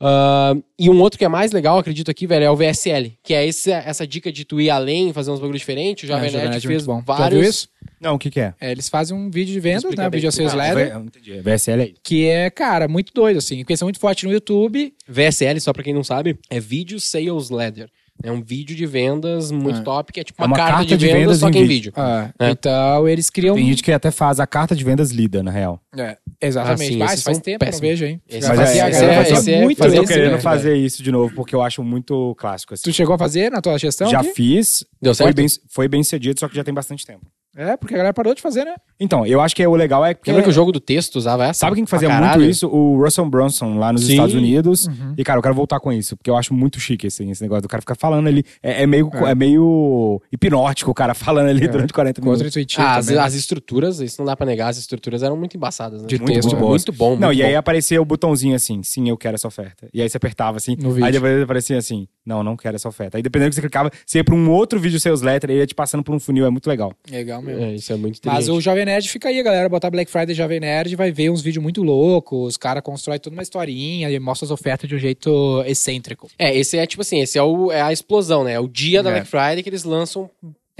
Ah, 0.00 0.54
e 0.78 0.88
um 0.88 0.98
outro 1.00 1.18
que 1.18 1.24
é 1.24 1.28
mais 1.28 1.52
legal, 1.52 1.78
acredito 1.78 2.10
aqui, 2.10 2.26
velho, 2.26 2.44
é 2.44 2.50
o 2.50 2.56
VSL, 2.56 3.12
que 3.22 3.34
é 3.34 3.46
esse, 3.46 3.70
essa 3.70 4.06
dica 4.06 4.32
de 4.32 4.44
tu 4.44 4.60
ir 4.60 4.70
além, 4.70 5.12
fazer 5.12 5.30
uns 5.30 5.38
bagulhos 5.40 5.60
diferentes. 5.60 6.04
O 6.04 6.06
Jovem 6.06 6.28
É, 6.28 6.32
Nerd 6.32 6.48
Nerd 6.50 6.64
é 6.64 6.68
fez 6.68 6.86
bom. 6.86 6.96
Já 6.98 7.02
vários. 7.14 7.40
viu 7.40 7.48
isso? 7.50 7.68
Não, 8.00 8.14
o 8.14 8.18
que 8.18 8.30
que 8.30 8.40
é? 8.40 8.54
É, 8.58 8.70
eles 8.72 8.88
fazem 8.88 9.14
um 9.14 9.30
vídeo 9.30 9.52
de 9.52 9.60
vendas, 9.60 9.84
né? 9.84 10.08
bem, 10.08 10.20
Vídeo 10.20 10.32
Sales 10.32 10.54
entendi. 10.54 11.40
VSL 11.42 11.80
é 11.82 11.84
isso. 11.84 11.94
Que 12.02 12.26
é, 12.28 12.48
cara, 12.48 12.88
muito 12.88 13.12
doido, 13.12 13.36
assim. 13.36 13.58
Porque 13.58 13.76
são 13.76 13.84
muito 13.86 14.00
fortes 14.00 14.24
no 14.24 14.32
YouTube. 14.32 14.94
VSL, 15.06 15.60
só 15.60 15.72
pra 15.72 15.82
quem 15.82 15.92
não 15.92 16.02
sabe, 16.02 16.38
é 16.48 16.58
Video 16.58 16.98
Sales 16.98 17.50
Letter. 17.50 17.90
É 18.22 18.30
um 18.30 18.42
vídeo 18.42 18.76
de 18.76 18.84
vendas 18.84 19.50
muito 19.50 19.80
É. 19.80 19.82
top, 19.82 20.12
que 20.12 20.20
é 20.20 20.24
tipo 20.24 20.42
É 20.42 20.44
uma, 20.46 20.50
uma 20.50 20.56
carta, 20.56 20.72
carta 20.72 20.86
de, 20.88 20.96
de 20.98 21.06
vendas, 21.06 21.20
vendas 21.22 21.38
só 21.38 21.48
em 21.48 21.52
que 21.52 21.58
em 21.58 21.62
vídeo. 21.66 21.90
vídeo. 21.90 21.92
Ah, 21.96 22.30
É. 22.38 22.50
Então, 22.50 23.08
eles 23.08 23.30
criam... 23.30 23.54
Tem 23.54 23.66
gente 23.66 23.82
que 23.82 23.90
até 23.92 24.10
faz 24.10 24.38
a 24.40 24.46
carta 24.46 24.76
de 24.76 24.84
vendas 24.84 25.10
lida, 25.10 25.42
na 25.42 25.50
real. 25.50 25.80
É, 25.96 26.18
exatamente. 26.40 26.82
Ah, 26.88 26.92
sim, 26.92 26.98
Mas 26.98 27.12
esses 27.12 27.24
faz 27.24 27.38
tempo, 27.40 27.64
eu 27.64 27.72
não 27.72 27.78
vejo, 27.78 28.04
hein? 28.04 28.20
Esse 28.28 28.48
Mas 28.48 28.58
é- 28.76 28.80
a 28.80 28.90
galera 28.90 29.12
é- 29.12 29.24
fazia 29.34 29.60
muito 29.62 29.78
Mas 29.78 29.94
eu 29.94 30.04
querendo 30.04 30.38
fazer 30.38 30.76
isso 30.76 31.02
de 31.02 31.10
novo, 31.12 31.34
porque 31.34 31.54
eu 31.54 31.62
acho 31.62 31.82
muito 31.82 32.34
clássico. 32.36 32.74
Assim. 32.74 32.82
Tu 32.84 32.92
chegou 32.92 33.14
a 33.14 33.18
fazer 33.18 33.50
na 33.50 33.60
tua 33.60 33.78
gestão? 33.78 34.08
já 34.10 34.20
aqui? 34.20 34.32
fiz, 34.34 34.84
Deu 35.00 35.14
foi 35.14 35.26
certo? 35.26 35.36
bem, 35.36 35.46
foi 35.68 35.88
bem 35.88 36.02
cedido, 36.02 36.38
só 36.40 36.48
que 36.48 36.56
já 36.56 36.64
tem 36.64 36.72
bastante 36.74 37.06
tempo. 37.06 37.26
É, 37.56 37.76
porque 37.76 37.94
a 37.94 37.96
galera 37.96 38.14
parou 38.14 38.34
de 38.34 38.40
fazer, 38.40 38.64
né? 38.64 38.74
Então, 38.98 39.26
eu 39.26 39.40
acho 39.40 39.56
que 39.56 39.66
o 39.66 39.74
legal 39.74 40.04
é 40.04 40.14
porque... 40.14 40.30
Lembra 40.30 40.44
que 40.44 40.50
o 40.50 40.52
jogo 40.52 40.70
do 40.70 40.78
texto 40.78 41.16
usava 41.16 41.46
essa? 41.46 41.60
Sabe 41.60 41.74
quem 41.74 41.84
fazia 41.86 42.08
muito 42.08 42.42
isso? 42.42 42.68
O 42.68 43.02
Russell 43.02 43.24
Brunson, 43.28 43.76
lá 43.78 43.92
nos 43.92 44.04
Sim. 44.04 44.12
Estados 44.12 44.34
Unidos. 44.34 44.86
Uhum. 44.86 45.14
E, 45.16 45.24
cara, 45.24 45.38
eu 45.38 45.42
quero 45.42 45.54
voltar 45.54 45.80
com 45.80 45.92
isso, 45.92 46.16
porque 46.16 46.30
eu 46.30 46.36
acho 46.36 46.54
muito 46.54 46.78
chique 46.78 47.06
assim, 47.08 47.30
esse 47.30 47.42
negócio 47.42 47.62
do 47.62 47.68
cara 47.68 47.80
ficar 47.80 47.96
falando 47.96 48.28
ali. 48.28 48.44
É, 48.62 48.82
é 48.82 48.86
meio, 48.86 49.10
é. 49.26 49.34
meio 49.34 50.22
hipnótico 50.30 50.90
o 50.90 50.94
cara 50.94 51.12
falando 51.14 51.48
ali 51.48 51.66
durante 51.66 51.92
40 51.92 52.20
minutos. 52.20 52.38
Contra-intuitivo 52.42 52.82
Ah, 52.82 52.96
as, 52.96 53.06
também. 53.06 53.20
as 53.22 53.34
estruturas, 53.34 53.98
isso 54.00 54.20
não 54.20 54.26
dá 54.26 54.36
pra 54.36 54.46
negar, 54.46 54.68
as 54.68 54.78
estruturas 54.78 55.22
eram 55.22 55.36
muito 55.36 55.56
embaçadas, 55.56 56.02
né? 56.02 56.08
De 56.08 56.18
muito 56.18 56.32
texto, 56.32 56.56
bom, 56.56 56.68
muito 56.68 56.92
bom, 56.92 57.08
muito 57.10 57.20
Não, 57.20 57.32
e 57.32 57.42
aí 57.42 57.52
bom. 57.52 57.58
aparecia 57.58 58.00
o 58.00 58.04
botãozinho 58.04 58.54
assim, 58.54 58.82
sim, 58.82 59.08
eu 59.08 59.16
quero 59.16 59.34
essa 59.34 59.48
oferta. 59.48 59.88
E 59.92 60.00
aí 60.00 60.08
você 60.08 60.16
apertava 60.16 60.56
assim, 60.58 60.76
No 60.78 60.90
vídeo. 60.92 61.04
aí 61.04 61.12
depois 61.12 61.42
aparecia 61.42 61.78
assim, 61.78 62.06
não, 62.24 62.44
não 62.44 62.56
quero 62.56 62.76
essa 62.76 62.88
oferta. 62.88 63.16
Aí 63.16 63.22
dependendo 63.22 63.48
do 63.48 63.50
que 63.50 63.56
você 63.56 63.62
clicava, 63.62 63.90
você 64.06 64.18
ia 64.18 64.24
pra 64.24 64.34
um 64.34 64.50
outro 64.50 64.78
vídeo 64.78 65.00
seus 65.00 65.20
letters, 65.22 65.50
ele 65.50 65.60
ia 65.60 65.66
te 65.66 65.74
passando 65.74 66.04
por 66.04 66.14
um 66.14 66.20
funil, 66.20 66.46
é 66.46 66.50
muito 66.50 66.68
legal. 66.68 66.92
Legal 67.10 67.39
mesmo. 67.42 67.62
É, 67.62 67.74
isso 67.74 67.92
é 67.92 67.96
muito 67.96 68.20
Mas 68.24 68.48
o 68.48 68.60
Jovem 68.60 68.84
Nerd 68.84 69.08
fica 69.08 69.28
aí, 69.28 69.42
galera. 69.42 69.68
Botar 69.68 69.90
Black 69.90 70.10
Friday 70.10 70.34
Jovem 70.34 70.60
Nerd, 70.60 70.94
vai 70.96 71.10
ver 71.10 71.30
uns 71.30 71.42
vídeos 71.42 71.62
muito 71.62 71.82
loucos. 71.82 72.48
Os 72.48 72.56
caras 72.56 72.82
constroem 72.82 73.18
toda 73.18 73.34
uma 73.34 73.42
historinha 73.42 74.10
e 74.10 74.18
mostra 74.18 74.44
as 74.44 74.50
ofertas 74.50 74.88
de 74.88 74.94
um 74.94 74.98
jeito 74.98 75.62
excêntrico. 75.66 76.28
É, 76.38 76.56
esse 76.56 76.76
é 76.78 76.86
tipo 76.86 77.02
assim, 77.02 77.20
esse 77.20 77.38
é, 77.38 77.42
o, 77.42 77.70
é 77.70 77.80
a 77.82 77.92
explosão, 77.92 78.44
né? 78.44 78.52
É 78.52 78.60
o 78.60 78.68
dia 78.68 79.02
da 79.02 79.10
É. 79.10 79.12
Black 79.14 79.28
Friday 79.28 79.62
que 79.62 79.68
eles 79.68 79.84
lançam 79.84 80.30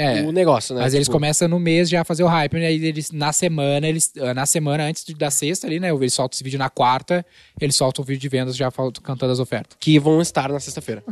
É. 0.01 0.23
o 0.23 0.33
negócio, 0.33 0.75
né? 0.75 0.83
Mas 0.83 0.95
eles 0.95 1.07
Tipo, 1.07 1.17
começam 1.17 1.49
no 1.49 1.59
mês 1.61 1.89
já 1.89 2.01
a 2.01 2.05
fazer 2.05 2.23
o 2.23 2.27
hype, 2.27 2.55
né? 2.55 2.73
E 2.73 2.85
eles, 2.87 3.11
na 3.11 3.33
semana, 3.33 3.87
eles, 3.89 4.13
ah, 4.21 4.33
na 4.35 4.47
semana 4.47 4.85
antes 4.85 5.05
da 5.15 5.31
sexta 5.31 5.67
ali, 5.67 5.79
né? 5.79 5.91
Eles 5.91 6.15
soltam 6.15 6.35
esse 6.37 6.45
vídeo 6.45 6.59
na 6.59 6.71
quarta, 6.71 7.25
eles 7.61 7.75
soltam 7.77 8.03
o 8.03 8.07
vídeo 8.07 8.21
de 8.21 8.29
vendas 8.29 8.57
já 8.57 8.71
cantando 9.03 9.33
as 9.33 9.39
ofertas. 9.39 9.77
Que 9.79 9.99
vão 9.99 10.21
estar 10.21 10.51
na 10.51 10.61
sexta-feira. 10.61 11.03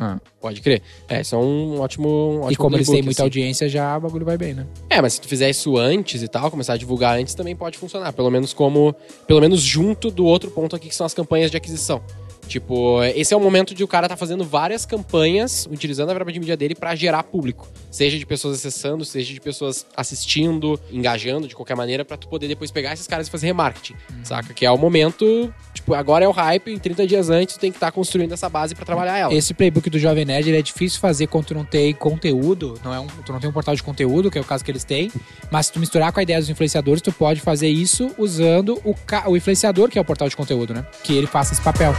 Pode 0.41 0.61
crer. 0.61 0.83
É, 1.09 1.21
isso 1.21 1.35
é 1.35 1.39
um 1.39 1.81
ótimo, 1.81 2.09
um 2.09 2.37
ótimo 2.41 2.53
e 2.53 2.57
como 2.57 2.77
eles 2.77 2.89
têm 2.89 3.03
muita 3.03 3.23
assim. 3.23 3.27
audiência, 3.27 3.69
já 3.69 3.97
o 3.97 4.01
bagulho 4.01 4.25
vai 4.25 4.39
bem, 4.39 4.55
né? 4.55 4.67
É, 4.89 5.03
mas 5.03 5.15
se 5.15 5.21
tu 5.21 5.29
fizer 5.29 5.51
isso 5.51 5.77
antes 5.77 6.23
e 6.23 6.29
tal, 6.29 6.51
começar 6.51 6.75
a 6.75 6.77
divulgar 6.77 7.19
antes, 7.19 7.35
também 7.35 7.55
pode 7.55 7.77
funcionar. 7.79 8.13
Pelo 8.13 8.31
menos 8.31 8.53
como. 8.53 8.95
Pelo 9.27 9.41
menos 9.41 9.61
junto 9.61 10.11
do 10.11 10.25
outro 10.25 10.51
ponto 10.51 10.75
aqui, 10.75 10.89
que 10.89 10.95
são 10.95 11.05
as 11.07 11.13
campanhas 11.15 11.51
de 11.51 11.57
aquisição. 11.57 12.01
Tipo, 12.49 13.03
esse 13.15 13.35
é 13.35 13.37
o 13.37 13.41
momento 13.41 13.75
de 13.75 13.85
o 13.85 13.89
cara 13.89 14.09
tá 14.09 14.17
fazendo 14.17 14.43
várias 14.43 14.87
campanhas, 14.87 15.69
utilizando 15.71 16.09
a 16.11 16.15
verba 16.15 16.33
de 16.33 16.41
mídia 16.41 16.57
dele 16.57 16.75
pra 16.75 16.95
gerar 16.95 17.23
público. 17.23 17.69
Seja 17.91 18.19
de 18.19 18.25
pessoas 18.25 18.57
acessando, 18.57 19.05
seja 19.05 19.35
de 19.35 19.41
pessoas 19.41 19.87
assistindo, 19.95 20.81
engajando 20.91 21.47
de 21.47 21.55
qualquer 21.55 21.77
maneira, 21.77 22.05
pra 22.05 22.17
tu 22.17 22.27
poder 22.27 22.49
depois 22.49 22.71
pegar 22.71 22.95
esses 22.95 23.07
caras 23.07 23.29
e 23.29 23.31
fazer 23.31 23.47
remarketing. 23.49 23.95
Saca? 24.25 24.55
Que 24.55 24.65
é 24.65 24.71
o 24.71 24.79
momento, 24.79 25.53
tipo, 25.75 25.93
agora 25.93 26.25
é 26.25 26.29
o 26.29 26.31
hype, 26.31 26.73
e 26.73 26.79
30 26.79 27.07
dias 27.07 27.29
antes 27.29 27.57
tu 27.57 27.61
tem 27.61 27.71
que 27.71 27.77
estar 27.77 27.93
construindo 27.93 28.33
essa 28.33 28.49
base 28.49 28.75
pra 28.75 28.85
trabalhar 28.85 29.19
ela. 29.19 29.35
Esse 29.35 29.53
playbook 29.53 29.91
do 29.91 29.99
Jovem 29.99 30.25
Nerd 30.25 30.55
é 30.55 30.63
difícil 30.63 31.01
fazer 31.01 31.27
quando 31.27 31.47
tu 31.47 31.55
não 31.55 31.65
tem 31.65 31.93
conteúdo, 31.93 32.81
não 32.83 32.95
é 32.95 32.99
um, 32.99 33.07
tu 33.07 33.33
não 33.33 33.41
tem 33.41 33.51
um 33.51 33.53
portal 33.53 33.75
de 33.75 33.83
conteúdo, 33.83 34.31
que 34.31 34.39
é 34.39 34.41
o 34.41 34.45
caso 34.45 34.65
que 34.65 34.71
eles 34.71 34.85
têm, 34.85 35.13
mas 35.51 35.67
se 35.67 35.73
tu 35.73 35.81
misturar 35.81 36.13
com 36.13 36.21
a 36.21 36.23
ideia 36.23 36.39
dos 36.39 36.49
influenciadores, 36.49 37.03
tu 37.03 37.13
pode 37.13 37.41
fazer 37.41 37.69
isso 37.69 38.11
usando 38.17 38.81
o, 38.85 38.95
o 39.27 39.37
influenciador, 39.37 39.91
que 39.91 39.99
é 39.99 40.01
o 40.01 40.05
portal 40.05 40.29
de 40.29 40.37
conteúdo, 40.37 40.73
né? 40.73 40.87
Que 41.05 41.15
ele 41.15 41.27
faça 41.27 41.53
esse 41.53 41.63
papel. 41.63 41.93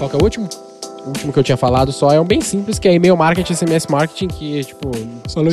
Qual 0.00 0.08
que 0.08 0.16
é 0.16 0.18
o 0.18 0.22
último? 0.22 0.48
O 1.04 1.08
último 1.08 1.30
que 1.30 1.38
eu 1.38 1.42
tinha 1.42 1.58
falado 1.58 1.92
só 1.92 2.10
é 2.10 2.18
um 2.18 2.24
bem 2.24 2.40
simples, 2.40 2.78
que 2.78 2.88
é 2.88 2.94
e-mail 2.94 3.14
marketing, 3.18 3.52
SMS 3.54 3.86
marketing, 3.90 4.28
que, 4.28 4.64
tipo, 4.64 4.90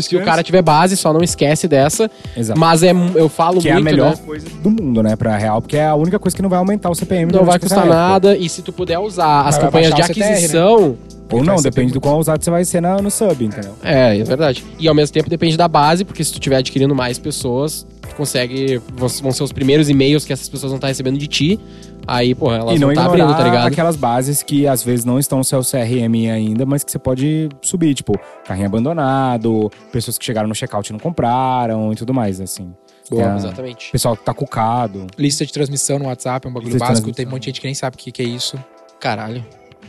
se 0.01 0.15
o 0.15 0.23
cara 0.23 0.41
tiver 0.41 0.61
base, 0.61 0.95
só 0.95 1.11
não 1.11 1.21
esquece 1.21 1.67
dessa. 1.67 2.09
Exato. 2.35 2.57
Mas 2.57 2.81
é, 2.81 2.91
eu 3.15 3.27
falo 3.27 3.59
que 3.61 3.67
é 3.67 3.71
a 3.71 3.75
muito, 3.75 3.85
melhor 3.85 4.11
né? 4.11 4.21
coisa 4.25 4.47
do 4.49 4.69
mundo, 4.71 5.03
né, 5.03 5.17
pra 5.17 5.35
real, 5.35 5.61
porque 5.61 5.75
é 5.75 5.85
a 5.87 5.95
única 5.95 6.17
coisa 6.17 6.35
que 6.35 6.41
não 6.41 6.49
vai 6.49 6.59
aumentar 6.59 6.89
o 6.89 6.95
CPM. 6.95 7.29
Não 7.31 7.43
vai 7.43 7.59
custar 7.59 7.85
nada. 7.85 8.37
E 8.37 8.47
se 8.47 8.61
tu 8.61 8.71
puder 8.71 8.99
usar 8.99 9.41
as 9.47 9.55
Vai 9.55 9.65
campanhas 9.65 9.87
de 9.93 10.01
baixar 10.01 10.11
o 10.11 10.15
CTR, 10.15 10.25
né? 10.29 10.33
aquisição. 10.33 10.97
Ou 11.29 11.43
não, 11.43 11.57
depende 11.57 11.91
do 11.91 11.99
quão 11.99 12.19
usado 12.19 12.41
você 12.41 12.49
vai 12.49 12.63
ser 12.63 12.81
na- 12.81 13.01
no 13.01 13.11
sub, 13.11 13.43
entendeu? 13.43 13.73
É, 13.83 14.17
é 14.17 14.23
verdade. 14.23 14.63
E 14.79 14.87
ao 14.87 14.95
mesmo 14.95 15.13
tempo 15.13 15.29
depende 15.29 15.57
da 15.57 15.67
base, 15.67 16.05
porque 16.05 16.23
se 16.23 16.31
tu 16.31 16.35
estiver 16.35 16.55
adquirindo 16.57 16.95
mais 16.95 17.19
pessoas, 17.19 17.85
tu 18.01 18.15
consegue. 18.15 18.81
Vão 18.95 19.09
ser 19.09 19.43
os 19.43 19.51
primeiros 19.51 19.89
e-mails 19.89 20.23
que 20.23 20.31
essas 20.31 20.47
pessoas 20.47 20.71
vão 20.71 20.77
estar 20.77 20.87
recebendo 20.87 21.17
de 21.17 21.27
ti. 21.27 21.59
Aí, 22.07 22.33
porra, 22.33 22.57
elas 22.57 22.75
e 22.75 22.79
não 22.79 22.87
vão 22.87 22.91
estar 22.93 23.03
ignorar 23.03 23.23
abrindo, 23.23 23.37
tá 23.37 23.43
ligado? 23.43 23.67
aquelas 23.67 23.95
bases 23.95 24.41
que 24.41 24.65
às 24.67 24.81
vezes 24.83 25.03
não 25.03 25.19
estão 25.19 25.39
no 25.39 25.43
seu 25.43 25.61
CRM 25.61 26.31
ainda, 26.31 26.65
mas 26.65 26.83
que 26.83 26.91
você 26.91 26.97
pode 26.99 27.49
subir, 27.61 27.93
tipo, 27.93 28.17
carrinho 28.45 28.67
abandonado, 28.67 29.69
pessoas 29.91 30.17
que 30.17 30.23
chegaram 30.25 30.47
no 30.47 30.55
checkout 30.55 30.89
e 30.89 30.93
não 30.93 30.99
compraram 30.99 31.91
e 31.91 31.95
tudo 31.95 32.13
mais, 32.13 32.39
assim. 32.39 32.73
Boa, 33.09 33.23
É. 33.33 33.35
exatamente. 33.37 33.89
O 33.89 33.91
pessoal 33.91 34.15
tá 34.17 34.33
cucado. 34.33 35.07
Lista 35.17 35.45
de 35.45 35.51
transmissão 35.53 35.99
no 35.99 36.05
WhatsApp 36.05 36.45
é 36.45 36.49
um 36.49 36.53
bagulho 36.53 36.73
Lista 36.73 36.87
básico. 36.87 37.11
Tem 37.11 37.25
um 37.25 37.29
monte 37.29 37.43
de 37.43 37.47
gente 37.47 37.61
que 37.61 37.67
nem 37.67 37.73
sabe 37.75 37.95
o 37.95 37.99
que, 37.99 38.11
que 38.11 38.21
é 38.21 38.25
isso. 38.25 38.57
Caralho. 38.99 39.45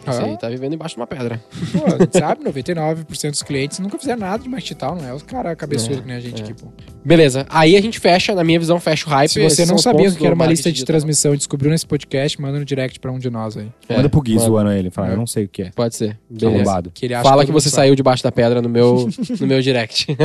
Isso 0.07 0.21
Ah. 0.23 0.25
aí 0.25 0.39
tá 0.39 0.49
vivendo 0.49 0.75
embaixo 0.75 0.95
de 0.95 1.01
uma 1.01 1.07
pedra. 1.07 1.43
Pô, 1.73 1.85
a 1.87 1.99
gente 1.99 2.17
sabe, 2.17 2.43
99% 2.47 3.31
dos 3.31 3.43
clientes 3.43 3.79
nunca 3.81 3.99
fizeram 3.99 4.21
nada 4.21 4.43
de 4.43 4.49
marketing 4.49 4.75
digital, 4.75 4.97
não 4.97 5.05
é 5.07 5.13
os 5.13 5.23
caras 5.23 5.57
cabeçudos 5.57 5.99
É, 5.99 6.01
que 6.01 6.07
nem 6.07 6.17
a 6.17 6.21
gente 6.21 6.41
é. 6.41 6.45
aqui, 6.45 6.55
pô. 6.55 6.69
Beleza. 7.05 7.47
Aí 7.49 7.77
a 7.77 7.81
gente 7.81 7.99
fecha, 7.99 8.35
na 8.35 8.45
minha 8.45 8.59
visão, 8.59 8.79
fecha 8.79 9.07
o 9.07 9.11
hype. 9.11 9.29
Se 9.31 9.43
você 9.43 9.65
não 9.65 9.79
sabia 9.79 10.11
que 10.11 10.25
era 10.27 10.35
uma 10.35 10.47
lista 10.47 10.71
de 10.71 10.85
transmissão 10.85 11.33
e 11.35 11.37
descobriu 11.37 11.71
nesse 11.71 11.87
podcast, 11.87 12.41
manda 12.41 12.59
no 12.59 12.65
direct 12.65 13.01
pra 13.01 13.11
um 13.11 13.19
de 13.19 13.31
nós 13.31 13.57
aí. 13.57 13.69
É, 13.89 13.97
Manda 13.97 14.09
pro 14.09 14.21
Gui 14.21 14.39
zoando 14.39 14.71
ele. 14.71 14.91
Fala, 14.91 15.09
É. 15.09 15.13
eu 15.13 15.17
não 15.17 15.27
sei 15.27 15.45
o 15.45 15.49
que 15.49 15.63
é. 15.63 15.71
Pode 15.71 15.97
ser. 15.97 16.19
Beleza. 16.29 16.57
Arrombado. 16.57 16.91
Que 16.93 17.07
ele 17.07 17.15
acha 17.15 17.23
Fala 17.29 17.45
que 17.45 17.51
mundo 17.51 17.61
você 17.61 17.71
sabe. 17.71 17.83
saiu 17.87 17.95
debaixo 17.95 18.23
da 18.23 18.31
pedra 18.33 18.61
no 18.61 18.69
meu, 18.69 19.09
no 19.41 19.47
meu 19.47 19.63
direct. 19.63 20.07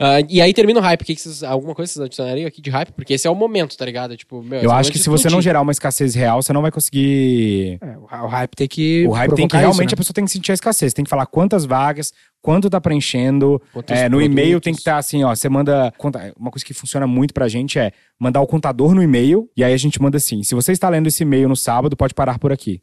Ah, 0.00 0.16
e 0.28 0.40
aí 0.40 0.52
termina 0.52 0.80
o 0.80 0.82
hype. 0.82 1.04
Que 1.04 1.14
que 1.14 1.20
vocês, 1.20 1.44
alguma 1.44 1.72
coisa 1.72 1.92
vocês 1.92 2.04
adicionariam 2.04 2.48
aqui 2.48 2.60
de 2.60 2.70
hype? 2.70 2.90
Porque 2.92 3.14
esse 3.14 3.26
é 3.26 3.30
o 3.30 3.34
momento, 3.36 3.76
tá 3.76 3.84
ligado? 3.84 4.16
Tipo, 4.16 4.42
meu, 4.42 4.58
é 4.60 4.64
Eu 4.64 4.70
o 4.70 4.72
acho 4.72 4.90
que 4.90 4.98
se 4.98 5.08
você 5.08 5.28
não 5.30 5.40
gerar 5.40 5.60
uma 5.62 5.70
escassez 5.70 6.12
real, 6.14 6.42
você 6.42 6.52
não 6.52 6.60
vai 6.60 6.72
conseguir. 6.72 7.78
É, 7.80 7.96
o 7.96 8.24
o 8.24 8.26
hype 8.26 8.50
tem 8.56 8.66
que. 8.66 9.06
O 9.06 9.12
hype 9.12 9.34
tem 9.36 9.46
que 9.46 9.56
realmente 9.56 9.90
isso, 9.90 9.94
a 9.94 9.96
né? 9.96 9.96
pessoa 9.96 10.12
tem 10.14 10.24
que 10.24 10.30
sentir 10.32 10.50
a 10.50 10.54
escassez. 10.54 10.92
Tem 10.92 11.04
que 11.04 11.08
falar 11.08 11.26
quantas 11.26 11.64
vagas, 11.64 12.12
quanto 12.42 12.70
tá 12.70 12.80
preenchendo. 12.80 13.60
É, 13.88 14.08
no 14.08 14.20
e-mail 14.20 14.60
tem 14.60 14.72
que 14.72 14.80
estar 14.80 14.98
assim, 14.98 15.24
ó. 15.24 15.34
Você 15.34 15.48
manda. 15.48 15.92
Uma 16.38 16.50
coisa 16.50 16.64
que 16.64 16.74
funciona 16.74 17.06
muito 17.06 17.34
pra 17.34 17.48
gente 17.48 17.78
é 17.78 17.92
mandar 18.18 18.40
o 18.40 18.46
contador 18.46 18.94
no 18.94 19.02
e-mail. 19.02 19.50
E 19.56 19.64
aí 19.64 19.72
a 19.72 19.76
gente 19.76 20.00
manda 20.00 20.16
assim: 20.16 20.42
se 20.42 20.54
você 20.54 20.72
está 20.72 20.88
lendo 20.88 21.06
esse 21.06 21.22
e-mail 21.22 21.48
no 21.48 21.56
sábado, 21.56 21.96
pode 21.96 22.14
parar 22.14 22.38
por 22.38 22.52
aqui. 22.52 22.80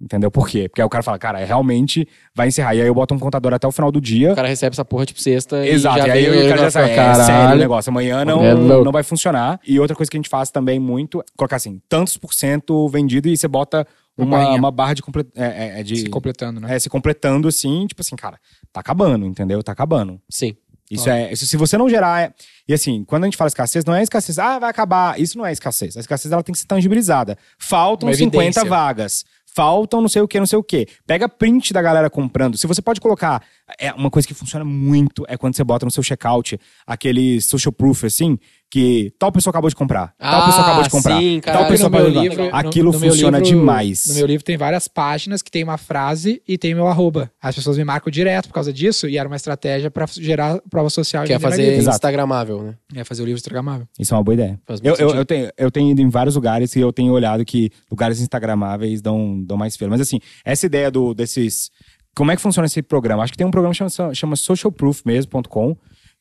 Entendeu? 0.00 0.30
Por 0.30 0.48
quê? 0.48 0.66
Porque 0.66 0.80
aí 0.80 0.86
o 0.86 0.88
cara 0.88 1.02
fala, 1.02 1.18
cara, 1.18 1.44
realmente 1.44 2.08
vai 2.34 2.48
encerrar. 2.48 2.74
E 2.74 2.80
aí 2.80 2.86
eu 2.86 2.94
boto 2.94 3.14
um 3.14 3.18
contador 3.18 3.52
até 3.52 3.68
o 3.68 3.72
final 3.72 3.92
do 3.92 4.00
dia. 4.00 4.32
O 4.32 4.34
cara 4.34 4.48
recebe 4.48 4.72
essa 4.72 4.84
porra 4.84 5.04
tipo 5.04 5.20
sexta 5.20 5.66
Exato, 5.66 5.98
e 5.98 6.00
e, 6.00 6.06
já 6.06 6.12
aí 6.14 6.30
vem 6.30 6.46
o 6.46 6.48
cara 6.48 6.62
já 6.62 6.70
sabe, 6.70 6.90
é 6.90 7.14
sério 7.16 7.54
o 7.54 7.58
negócio, 7.58 7.90
amanhã 7.90 8.24
não, 8.24 8.42
É 8.42 8.54
não 8.54 8.90
vai 8.90 9.02
funcionar. 9.02 9.60
E 9.66 9.78
outra 9.78 9.94
coisa 9.94 10.10
que 10.10 10.16
a 10.16 10.18
gente 10.18 10.30
faz 10.30 10.50
também 10.50 10.80
muito, 10.80 11.20
é 11.20 11.24
colocar 11.36 11.56
assim, 11.56 11.82
tantos 11.86 12.16
por 12.16 12.32
cento 12.32 12.88
vendido 12.88 13.28
e 13.28 13.36
você 13.36 13.46
bota 13.46 13.86
Uma 14.24 14.50
uma, 14.54 14.70
barra 14.70 14.94
de, 14.94 15.02
comple- 15.02 15.26
é, 15.34 15.44
é, 15.76 15.80
é 15.80 15.82
de 15.82 15.96
Se 15.96 16.08
completando, 16.08 16.60
né? 16.60 16.74
é, 16.74 16.78
se 16.78 16.88
completando 16.88 17.48
assim, 17.48 17.86
tipo 17.86 18.00
assim, 18.00 18.16
cara, 18.16 18.38
tá 18.72 18.80
acabando, 18.80 19.26
entendeu? 19.26 19.62
Tá 19.62 19.72
acabando. 19.72 20.20
Sim. 20.30 20.56
Isso 20.90 21.08
é, 21.08 21.32
isso, 21.32 21.46
se 21.46 21.56
você 21.56 21.78
não 21.78 21.88
gerar, 21.88 22.20
é- 22.22 22.32
e 22.68 22.74
assim, 22.74 23.04
quando 23.04 23.22
a 23.22 23.26
gente 23.26 23.36
fala 23.36 23.46
escassez, 23.46 23.84
não 23.84 23.94
é 23.94 24.02
escassez, 24.02 24.40
ah, 24.40 24.58
vai 24.58 24.68
acabar, 24.70 25.20
isso 25.20 25.38
não 25.38 25.46
é 25.46 25.52
escassez. 25.52 25.96
A 25.96 26.00
escassez 26.00 26.32
ela 26.32 26.42
tem 26.42 26.52
que 26.52 26.58
ser 26.58 26.66
tangibilizada. 26.66 27.38
Faltam 27.58 28.08
Uma 28.08 28.14
50 28.14 28.36
evidência. 28.44 28.64
vagas. 28.68 29.24
Faltam 29.52 30.00
não 30.00 30.08
sei 30.08 30.22
o 30.22 30.28
que, 30.28 30.38
não 30.38 30.46
sei 30.46 30.58
o 30.58 30.62
que. 30.62 30.86
Pega 31.06 31.28
print 31.28 31.72
da 31.72 31.82
galera 31.82 32.08
comprando. 32.08 32.56
Se 32.56 32.66
você 32.68 32.80
pode 32.82 33.00
colocar, 33.00 33.42
é 33.80 33.92
uma 33.92 34.08
coisa 34.10 34.26
que 34.26 34.34
funciona 34.34 34.64
muito 34.64 35.24
é 35.28 35.36
quando 35.36 35.56
você 35.56 35.64
bota 35.64 35.84
no 35.84 35.90
seu 35.90 36.02
checkout 36.04 36.58
aquele 36.86 37.40
social 37.40 37.72
proof 37.72 38.04
assim, 38.04 38.38
que 38.70 39.12
tal 39.18 39.32
pessoa 39.32 39.50
acabou 39.50 39.68
de 39.68 39.74
comprar, 39.74 40.14
tal 40.16 40.42
Ah, 40.42 40.46
pessoa 40.46 40.62
acabou 40.62 40.82
de 40.84 40.90
comprar, 40.90 41.18
sim, 41.18 41.40
tal 41.42 41.52
caralho. 41.54 41.70
pessoa 41.72 41.88
no 41.90 41.96
meu 41.96 42.00
acabou 42.06 42.22
de 42.22 42.28
livro, 42.28 42.44
comprar. 42.44 42.62
no- 42.62 42.68
Aquilo 42.68 42.92
no 42.92 43.00
meu 43.00 43.10
funciona 43.10 43.38
livro- 43.38 43.58
demais. 43.58 44.06
No 44.06 44.14
meu 44.14 44.26
livro 44.26 44.44
tem 44.44 44.56
várias 44.56 44.86
páginas 44.86 45.42
que 45.42 45.50
tem 45.50 45.64
uma 45.64 45.76
frase 45.76 46.40
e 46.46 46.56
tem 46.56 46.72
meu 46.74 46.86
arroba. 46.86 47.30
As 47.42 47.56
pessoas 47.56 47.76
me 47.76 47.82
marcam 47.84 48.10
direto 48.12 48.46
por 48.46 48.54
causa 48.54 48.72
disso 48.72 49.08
e 49.08 49.18
era 49.18 49.28
uma 49.28 49.34
estratégia 49.34 49.90
pra 49.90 50.06
gerar 50.06 50.60
prova 50.70 50.88
social. 50.88 51.24
Quer 51.24 51.40
mais 51.40 51.54
fazer 51.56 51.74
livro. 51.76 51.90
Instagramável, 51.90 52.62
né? 52.62 52.74
É 52.94 53.02
fazer 53.02 53.22
o 53.22 53.24
livro 53.24 53.38
instagramável. 53.38 53.88
Isso 53.98 54.14
é 54.14 54.16
uma 54.16 54.22
boa 54.22 54.34
ideia. 54.34 54.60
Faz 54.64 54.80
Eu, 54.84 54.94
eu, 54.94 55.10
eu, 55.16 55.24
tenho, 55.24 55.50
eu 55.58 55.70
tenho 55.70 55.90
ido 55.90 56.00
em 56.00 56.08
vários 56.08 56.36
lugares 56.36 56.76
e 56.76 56.80
eu 56.80 56.92
tenho 56.92 57.12
olhado 57.12 57.44
que 57.44 57.70
lugares 57.90 58.20
instagramáveis 58.20 59.02
dão, 59.02 59.42
dão 59.42 59.56
mais 59.56 59.74
feira. 59.76 59.90
Mas 59.90 60.00
assim, 60.00 60.20
essa 60.44 60.64
ideia 60.66 60.90
do, 60.92 61.12
desses... 61.12 61.70
Como 62.14 62.30
é 62.30 62.36
que 62.36 62.42
funciona 62.42 62.66
esse 62.66 62.82
programa? 62.82 63.22
Acho 63.24 63.32
que 63.32 63.38
tem 63.38 63.46
um 63.46 63.50
programa 63.52 63.72
que 63.74 63.78
chama, 63.90 64.14
chama 64.14 64.36
socialproof.com 64.36 65.76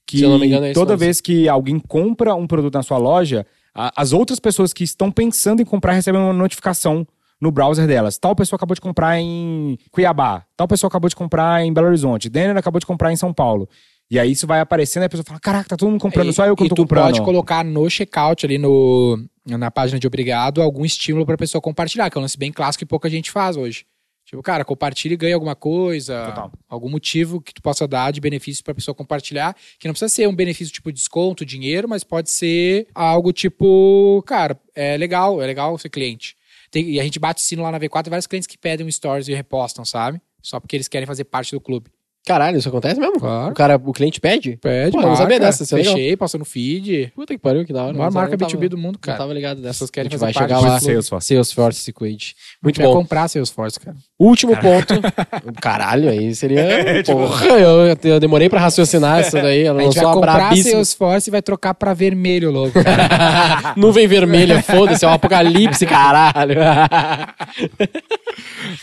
que 0.10 0.18
Se 0.18 0.24
eu 0.24 0.30
não 0.30 0.40
me 0.40 0.48
engano, 0.48 0.66
é 0.66 0.74
toda 0.74 0.96
vez 0.98 1.22
que 1.22 1.48
alguém 1.48 1.80
compra 1.80 2.34
um 2.36 2.48
produto 2.48 2.74
na 2.74 2.84
sua 2.84 2.98
loja, 2.98 3.46
a- 3.74 3.92
as 3.96 4.12
outras 4.14 4.40
pessoas 4.40 4.74
que 4.74 4.84
estão 4.84 5.12
pensando 5.12 5.62
em 5.62 5.66
comprar 5.66 5.94
recebem 5.94 6.20
uma 6.20 6.34
notificação 6.34 7.08
no 7.40 7.52
browser 7.52 7.88
delas. 7.88 8.18
Tal 8.18 8.36
pessoa 8.36 8.58
acabou 8.58 8.76
de 8.76 8.82
comprar 8.82 9.18
em 9.20 9.78
Cuiabá. 9.92 10.44
Tal 10.58 10.68
pessoa 10.68 10.90
acabou 10.90 11.08
de 11.10 11.16
comprar 11.16 11.64
em 11.64 11.72
Belo 11.72 11.88
Horizonte. 11.88 12.30
Denner 12.30 12.58
acabou 12.58 12.80
de 12.80 12.86
comprar 12.86 13.14
em 13.14 13.16
São 13.16 13.34
Paulo. 13.34 13.70
E 14.12 14.18
aí 14.20 14.32
isso 14.32 14.46
vai 14.48 14.60
aparecendo 14.60 15.04
e 15.04 15.06
a 15.06 15.10
pessoa 15.10 15.24
fala, 15.26 15.40
caraca, 15.40 15.70
tá 15.70 15.78
todo 15.78 15.90
mundo 15.90 16.02
comprando, 16.02 16.30
E- 16.30 16.34
só 16.34 16.46
eu 16.46 16.56
que 16.56 16.64
e 16.64 16.68
não 16.68 16.76
tô 16.76 16.82
comprando. 16.82 17.06
pode 17.06 17.22
colocar 17.22 17.64
no 17.64 17.88
checkout 17.90 18.46
ali 18.46 18.58
no, 18.58 19.24
na 19.46 19.70
página 19.70 20.00
de 20.00 20.08
obrigado 20.08 20.62
algum 20.62 20.84
estímulo 20.84 21.26
pra 21.26 21.38
pessoa 21.38 21.62
compartilhar, 21.62 22.10
que 22.10 22.18
é 22.18 22.20
um 22.20 22.24
lance 22.24 22.38
bem 22.38 22.52
clássico 22.52 22.80
que 22.84 22.90
pouca 22.90 23.08
gente 23.10 23.30
faz 23.32 23.56
hoje. 23.56 23.86
Tipo, 24.30 24.44
cara, 24.44 24.64
compartilha 24.64 25.16
e 25.16 25.18
ganha 25.18 25.34
alguma 25.34 25.56
coisa, 25.56 26.24
Total. 26.28 26.52
algum 26.70 26.88
motivo 26.88 27.42
que 27.42 27.52
tu 27.52 27.64
possa 27.64 27.88
dar 27.88 28.12
de 28.12 28.22
benefício 28.22 28.64
pra 28.64 28.76
pessoa 28.76 28.94
compartilhar, 28.94 29.56
que 29.80 29.88
não 29.88 29.94
precisa 29.94 30.08
ser 30.08 30.28
um 30.28 30.36
benefício 30.36 30.72
tipo 30.72 30.92
desconto, 30.92 31.44
dinheiro, 31.44 31.90
mas 31.90 32.04
pode 32.04 32.30
ser 32.30 32.88
algo 32.94 33.34
tipo, 33.34 34.22
cara, 34.28 34.56
é 34.76 34.96
legal, 34.98 35.42
é 35.42 35.48
legal 35.48 35.76
ser 35.80 35.90
cliente. 35.90 36.38
Tem- 36.70 36.88
e 36.92 37.00
a 37.00 37.04
gente 37.04 37.18
bate 37.18 37.42
o 37.42 37.44
sino 37.44 37.64
lá 37.64 37.72
na 37.72 37.80
V4 37.80 38.06
e 38.06 38.10
vários 38.12 38.28
clientes 38.28 38.46
que 38.46 38.56
pedem 38.56 38.86
um 38.86 38.92
stories 38.92 39.28
e 39.28 39.34
repostam, 39.34 39.84
sabe? 39.84 40.22
Só 40.44 40.60
porque 40.60 40.76
eles 40.76 40.88
querem 40.88 41.08
fazer 41.08 41.24
parte 41.24 41.52
do 41.56 41.60
clube. 41.60 41.90
Caralho, 42.28 42.58
isso 42.58 42.70
acontece 42.70 43.00
mesmo? 43.00 43.20
Claro. 43.20 43.52
O, 43.52 43.56
cara, 43.56 43.76
o 43.84 43.92
cliente 43.92 44.20
pede? 44.22 44.56
Pede, 44.58 44.92
Pô, 44.92 44.98
eu 44.98 45.02
não 45.02 45.10
marca, 45.10 45.24
sabia 45.24 45.40
dessa, 45.40 45.64
isso 45.64 45.74
é 45.74 45.78
legal. 45.80 45.96
Fechei, 45.96 46.16
passa 46.18 46.38
no 46.38 46.46
feed. 46.46 47.12
Puta 47.16 47.34
que 47.34 47.40
pariu, 47.40 47.66
que 47.66 47.74
da 47.74 47.84
hora. 47.86 47.94
Maior 47.94 48.06
Não 48.12 48.14
marca 48.14 48.38
tava- 48.38 48.52
B2B 48.52 48.70
do 48.70 48.78
mundo, 48.78 48.94
Não 48.96 49.00
cara. 49.00 49.18
tava 49.18 49.34
ligado 49.34 49.58
dessa. 49.62 49.70
pessoas 49.70 49.90
querem 49.90 50.08
a 50.08 50.12
gente 50.12 50.20
vai 50.20 50.32
chegar 50.34 50.60
lá. 50.60 50.80
Salesforce. 50.80 51.28
Salesforce 51.28 51.80
Sequade. 51.82 52.36
Muito 52.62 52.80
bom. 52.82 52.94
comprar 52.94 53.28
Salesforce, 53.30 53.80
cara. 53.80 53.98
Último 54.20 54.56
ponto. 54.58 54.94
Caralho, 55.60 56.08
aí 56.10 56.36
seria. 56.36 56.68
Porra, 57.08 57.46
eu, 57.48 57.98
eu 58.04 58.20
demorei 58.20 58.48
pra 58.48 58.60
raciocinar 58.60 59.22
isso 59.26 59.32
daí. 59.34 59.64
Ela 59.64 59.80
A 59.82 59.84
gente 59.86 59.96
vai 59.96 60.14
comprar 60.14 60.36
brabíssima. 60.36 60.72
Salesforce 60.74 61.30
e 61.30 61.32
vai 61.32 61.42
trocar 61.42 61.74
pra 61.74 61.96
vermelho 61.96 62.52
logo, 62.52 62.74
cara. 62.74 63.74
Nuvem 63.76 64.08
vermelha, 64.08 64.62
foda-se, 64.62 65.04
é 65.04 65.08
um 65.08 65.14
apocalipse, 65.14 65.86
caralho. 65.88 66.56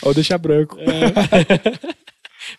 Ou 0.02 0.12
deixar 0.12 0.38
branco. 0.38 0.76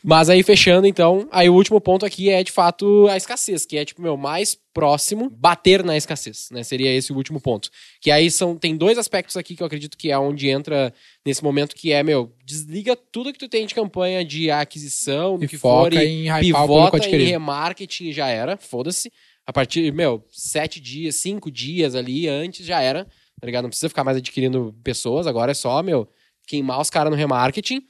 Mas 0.03 0.29
aí, 0.29 0.43
fechando, 0.43 0.87
então, 0.87 1.27
aí 1.31 1.49
o 1.49 1.53
último 1.53 1.79
ponto 1.81 2.05
aqui 2.05 2.29
é, 2.29 2.43
de 2.43 2.51
fato, 2.51 3.07
a 3.09 3.17
escassez, 3.17 3.65
que 3.65 3.77
é, 3.77 3.85
tipo, 3.85 4.01
meu, 4.01 4.17
mais 4.17 4.57
próximo, 4.73 5.29
bater 5.29 5.83
na 5.83 5.97
escassez, 5.97 6.49
né? 6.51 6.63
Seria 6.63 6.91
esse 6.91 7.11
o 7.11 7.15
último 7.15 7.41
ponto. 7.41 7.69
Que 7.99 8.11
aí 8.11 8.29
são, 8.29 8.55
tem 8.55 8.77
dois 8.77 8.97
aspectos 8.97 9.35
aqui 9.35 9.55
que 9.55 9.63
eu 9.63 9.67
acredito 9.67 9.97
que 9.97 10.11
é 10.11 10.17
onde 10.19 10.49
entra 10.49 10.93
nesse 11.25 11.43
momento, 11.43 11.75
que 11.75 11.91
é, 11.91 12.03
meu, 12.03 12.31
desliga 12.45 12.95
tudo 12.95 13.33
que 13.33 13.39
tu 13.39 13.49
tem 13.49 13.65
de 13.65 13.73
campanha 13.73 14.23
de 14.23 14.51
aquisição, 14.51 15.37
do 15.37 15.45
E 15.45 15.47
que 15.47 15.57
for, 15.57 15.91
e 15.93 16.29
pivota 16.39 17.09
em 17.09 17.25
remarketing 17.25 18.11
já 18.11 18.27
era, 18.27 18.55
foda-se. 18.57 19.11
A 19.45 19.53
partir, 19.53 19.93
meu, 19.93 20.23
sete 20.29 20.79
dias, 20.79 21.15
cinco 21.15 21.49
dias 21.49 21.95
ali 21.95 22.27
antes 22.27 22.65
já 22.65 22.81
era, 22.81 23.05
tá 23.39 23.45
ligado? 23.45 23.63
Não 23.63 23.69
precisa 23.69 23.89
ficar 23.89 24.03
mais 24.03 24.17
adquirindo 24.17 24.75
pessoas, 24.83 25.25
agora 25.25 25.51
é 25.51 25.55
só, 25.55 25.81
meu, 25.81 26.07
queimar 26.45 26.81
os 26.81 26.89
caras 26.89 27.09
no 27.09 27.17
remarketing. 27.17 27.81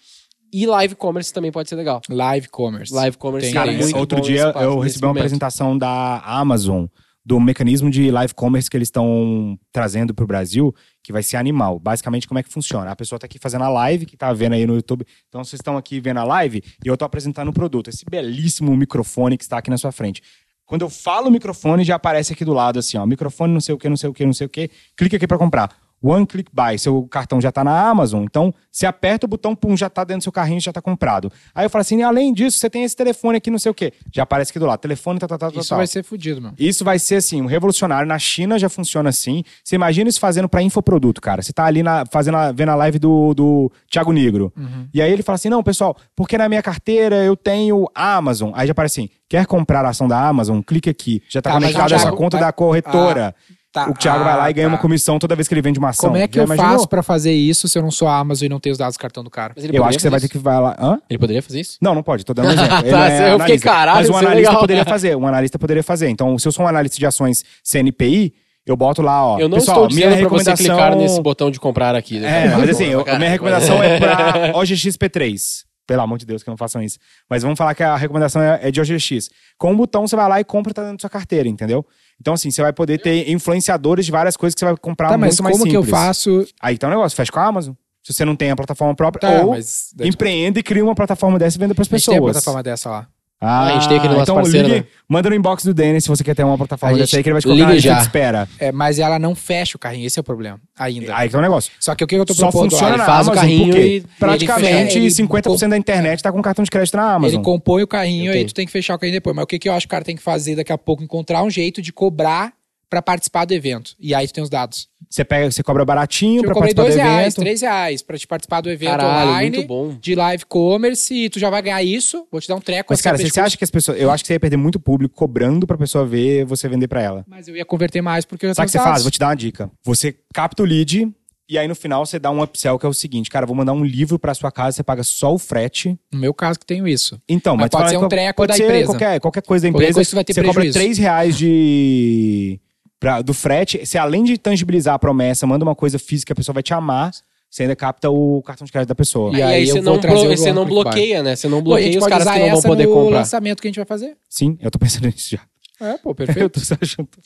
E 0.52 0.66
live 0.66 0.96
commerce 0.96 1.34
também 1.34 1.52
pode 1.52 1.70
ser 1.70 1.76
legal. 1.76 2.02
Live 2.10 2.48
commerce. 2.50 2.94
Live 2.94 3.18
commerce 3.18 3.48
Tem 3.48 3.54
Cara, 3.54 3.72
é 3.72 3.78
muito 3.78 3.98
outro 3.98 4.22
dia 4.22 4.54
eu 4.62 4.80
recebi 4.80 5.04
uma 5.04 5.10
momento. 5.10 5.22
apresentação 5.22 5.78
da 5.78 6.22
Amazon 6.26 6.86
do 7.28 7.42
mecanismo 7.42 7.92
de 7.92 8.10
live 8.10 8.34
commerce 8.34 8.70
que 8.70 8.78
eles 8.78 8.88
estão 8.88 9.60
trazendo 9.70 10.14
para 10.14 10.24
o 10.24 10.28
Brasil, 10.28 10.74
que 11.04 11.12
vai 11.12 11.22
ser 11.22 11.36
animal. 11.36 11.78
Basicamente, 11.78 12.26
como 12.26 12.40
é 12.40 12.44
que 12.44 12.48
funciona? 12.50 12.90
A 12.90 12.96
pessoa 12.96 13.20
tá 13.20 13.26
aqui 13.26 13.38
fazendo 13.38 13.66
a 13.66 13.70
live, 13.70 14.06
que 14.06 14.16
tá 14.16 14.32
vendo 14.32 14.54
aí 14.54 14.66
no 14.66 14.76
YouTube. 14.76 15.06
Então, 15.28 15.44
vocês 15.44 15.60
estão 15.60 15.76
aqui 15.76 16.00
vendo 16.00 16.22
a 16.22 16.24
live 16.24 16.64
e 16.86 16.88
eu 16.88 16.96
tô 16.96 17.04
apresentando 17.04 17.50
o 17.50 17.54
produto. 17.54 17.90
Esse 17.90 18.06
belíssimo 18.10 18.74
microfone 18.78 19.38
que 19.38 19.44
está 19.44 19.58
aqui 19.58 19.70
na 19.70 19.78
sua 19.78 19.92
frente. 19.92 20.24
Quando 20.66 20.84
eu 20.84 20.90
falo 20.90 21.28
o 21.28 21.32
microfone, 21.32 21.84
já 21.84 21.96
aparece 21.96 22.32
aqui 22.32 22.46
do 22.46 22.54
lado 22.54 22.80
assim, 22.80 22.98
ó. 22.98 23.06
Microfone 23.06 23.54
não 23.54 23.60
sei 23.60 23.76
o 23.76 23.78
que, 23.78 23.90
não 23.90 23.98
sei 23.98 24.10
o 24.10 24.14
que, 24.14 24.26
não 24.26 24.34
sei 24.34 24.48
o 24.48 24.50
que. 24.50 24.70
Clica 24.96 25.18
aqui 25.18 25.28
para 25.28 25.38
comprar. 25.38 25.76
One 26.02 26.26
Click 26.28 26.50
Buy, 26.54 26.78
seu 26.78 27.04
cartão 27.10 27.42
já 27.42 27.52
tá 27.52 27.64
na 27.64 27.90
Amazon, 27.90 28.24
então 28.24 28.54
você 28.72 28.86
aperta 28.86 29.26
o 29.26 29.30
botão, 29.30 29.56
pum, 29.56 29.76
já 29.76 29.90
tá 29.90 30.04
dentro 30.04 30.20
do 30.20 30.24
seu 30.24 30.32
carrinho, 30.32 30.62
já 30.62 30.72
tá 30.72 30.80
comprado. 30.82 31.32
Aí 31.56 31.66
eu 31.66 31.70
falo 31.70 31.82
assim, 31.82 32.04
além 32.04 32.32
disso, 32.34 32.60
você 32.60 32.70
tem 32.70 32.84
esse 32.84 32.96
telefone 32.96 33.38
aqui, 33.38 33.50
não 33.50 33.58
sei 33.58 33.72
o 33.72 33.74
quê. 33.74 33.92
Já 34.14 34.22
aparece 34.24 34.52
aqui 34.52 34.60
do 34.60 34.68
lado, 34.68 34.80
telefone, 34.80 35.20
tá, 35.20 35.28
tá, 35.28 35.38
tá, 35.38 35.50
tá, 35.52 35.60
Isso 35.60 35.70
tal. 35.70 35.78
vai 35.80 35.88
ser 35.88 36.04
fudido, 36.04 36.40
mano. 36.42 36.54
Isso 36.60 36.86
vai 36.86 37.00
ser 37.00 37.16
assim, 37.16 37.42
um 37.42 37.48
revolucionário. 37.48 38.08
Na 38.08 38.20
China 38.20 38.60
já 38.60 38.70
funciona 38.70 39.10
assim. 39.10 39.44
Você 39.64 39.76
imagina 39.76 40.08
isso 40.10 40.20
fazendo 40.20 40.48
pra 40.48 40.62
infoproduto, 40.62 41.20
cara. 41.20 41.42
Você 41.42 41.52
tá 41.52 41.66
ali 41.66 41.82
na, 41.82 42.04
fazendo 42.12 42.38
a, 42.38 42.52
vendo 42.52 42.70
a 42.70 42.76
live 42.76 43.00
do, 43.00 43.34
do 43.34 43.72
Thiago 43.90 44.12
Negro. 44.12 44.54
E 44.94 45.02
aí 45.02 45.12
ele 45.12 45.24
fala 45.24 45.36
assim: 45.36 45.50
não, 45.50 45.64
pessoal, 45.64 45.98
porque 46.16 46.38
na 46.38 46.48
minha 46.48 46.62
carteira 46.62 47.16
eu 47.24 47.36
tenho 47.36 47.88
Amazon. 47.96 48.52
Aí 48.54 48.68
já 48.68 48.72
aparece 48.72 49.02
assim: 49.02 49.10
quer 49.28 49.48
comprar 49.48 49.84
a 49.84 49.90
ação 49.90 50.08
da 50.08 50.20
Amazon? 50.28 50.62
Clique 50.62 50.90
aqui. 50.92 51.24
Já 51.28 51.42
tá, 51.42 51.50
Tá, 51.54 51.56
mas 51.60 51.72
conectado 51.74 51.94
a 51.94 51.98
Thiago- 52.00 52.18
conta 52.18 52.38
vai- 52.38 52.46
da 52.46 52.52
corretora. 52.54 53.36
Tá. 53.86 53.90
O 53.92 53.94
Thiago 53.94 54.24
vai 54.24 54.36
lá 54.38 54.50
e 54.50 54.54
ganha 54.54 54.68
Ah, 54.68 54.72
uma 54.72 54.78
tá. 54.78 54.82
comissão 54.82 55.20
toda 55.20 55.36
vez 55.36 55.48
que 55.48 55.54
ele 55.54 55.62
vende 55.62 55.78
uma 55.80 55.90
ação. 55.90 56.10
Como 56.10 56.18
é 56.22 56.28
que 56.28 56.36
Já 56.36 56.42
eu 56.42 56.46
imaginou? 56.46 56.72
faço 56.72 56.88
pra 56.88 57.04
fazer 57.04 57.32
isso 57.34 57.68
se 57.68 57.78
eu 57.78 57.82
não 57.84 57.92
sou 57.92 58.08
a 58.08 58.18
Amazon 58.18 58.46
e 58.46 58.50
não 58.50 58.60
tenho 58.60 58.72
os 58.72 58.78
dados 58.78 58.96
do 58.98 59.00
cartão 59.00 59.24
do 59.24 59.30
cara? 59.30 59.54
Eu 59.58 59.84
acho 59.86 59.98
que 59.98 60.02
você 60.02 60.10
vai 60.10 60.20
ter 60.20 60.28
que 60.30 60.38
vai 60.38 60.60
lá. 60.60 60.76
Hã? 60.80 61.00
Ele 61.10 61.20
poderia 61.20 61.42
fazer 61.42 61.60
isso? 61.60 61.78
Não, 61.82 61.94
não 61.94 62.02
pode, 62.04 62.24
tô 62.26 62.34
dando 62.34 62.48
um 62.50 62.52
exemplo. 62.54 62.78
Ele 62.80 62.92
Tá, 62.92 63.10
é 63.12 63.34
eu 63.34 63.40
fiquei, 63.40 63.60
caralho, 63.60 63.98
Mas 64.00 64.10
um 64.10 64.14
é 64.14 64.18
analista 64.20 64.50
legal. 64.50 64.60
poderia 64.60 64.86
fazer. 64.86 65.16
Um 65.16 65.28
analista 65.28 65.60
poderia 65.60 65.84
fazer. 65.84 66.10
Então, 66.10 66.38
se 66.40 66.48
eu 66.48 66.52
sou 66.52 66.66
um 66.66 66.68
analista 66.68 66.98
de 66.98 67.06
ações 67.06 67.44
CNPI, 67.64 68.34
eu 68.66 68.76
boto 68.76 69.02
lá, 69.02 69.26
ó. 69.26 69.40
Eu 69.40 69.48
não 69.48 69.60
pessoal, 69.60 69.86
estou 69.86 69.88
dizendo 69.88 70.18
pra 70.28 70.28
você 70.30 70.54
clicar 70.56 70.96
nesse 70.96 71.22
botão 71.22 71.50
de 71.50 71.60
comprar 71.60 71.96
aqui. 71.96 72.18
É, 72.26 72.50
mas 72.58 72.70
assim, 72.70 72.86
eu- 72.92 73.06
a 73.08 73.18
minha 73.18 73.30
recomendação 73.30 73.82
é 73.82 73.98
pra 74.00 74.52
OGXP3. 74.60 75.66
Pelo 75.88 76.02
amor 76.02 76.18
de 76.20 76.26
Deus, 76.26 76.44
que 76.44 76.50
não 76.50 76.58
façam 76.58 76.82
isso. 76.84 77.00
Mas 77.30 77.42
vamos 77.42 77.58
falar 77.58 77.74
que 77.74 77.82
a 77.82 77.96
recomendação 77.96 78.42
é, 78.42 78.60
é 78.62 78.70
de 78.72 78.80
OGX. 78.82 79.30
Com 79.58 79.72
um 79.72 79.76
botão, 79.78 80.06
você 80.06 80.16
vai 80.18 80.28
lá 80.28 80.40
e 80.40 80.44
compra 80.44 80.74
tá 80.74 80.82
dentro 80.84 80.98
da 80.98 81.02
sua 81.02 81.10
carteira, 81.10 81.48
entendeu? 81.48 81.86
Então, 82.20 82.34
assim, 82.34 82.52
você 82.52 82.62
vai 82.62 82.74
poder 82.74 82.98
ter 83.00 83.30
influenciadores 83.32 84.06
de 84.06 84.12
várias 84.12 84.36
coisas 84.36 84.54
que 84.54 84.60
você 84.60 84.66
vai 84.66 84.76
comprar 84.78 85.08
Tá, 85.10 85.18
muito 85.18 85.30
mas 85.32 85.40
mais 85.40 85.58
como 85.58 85.70
que 85.70 85.76
eu 85.78 85.82
simples. 85.84 86.00
faço? 86.00 86.46
Aí 86.62 86.78
tá 86.78 86.88
um 86.88 86.90
negócio, 86.92 87.16
fecha 87.16 87.32
com 87.32 87.40
a 87.40 87.46
Amazon. 87.46 87.74
Se 88.04 88.14
você 88.14 88.24
não 88.26 88.36
tem 88.36 88.52
a 88.52 88.56
plataforma 88.56 88.94
própria, 88.96 89.20
Tá, 89.22 89.42
ou 89.46 89.52
mas 89.52 89.94
empreenda 90.02 90.60
e 90.60 90.64
cria 90.64 90.84
uma 90.84 90.94
plataforma 90.96 91.40
dessa 91.40 91.58
e 91.58 91.60
venda 91.60 91.74
pras 91.74 91.88
a 91.92 91.98
gente 91.98 92.06
tem 92.06 92.16
a 92.16 92.18
pessoas. 92.18 92.32
plataforma 92.34 92.62
dessa 92.64 92.90
lá. 92.90 93.08
Ah, 93.40 93.68
a 93.68 93.74
gente 93.74 93.88
tem 93.88 93.98
aquele 94.00 94.14
nosso 94.14 94.24
então 94.24 94.36
parceiro, 94.36 94.68
ligue, 94.68 94.80
né? 94.82 94.86
manda 95.08 95.30
no 95.30 95.36
inbox 95.36 95.64
do 95.64 95.72
Denis 95.72 96.04
se 96.04 96.10
você 96.10 96.24
quer 96.24 96.34
ter 96.36 96.44
uma 96.44 96.58
plataforma 96.58 96.96
A 96.96 97.00
dessa 97.00 97.18
aí 97.18 97.22
que 97.22 97.30
ele 97.30 97.34
vai 97.36 97.42
te 97.42 97.46
colocar 97.48 97.66
na 97.66 97.70
ligue 97.70 97.84
já. 97.84 97.94
de 97.94 98.02
espera. 98.02 98.50
É, 98.58 98.72
mas 98.72 98.98
ela 98.98 99.20
não 99.20 99.36
fecha 99.36 99.78
o 99.78 99.80
carrinho, 99.80 100.08
esse 100.08 100.18
é 100.18 100.22
o 100.22 100.24
problema. 100.24 100.60
Ainda. 100.78 101.16
Aí 101.16 101.30
que 101.30 101.36
é 101.36 101.40
o 101.40 101.42
negócio. 101.42 101.72
Só 101.80 101.94
que 101.94 102.04
o 102.04 102.08
que 102.08 102.16
eu 102.16 102.26
tô 102.26 102.34
Só 102.34 102.50
propondo 102.50 102.72
funciona 102.72 102.96
lá, 102.96 102.98
na 102.98 103.04
ele 103.04 103.12
faz 103.14 103.28
o 103.28 103.30
Amazon 103.32 103.36
carrinho 103.44 103.66
porque 103.74 103.86
e- 103.86 104.04
praticamente 104.20 104.66
ele 104.74 104.84
fecha- 104.86 104.98
ele 104.98 105.12
50% 105.12 105.70
da 105.70 105.78
internet 105.78 106.24
tá 106.24 106.32
com 106.32 106.42
cartão 106.42 106.64
de 106.66 106.72
crédito 106.72 106.98
na 106.98 107.14
Amazon. 107.14 107.36
Ele 107.36 107.44
compõe 107.44 107.84
o 107.84 107.88
carrinho 107.88 108.34
e 108.34 108.44
tu 108.46 108.56
tem 108.56 108.66
que 108.66 108.72
fechar 108.72 108.96
o 108.96 109.00
carrinho 109.00 109.18
depois. 109.18 109.36
Mas 109.36 109.44
o 109.44 109.48
que, 109.48 109.60
que 109.60 109.70
eu 109.70 109.74
acho 109.74 109.86
que 109.86 109.92
o 109.92 109.92
cara 109.92 110.04
tem 110.04 110.16
que 110.16 110.24
fazer 110.24 110.56
daqui 110.56 110.72
a 110.74 110.78
pouco? 110.78 111.04
Encontrar 111.04 111.44
um 111.44 111.50
jeito 111.50 111.80
de 111.80 111.94
cobrar 111.94 112.54
pra 112.90 113.02
participar 113.04 113.46
do 113.46 113.54
evento. 113.54 113.92
E 114.00 114.16
aí 114.16 114.26
tu 114.28 114.34
tem 114.34 114.44
os 114.44 114.50
dados. 114.50 114.88
Você 115.10 115.24
pega, 115.24 115.50
você 115.50 115.64
cobra 115.64 115.86
baratinho 115.86 116.44
cobrei 116.44 116.54
participar 116.54 116.82
dois 116.84 116.96
do 116.96 116.98
reais, 117.02 117.20
evento. 117.34 117.36
três 117.40 117.62
reais 117.62 118.02
pra 118.02 118.18
te 118.18 118.28
participar 118.28 118.62
do 118.62 118.70
evento 118.70 118.90
Caralho, 118.90 119.30
online. 119.30 119.58
muito 119.58 119.68
bom. 119.68 119.98
De 120.00 120.16
live 120.16 120.46
commerce 120.46 121.14
e 121.14 121.30
tu 121.30 121.40
já 121.40 121.50
vai 121.50 121.62
ganhar 121.62 121.82
isso. 121.84 122.28
Vou 122.32 122.42
te 122.42 122.48
dar 122.48 122.56
um 122.56 122.62
treco. 122.62 122.92
Mas, 122.92 123.02
cara, 123.02 123.18
você, 123.18 123.30
você 123.30 123.40
acha 123.40 123.58
que 123.58 123.64
as 123.64 123.72
pessoas. 123.72 124.00
Eu 124.00 124.12
acho 124.12 124.24
que 124.24 124.28
você 124.28 124.34
ia 124.34 124.40
perder 124.40 124.58
muito 124.58 124.80
público 124.80 125.16
cobrando 125.16 125.66
pra 125.66 125.78
pessoa 125.78 126.06
ver 126.06 126.46
você 126.46 126.68
vender 126.68 126.88
pra 126.88 127.02
ela. 127.02 127.24
Mas 127.28 127.48
eu 127.48 127.56
ia 127.56 127.66
converter 127.66 128.02
mais 128.02 128.26
porque 128.26 128.46
eu 128.46 128.50
já 128.50 128.56
Sabe 128.56 128.68
o 128.68 128.72
que 128.72 128.78
você 128.78 128.84
faz? 128.84 129.02
Vou 129.04 129.12
te 129.12 129.20
dar 129.20 129.28
uma 129.30 129.36
dica. 129.36 129.72
Você 129.84 130.16
capta 130.34 130.64
o 130.64 130.66
lead 130.66 131.10
e 131.50 131.58
aí 131.58 131.66
no 131.66 131.76
final 131.76 132.06
você 132.06 132.20
dá 132.20 132.30
um 132.30 132.42
upsell 132.44 132.78
que 132.78 132.86
é 132.86 132.90
o 132.90 132.94
seguinte: 132.94 133.30
cara, 133.30 133.46
vou 133.46 133.56
mandar 133.56 133.72
um 133.72 133.84
livro 133.86 134.20
pra 134.20 134.34
sua 134.34 134.52
casa, 134.52 134.76
você 134.76 134.84
paga 134.84 135.04
só 135.04 135.34
o 135.34 135.40
frete. 135.40 135.98
No 136.12 136.20
meu 136.20 136.34
caso 136.34 136.60
que 136.60 136.66
tenho 136.66 136.86
isso. 136.86 137.18
Então, 137.30 137.56
Mas 137.56 137.70
mas, 137.72 137.82
pode 137.82 137.90
ser 137.92 137.98
um 137.98 138.10
treco 138.10 138.46
da 138.46 138.56
empresa. 138.56 138.86
Qualquer, 138.88 139.20
qualquer 139.22 139.42
coisa 139.42 139.66
da 139.68 139.72
Qualquer 139.72 139.84
empresa. 139.86 139.94
coisa 139.96 140.10
você 140.10 140.16
vai 140.16 140.24
ter 140.26 140.34
cobra 140.36 140.54
prejuízo. 140.54 140.78
3 140.80 140.98
reais 140.98 141.38
de. 141.38 142.60
Pra- 143.00 143.22
do 143.22 143.34
frete. 143.34 143.86
Você, 143.86 143.98
além 143.98 144.24
de 144.24 144.38
tangibilizar 144.38 144.96
a 144.96 145.00
promessa, 145.00 145.46
manda 145.48 145.64
uma 145.64 145.76
coisa 145.76 145.98
física 146.00 146.28
que 146.28 146.34
a 146.34 146.36
pessoa 146.36 146.54
vai 146.54 146.64
te 146.64 146.74
amar, 146.74 147.12
você 147.50 147.64
ainda 147.64 147.76
capta 147.76 148.10
o 148.10 148.42
cartão 148.44 148.66
de 148.66 148.72
crédito 148.72 148.90
da 148.90 148.96
pessoa. 148.96 149.32
E 149.38 149.42
aí 149.42 149.66
você 149.68 149.82
não, 149.82 150.00
você 150.36 150.52
não 150.54 150.66
bloqueia, 150.66 151.24
né? 151.24 151.36
Você 151.36 151.48
não 151.48 151.62
bloqueia 151.62 151.86
gente 151.88 151.98
os 151.98 152.04
pode 152.04 152.12
caras 152.26 152.34
que 152.34 152.40
não 152.40 152.52
vão 152.54 152.62
poder 152.62 152.86
no 152.88 152.94
comprar. 152.94 153.18
lançamento 153.20 153.62
que 153.62 153.68
a 153.68 153.70
gente 153.70 153.78
vai 153.78 153.86
fazer. 153.86 154.18
Sim, 154.30 154.58
eu 154.62 154.70
tô 154.70 154.78
pensando 154.78 155.06
nisso 155.06 155.30
já. 155.32 155.40
É, 155.80 155.98
pô, 155.98 156.16
perfeito. 156.16 156.60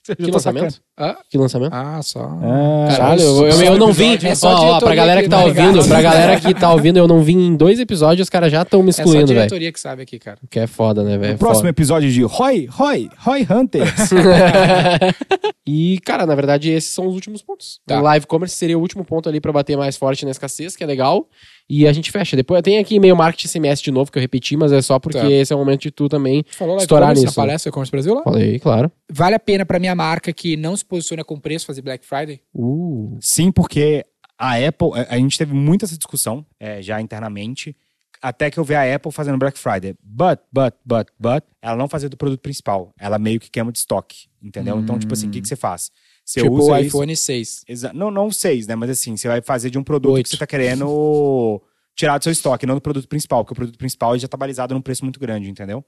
Que 0.03 0.25
tô 0.27 0.31
lançamento? 0.33 0.81
Hã? 0.99 1.15
Que 1.29 1.37
lançamento? 1.37 1.71
Ah, 1.73 2.01
só. 2.03 2.19
Ah, 2.41 2.87
Caralho, 2.89 3.21
eu, 3.21 3.45
eu- 3.45 3.51
só 3.53 3.63
eu 3.63 3.77
não 3.77 3.93
vi. 3.93 4.03
episódio, 4.13 4.29
é 4.29 4.35
só 4.35 4.49
Ó, 4.49 4.77
ó, 4.77 4.79
pra 4.79 4.93
galera 4.95 5.23
que 5.23 5.29
tá 5.29 5.37
tá 5.37 5.45
ouvindo, 5.45 5.87
pra 5.87 6.01
galera 6.01 6.39
que 6.41 6.53
tá 6.53 6.73
ouvindo, 6.73 6.97
eu 6.97 7.07
não 7.07 7.21
vi 7.23 7.33
em 7.33 7.55
dois 7.55 7.79
episódios, 7.79 8.25
os 8.25 8.29
caras 8.29 8.51
já 8.51 8.63
estão 8.63 8.83
me 8.83 8.89
É 8.89 8.93
só 8.93 9.01
a 9.01 9.05
excluindo, 9.05 9.27
velho. 9.27 9.39
diretoria 9.39 9.71
que 9.71 9.79
sabe 9.79 10.01
aqui, 10.03 10.19
cara. 10.19 10.37
Que 10.49 10.59
é 10.59 10.67
foda, 10.67 11.03
né, 11.03 11.17
velho? 11.17 11.33
No 11.33 11.39
próximo 11.39 11.61
Foda. 11.61 11.69
episódio 11.69 12.11
de 12.11 12.23
Roy, 12.23 12.65
Roy, 12.69 13.09
Roy 13.19 13.47
Hunters. 13.49 13.91
E, 15.65 15.99
cara, 16.03 16.25
na 16.25 16.33
verdade, 16.33 16.69
esses 16.71 16.89
são 16.91 17.07
os 17.07 17.13
últimos 17.13 17.41
pontos. 17.43 17.79
Tá. 17.85 17.99
O 17.99 18.03
live 18.03 18.25
commerce 18.25 18.55
seria 18.55 18.77
o 18.77 18.81
último 18.81 19.05
ponto 19.05 19.29
ali 19.29 19.39
pra 19.39 19.51
bater 19.53 19.77
mais 19.77 19.95
forte 19.95 20.25
na 20.25 20.31
escassez, 20.31 20.75
que 20.75 20.83
é 20.83 20.87
legal. 20.87 21.27
E 21.73 21.87
a 21.87 21.93
gente 21.93 22.11
fecha. 22.11 22.35
Depois 22.35 22.61
tem 22.61 22.77
aqui 22.79 22.95
e-mail 22.95 23.15
marketing 23.15 23.47
CMS 23.47 23.81
de 23.81 23.91
novo, 23.91 24.11
que 24.11 24.17
eu 24.17 24.21
repeti, 24.21 24.57
mas 24.57 24.71
é 24.73 24.81
só 24.81 24.99
porque 24.99 25.17
Tá. 25.19 25.31
esse 25.31 25.53
é 25.53 25.55
o 25.55 25.59
momento 25.59 25.81
de 25.83 25.91
tu 25.91 26.09
também 26.09 26.43
Falou 26.51 26.75
lá 26.75 26.81
estourar 26.81 27.15
nisso. 27.15 27.33
palestra 27.33 27.69
e-commerce 27.69 27.91
Brasil 27.91 28.13
lá? 28.13 28.23
Falei, 28.23 28.59
claro. 28.59 28.91
Vale 29.09 29.35
a 29.35 29.39
pena 29.39 29.65
pra 29.65 29.79
minha 29.79 29.95
marca 29.95 30.33
que 30.33 30.57
não 30.57 30.75
se 30.75 30.83
posiciona 30.83 31.23
com 31.23 31.39
preço 31.39 31.65
fazer 31.65 31.81
Black 31.81 32.05
Friday? 32.05 32.41
Uh. 32.53 33.17
Sim, 33.21 33.51
porque 33.53 34.05
a 34.37 34.55
Apple, 34.57 34.89
a- 34.95 35.15
a 35.15 35.17
gente 35.17 35.37
teve 35.37 35.53
muita 35.53 35.85
essa 35.85 35.97
discussão 35.97 36.45
é, 36.59 36.81
já 36.81 36.99
internamente, 36.99 37.73
até 38.21 38.51
que 38.51 38.59
eu 38.59 38.63
vi 38.63 38.75
a 38.75 38.95
Apple 38.95 39.11
fazendo 39.11 39.37
Black 39.37 39.57
Friday. 39.57 39.95
But, 40.03 40.39
but, 40.51 40.73
but, 40.85 41.07
but, 41.17 41.43
ela 41.61 41.75
não 41.77 41.87
fazia 41.87 42.09
do 42.09 42.17
produto 42.17 42.39
principal. 42.41 42.91
Ela 42.99 43.17
meio 43.17 43.39
que 43.39 43.49
queima 43.49 43.71
de 43.71 43.79
estoque, 43.79 44.27
entendeu? 44.43 44.77
Então, 44.79 44.99
tipo 44.99 45.13
assim, 45.13 45.27
o 45.27 45.31
que, 45.31 45.41
que 45.41 45.47
você 45.47 45.55
faz? 45.55 45.89
Você 46.25 46.41
tipo 46.41 46.53
usa 46.55 46.71
o 46.71 46.77
isso- 46.77 46.87
iPhone 46.87 47.15
6. 47.15 47.63
Exa- 47.67 47.91
não, 47.93 48.09
não 48.11 48.31
seis, 48.31 48.67
né? 48.67 48.75
Mas 48.75 48.89
assim, 48.89 49.17
você 49.17 49.27
vai 49.27 49.41
fazer 49.41 49.69
de 49.69 49.77
um 49.77 49.83
produto 49.83 50.13
Oito. 50.13 50.25
que 50.25 50.31
você 50.31 50.37
tá 50.37 50.47
querendo 50.47 51.61
tirar 51.93 52.17
do 52.17 52.23
seu 52.23 52.31
estoque, 52.31 52.65
não 52.65 52.73
do 52.75 52.81
produto 52.81 53.07
principal, 53.07 53.43
porque 53.43 53.51
o 53.53 53.55
produto 53.55 53.77
principal 53.77 54.17
já 54.17 54.27
tá 54.27 54.37
balizado 54.37 54.73
num 54.73 54.81
preço 54.81 55.03
muito 55.03 55.19
grande, 55.19 55.49
entendeu? 55.49 55.83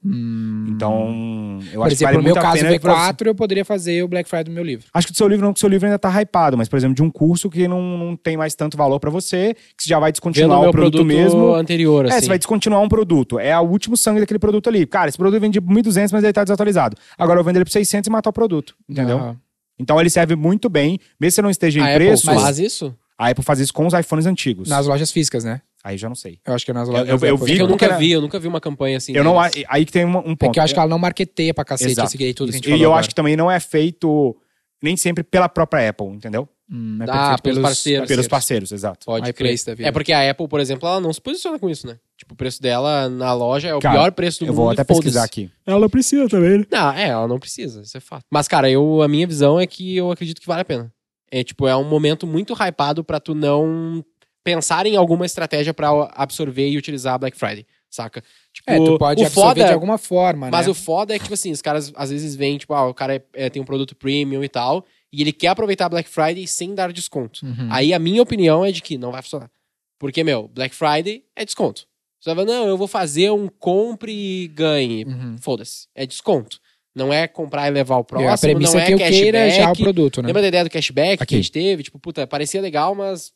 Então, 0.68 1.58
eu 1.72 1.80
Por 1.80 1.86
acho 1.86 1.88
que 1.88 1.94
exemplo, 2.04 2.04
vale 2.04 2.16
no 2.18 2.22
meu 2.22 2.34
caso 2.34 2.58
pena 2.62 2.78
pra 2.80 2.94
você- 2.94 3.12
V4, 3.12 3.26
eu 3.26 3.34
poderia 3.34 3.64
fazer 3.64 4.02
o 4.02 4.08
Black 4.08 4.28
Friday 4.28 4.44
do 4.44 4.50
meu 4.52 4.62
livro. 4.62 4.86
Acho 4.92 5.06
que 5.06 5.12
do 5.12 5.16
seu 5.16 5.26
livro 5.26 5.44
não, 5.44 5.52
porque 5.52 5.58
o 5.58 5.62
seu 5.62 5.68
livro 5.68 5.86
ainda 5.86 5.98
tá 5.98 6.10
hypado, 6.20 6.56
mas, 6.56 6.68
por 6.68 6.76
exemplo, 6.76 6.94
de 6.94 7.02
um 7.02 7.10
curso 7.10 7.48
que 7.50 7.66
não, 7.66 7.80
não 7.98 8.16
tem 8.16 8.36
mais 8.36 8.54
tanto 8.54 8.76
valor 8.76 9.00
pra 9.00 9.10
você, 9.10 9.54
que 9.76 9.82
você 9.82 9.88
já 9.88 9.98
vai 9.98 10.08
Vendo 10.08 10.14
descontinuar 10.14 10.60
o 10.60 10.68
o 10.68 10.72
produto, 10.72 10.92
produto 10.98 11.06
mesmo. 11.06 11.54
anterior, 11.54 12.04
É, 12.04 12.10
assim. 12.10 12.20
você 12.20 12.28
vai 12.28 12.38
descontinuar 12.38 12.82
um 12.82 12.88
produto. 12.88 13.38
É 13.38 13.58
o 13.58 13.62
último 13.62 13.96
sangue 13.96 14.20
daquele 14.20 14.38
produto 14.38 14.68
ali. 14.68 14.86
Cara, 14.86 15.08
esse 15.08 15.18
produto 15.18 15.40
vende 15.40 15.60
por 15.60 15.72
1.200, 15.72 16.12
mas 16.12 16.22
ele 16.22 16.32
tá 16.32 16.44
desatualizado. 16.44 16.96
Agora 17.18 17.40
eu 17.40 17.44
vendo 17.44 17.56
ele 17.56 17.64
por 17.64 17.70
600 17.72 18.06
e 18.06 18.10
matar 18.10 18.30
o 18.30 18.32
produto. 18.32 18.74
Entendeu? 18.88 19.16
Aham. 19.18 19.36
Então 19.78 20.00
ele 20.00 20.10
serve 20.10 20.36
muito 20.36 20.68
bem, 20.68 20.98
mesmo 21.20 21.30
se 21.32 21.34
você 21.36 21.42
não 21.42 21.50
esteja 21.50 21.80
em 21.80 21.82
A 21.82 21.86
Apple 21.94 22.06
preço. 22.06 22.24
faz 22.26 22.58
isso? 22.58 22.94
A 23.18 23.28
Apple 23.30 23.44
faz 23.44 23.58
isso 23.60 23.72
com 23.72 23.86
os 23.86 23.92
iPhones 23.94 24.26
antigos. 24.26 24.68
Nas 24.68 24.86
lojas 24.86 25.10
físicas, 25.10 25.44
né? 25.44 25.60
Aí 25.82 25.98
já 25.98 26.08
não 26.08 26.16
sei. 26.16 26.38
Eu 26.46 26.54
acho 26.54 26.64
que 26.64 26.70
é 26.70 26.74
nas 26.74 26.88
Eu- 26.88 26.92
lojas 26.94 27.08
eu- 27.08 27.28
eu 27.28 27.34
Apple. 27.34 27.46
vi 27.46 27.52
Porque 27.52 27.62
eu 27.62 27.68
nunca 27.68 27.84
era- 27.84 27.96
vi, 27.98 28.10
eu 28.12 28.20
nunca 28.20 28.38
vi 28.40 28.48
uma 28.48 28.60
campanha 28.60 28.96
assim. 28.96 29.12
Eu 29.14 29.22
não, 29.22 29.40
deles. 29.42 29.64
aí 29.68 29.84
que 29.84 29.92
tem 29.92 30.04
um, 30.04 30.16
um 30.18 30.34
ponto. 30.34 30.44
É 30.44 30.48
que 30.52 30.58
eu 30.58 30.62
acho 30.64 30.72
que 30.74 30.80
ela 30.80 30.88
não 30.88 30.98
marqueteia 30.98 31.52
pra 31.52 31.64
cacete 31.64 31.90
Exato. 31.92 32.08
esse 32.16 32.34
tudo 32.34 32.50
que 32.50 32.56
a 32.56 32.58
gente 32.58 32.70
E 32.70 32.72
eu 32.82 32.88
agora. 32.88 33.00
acho 33.00 33.08
que 33.10 33.14
também 33.14 33.36
não 33.36 33.50
é 33.50 33.60
feito 33.60 34.34
nem 34.82 34.96
sempre 34.96 35.22
pela 35.22 35.48
própria 35.48 35.88
Apple, 35.90 36.06
entendeu? 36.08 36.48
Hum, 36.70 36.98
é 37.00 37.04
Ah, 37.04 37.06
perfeito 37.36 37.42
pelos 37.42 37.62
parceiros. 37.62 38.08
Pelos 38.08 38.28
parceiros, 38.28 38.72
exato. 38.72 39.04
Pode 39.04 39.30
crer. 39.34 39.54
da 39.66 39.74
vida. 39.74 39.88
É 39.88 39.92
porque 39.92 40.12
a 40.12 40.30
Apple, 40.30 40.48
por 40.48 40.60
exemplo, 40.60 40.88
ela 40.88 40.98
não 41.00 41.12
se 41.12 41.20
posiciona 41.20 41.58
com 41.58 41.68
isso, 41.68 41.86
né? 41.86 41.98
Tipo, 42.24 42.32
o 42.34 42.36
preço 42.36 42.60
dela 42.62 43.08
na 43.08 43.32
loja 43.34 43.68
é 43.68 43.74
o 43.74 43.78
Cara, 43.80 43.94
pior 43.94 44.12
preço 44.12 44.40
do 44.40 44.46
Eu 44.46 44.48
mundo. 44.48 44.56
vou 44.56 44.70
e 44.70 44.74
até 44.74 44.82
pesquisar 44.84 45.24
aqui. 45.24 45.50
Ela 45.66 45.88
precisa 45.90 46.26
também, 46.28 46.58
né? 46.58 46.64
Não, 46.70 46.90
é, 46.92 47.08
ela 47.08 47.28
não 47.28 47.38
precisa, 47.38 47.82
isso 47.82 47.96
é 47.96 48.00
fato. 48.00 48.24
Mas, 48.30 48.48
cara, 48.48 48.70
eu, 48.70 49.02
a 49.02 49.08
minha 49.08 49.26
visão 49.26 49.60
é 49.60 49.66
que 49.66 49.94
eu 49.96 50.10
acredito 50.10 50.40
que 50.40 50.46
vale 50.46 50.62
a 50.62 50.64
pena. 50.64 50.90
É, 51.30 51.44
tipo, 51.44 51.66
é 51.68 51.76
um 51.76 51.84
momento 51.88 52.26
muito 52.26 52.54
hypado 52.54 53.04
pra 53.04 53.20
tu 53.20 53.34
não 53.34 54.02
pensar 54.42 54.86
em 54.86 54.96
alguma 54.96 55.26
estratégia 55.26 55.74
pra 55.74 55.88
absorver 56.14 56.68
e 56.68 56.76
utilizar 56.78 57.14
a 57.14 57.18
Black 57.18 57.36
Friday, 57.36 57.66
saca? 57.90 58.22
Tipo, 58.52 58.70
É, 58.70 58.76
tu 58.78 58.98
pode 58.98 59.22
o 59.22 59.26
absorver 59.26 59.48
foda, 59.60 59.66
de 59.66 59.72
alguma 59.72 59.98
forma, 59.98 60.48
Mas 60.50 60.66
né? 60.66 60.70
o 60.72 60.74
foda 60.74 61.14
é 61.14 61.18
que, 61.18 61.24
tipo 61.24 61.34
assim, 61.34 61.50
os 61.52 61.60
caras 61.62 61.92
às 61.96 62.10
vezes 62.10 62.34
vêm, 62.34 62.56
tipo, 62.56 62.72
ah, 62.74 62.88
o 62.88 62.94
cara 62.94 63.16
é- 63.16 63.22
é, 63.34 63.50
tem 63.50 63.60
um 63.60 63.64
produto 63.66 63.94
premium 63.94 64.42
e 64.44 64.48
tal, 64.48 64.84
e 65.12 65.20
ele 65.20 65.32
quer 65.32 65.48
aproveitar 65.48 65.86
a 65.86 65.88
Black 65.90 66.08
Friday 66.08 66.46
sem 66.46 66.74
dar 66.74 66.92
desconto. 66.92 67.44
Uhum. 67.44 67.68
Aí 67.70 67.92
a 67.92 67.98
minha 67.98 68.22
opinião 68.22 68.64
é 68.64 68.70
de 68.72 68.80
que 68.82 68.96
não 68.98 69.12
vai 69.12 69.20
funcionar. 69.22 69.50
Porque, 69.98 70.22
meu, 70.24 70.48
Black 70.48 70.74
Friday 70.74 71.24
é 71.34 71.44
desconto. 71.44 71.86
Você 72.24 72.34
falar, 72.34 72.46
não, 72.46 72.66
eu 72.66 72.78
vou 72.78 72.88
fazer 72.88 73.30
um 73.30 73.48
compre 73.48 74.10
e 74.10 74.48
ganhe. 74.48 75.04
Uhum. 75.04 75.36
Foda-se. 75.38 75.88
É 75.94 76.06
desconto. 76.06 76.58
Não 76.94 77.12
é 77.12 77.28
comprar 77.28 77.68
e 77.68 77.70
levar 77.70 77.98
o 77.98 78.04
próximo, 78.04 78.30
a 78.30 78.38
premissa 78.38 78.72
não 78.72 78.80
é 78.80 78.84
é 78.84 78.86
que 78.86 78.92
eu 78.94 78.98
cashback. 78.98 79.22
queira 79.22 79.50
já 79.50 79.70
o 79.70 79.76
produto, 79.76 80.22
né? 80.22 80.28
Lembra 80.28 80.40
da 80.40 80.48
ideia 80.48 80.64
do 80.64 80.70
cashback 80.70 81.18
que 81.18 81.22
Aqui. 81.22 81.34
a 81.34 81.36
gente 81.38 81.52
teve? 81.52 81.82
Tipo, 81.82 81.98
puta, 81.98 82.26
parecia 82.26 82.62
legal, 82.62 82.94
mas 82.94 83.30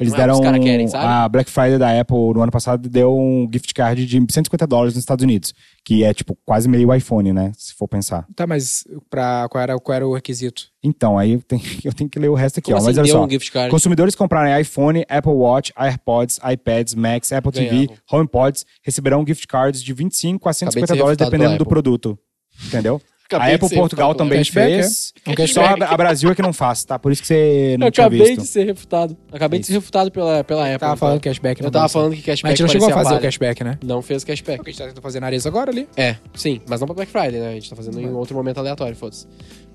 Eles 0.00 0.14
Não 0.14 0.18
é 0.18 0.22
deram. 0.22 0.34
os 0.34 0.40
caras 0.40 0.64
querem, 0.64 0.88
sabe? 0.88 1.04
A 1.04 1.28
Black 1.28 1.50
Friday 1.50 1.76
da 1.78 2.00
Apple 2.00 2.16
no 2.32 2.40
ano 2.40 2.50
passado 2.50 2.88
deu 2.88 3.14
um 3.14 3.46
gift 3.52 3.74
card 3.74 4.06
de 4.06 4.16
150 4.16 4.66
dólares 4.66 4.94
nos 4.94 5.02
Estados 5.02 5.22
Unidos. 5.22 5.52
Que 5.84 6.02
é, 6.04 6.14
tipo, 6.14 6.36
quase 6.46 6.68
meio 6.70 6.94
iPhone, 6.94 7.34
né? 7.34 7.52
Se 7.54 7.74
for 7.74 7.86
pensar. 7.86 8.26
Tá, 8.34 8.46
mas 8.46 8.84
pra, 9.10 9.46
qual, 9.50 9.62
era, 9.62 9.78
qual 9.78 9.94
era 9.94 10.08
o 10.08 10.14
requisito? 10.14 10.68
Então, 10.82 11.18
aí 11.18 11.32
eu 11.32 11.42
tenho, 11.42 11.62
eu 11.84 11.92
tenho 11.92 12.08
que 12.08 12.18
ler 12.18 12.28
o 12.30 12.34
resto 12.34 12.60
aqui, 12.60 12.72
como 12.72 12.82
ó. 12.82 12.86
Mas 12.86 12.96
assim 12.96 13.00
olha 13.00 13.06
deu 13.12 13.20
só. 13.20 13.26
um 13.26 13.30
gift 13.30 13.52
card? 13.52 13.70
Consumidores 13.70 14.14
que 14.14 14.18
comprarem 14.18 14.58
iPhone, 14.58 15.04
Apple 15.06 15.32
Watch, 15.32 15.70
AirPods, 15.76 16.40
iPads, 16.50 16.94
Macs, 16.94 17.30
Apple 17.30 17.52
TV. 17.52 17.90
HomePods 18.10 18.64
receberão 18.82 19.22
gift 19.26 19.46
cards 19.46 19.82
de 19.82 19.92
25 19.92 20.48
a 20.48 20.52
150 20.54 20.94
ser 20.94 20.98
dólares, 20.98 21.18
dependendo 21.18 21.58
do 21.58 21.66
produto. 21.66 22.18
Entendeu? 22.66 23.00
Acabei 23.36 23.52
a 23.52 23.56
Apple 23.56 23.68
ser 23.68 23.74
Portugal 23.76 24.14
também 24.14 24.40
Apple. 24.40 24.52
fez. 24.52 25.12
É 25.24 25.30
um 25.30 25.46
Só 25.46 25.62
cashback. 25.62 25.82
a, 25.82 25.94
a 25.94 25.96
Brasil 25.96 26.30
é 26.30 26.34
que 26.34 26.42
não 26.42 26.52
faz, 26.52 26.84
tá? 26.84 26.98
Por 26.98 27.12
isso 27.12 27.22
que 27.22 27.28
você 27.28 27.76
não 27.78 27.86
Eu 27.86 27.92
tinha 27.92 28.06
acabei 28.06 28.26
visto. 28.26 28.40
de 28.40 28.46
ser 28.46 28.64
refutado. 28.64 29.16
Acabei 29.32 29.60
de 29.60 29.66
ser 29.66 29.72
refutado 29.74 30.10
pela, 30.10 30.42
pela 30.42 30.64
Apple. 30.64 30.78
tava 30.78 30.92
então. 30.92 30.96
falando 30.96 31.20
cashback. 31.20 31.60
Eu 31.60 31.64
não 31.64 31.70
tava 31.70 31.84
bolsa. 31.84 31.92
falando 31.92 32.10
que 32.12 32.16
Mas 32.18 32.26
cashback 32.26 32.52
a 32.52 32.56
gente 32.56 32.62
não 32.62 32.68
chegou 32.68 32.88
a 32.88 33.04
fazer 33.04 33.14
o 33.14 33.20
cashback, 33.20 33.64
né? 33.64 33.78
Não 33.84 34.02
fez 34.02 34.24
cashback. 34.24 34.60
O 34.60 34.64
que 34.64 34.70
a 34.70 34.72
gente 34.72 34.78
tá 34.78 34.86
tentando 34.88 35.02
fazer 35.02 35.20
na 35.20 35.26
Areza 35.26 35.48
agora 35.48 35.70
ali. 35.70 35.88
É, 35.96 36.16
sim, 36.34 36.60
mas 36.68 36.80
não 36.80 36.86
pra 36.86 36.94
Black 36.96 37.12
Friday, 37.12 37.40
né? 37.40 37.50
A 37.50 37.52
gente 37.52 37.70
tá 37.70 37.76
fazendo 37.76 38.00
em 38.00 38.10
outro 38.12 38.34
momento 38.34 38.58
aleatório, 38.58 38.96
foda-se. 38.96 39.26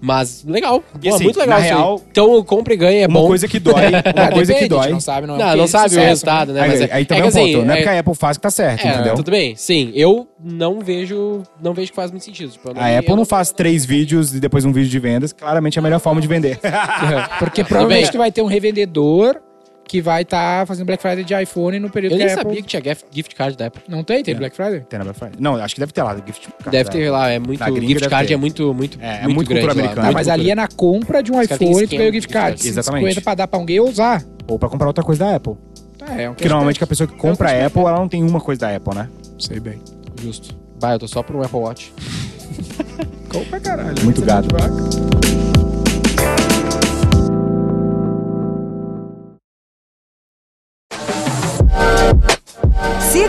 Mas 0.02 0.44
legal. 0.46 0.82
Pô, 1.02 1.16
assim, 1.16 1.24
muito 1.24 1.40
legal 1.40 1.58
na 1.60 1.64
aí. 1.64 1.70
real, 1.70 2.02
Então 2.12 2.32
o 2.38 2.44
compra 2.44 2.74
e 2.74 2.78
ganha 2.78 3.04
é 3.06 3.08
uma 3.08 3.20
bom. 3.22 3.28
coisa 3.28 3.48
que 3.48 3.60
dói, 3.60 3.74
uma 3.90 4.24
Ah, 4.26 4.32
coisa 4.32 4.54
que 4.54 4.60
depende, 4.62 4.68
dói. 4.70 4.90
Não 4.92 5.00
sabe, 5.00 5.26
não. 5.26 5.38
Não, 5.38 5.56
não 5.58 5.68
sabe 5.68 5.86
o 5.86 5.90
sucesso, 5.90 6.08
resultado, 6.08 6.54
né? 6.54 6.62
Aí, 6.62 6.70
Mas 6.70 6.82
é, 6.82 6.84
aí 6.92 7.02
é 7.02 7.06
também 7.06 7.24
que 7.24 7.28
é 7.28 7.30
um 7.30 7.44
ponto. 7.46 7.58
assim, 7.58 7.66
não 7.66 7.74
é 7.74 7.78
é- 7.78 7.82
porque 7.82 7.90
a 7.96 8.00
Apple 8.00 8.16
faz 8.16 8.38
que 8.38 8.42
tá 8.44 8.50
certo, 8.52 8.86
é, 8.86 8.94
entendeu? 8.94 9.16
tudo 9.16 9.32
bem. 9.32 9.56
Sim, 9.56 9.92
eu 9.96 10.28
não 10.44 10.80
vejo, 10.80 11.42
não 11.62 11.74
vejo 11.74 11.90
que 11.92 11.96
faz 11.96 12.12
muito 12.12 12.24
sentido. 12.24 12.52
Tipo, 12.52 12.72
A 12.76 12.92
eu 12.92 13.00
Apple 13.00 13.16
não 13.16 13.26
faz 13.26 13.52
três 13.52 13.86
vídeos 13.86 14.36
e 14.36 14.40
depois 14.40 14.64
um 14.66 14.72
vídeo 14.72 14.90
de 14.90 15.00
vendas. 15.00 15.34
Claramente 15.34 15.78
é 15.78 15.80
a 15.80 15.84
melhor 15.84 16.00
forma 16.00 16.22
de 16.22 16.28
vender. 16.28 16.60
né? 16.64 17.28
Porque 17.40 17.64
provavelmente 17.64 18.12
tu 18.12 18.18
vai 18.18 18.32
ter 18.32 18.42
um 18.42 18.48
revendedor 18.48 19.42
que 19.88 20.02
vai 20.02 20.24
estar 20.24 20.65
fazendo 20.65 20.86
Black 20.88 21.02
Friday 21.02 21.24
de 21.24 21.34
iPhone 21.34 21.80
no 21.80 21.89
período 21.89 22.14
Eu 22.14 22.18
que 22.18 22.24
nem 22.24 22.34
a 22.34 22.36
Apple... 22.36 22.49
sabia 22.49 22.62
que 22.62 22.68
tinha 22.68 22.82
gift, 22.84 23.05
gift 23.12 23.36
card 23.36 23.57
da 23.57 23.68
Apple. 23.68 23.82
Não 23.88 24.03
tem? 24.03 24.24
Tem 24.24 24.34
É. 24.34 24.38
Black 24.38 24.55
Friday? 24.55 24.82
Tem 24.82 24.97
na 24.99 25.05
Black 25.05 25.20
Friday? 25.20 25.38
Não, 25.39 25.55
acho 25.55 25.76
que 25.76 25.80
deve 25.80 25.91
ter 25.91 26.03
lá. 26.03 26.16
Gift 26.16 26.47
card, 26.47 26.72
Deve 26.72 26.89
é. 26.89 26.91
ter 26.91 27.10
lá, 27.12 27.30
é 27.30 27.39
muito. 27.39 27.64
Gift 27.88 28.10
card 28.10 28.28
ter. 28.28 28.34
é 28.34 28.38
muito, 28.38 28.74
muito, 28.74 28.97
É, 29.01 29.18
é 29.18 29.24
muito, 29.24 29.36
muito 29.36 29.47
grande 29.49 29.82
lá. 29.82 29.88
Tá, 29.95 30.01
Muito 30.03 30.14
mas 30.14 30.28
ali 30.28 30.51
é 30.51 30.55
na 30.55 30.68
compra 30.68 31.22
de 31.22 31.32
um 31.32 31.39
Os 31.39 31.45
iPhone, 31.45 31.60
tu 31.74 31.84
esquema 31.84 31.97
ganha 31.99 32.10
o 32.10 32.14
gift 32.14 32.32
card. 32.34 32.68
Exatamente. 32.68 33.01
50 33.03 33.22
pra 33.22 33.36
dar 33.36 33.47
pra 33.47 33.60
um 33.60 33.66
ou 33.80 33.89
usar. 33.89 34.24
Ou 34.47 34.60
pra 34.60 34.70
comprar 34.70 34.88
outra 34.88 35.03
coisa 35.03 35.26
da 35.26 35.36
Apple. 35.36 35.55
Tá, 35.97 36.07
É, 36.18 36.24
é 36.24 36.30
um 36.30 36.34
Porque 36.34 36.49
normalmente 36.49 36.78
que 36.78 36.84
a 36.84 36.88
pessoa 36.88 37.07
que 37.07 37.16
compra 37.16 37.49
a 37.51 37.66
Apple, 37.68 37.82
ela 37.82 37.97
não 37.97 38.07
tem 38.10 38.24
uma 38.24 38.41
coisa 38.41 38.62
da 38.62 38.76
Apple, 38.76 38.95
né? 38.95 39.10
Sei 39.39 39.60
bem. 39.60 39.80
Justo. 40.22 40.55
Bah, 40.80 40.93
eu 40.93 40.99
tô 40.99 41.07
só 41.07 41.24
pro 41.24 41.43
Apple 41.43 41.60
Watch. 41.60 41.93
Compra 43.32 43.49
pra 43.49 43.60
caralho. 43.60 44.03
Muito 44.03 44.22
Você 44.22 45.55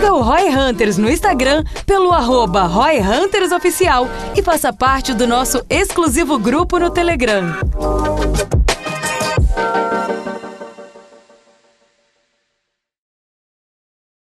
Siga 0.06 0.14
o 0.14 0.22
Roy 0.22 0.48
Hunters 0.48 0.98
no 0.98 1.10
Instagram 1.10 1.64
pelo 1.84 2.12
arroba 2.12 2.62
Roy 2.62 3.00
Hunters 3.00 3.50
Oficial 3.50 4.08
e 4.36 4.40
faça 4.40 4.72
parte 4.72 5.12
do 5.12 5.26
nosso 5.26 5.66
exclusivo 5.68 6.38
grupo 6.38 6.78
no 6.78 6.90
Telegram. 6.90 8.15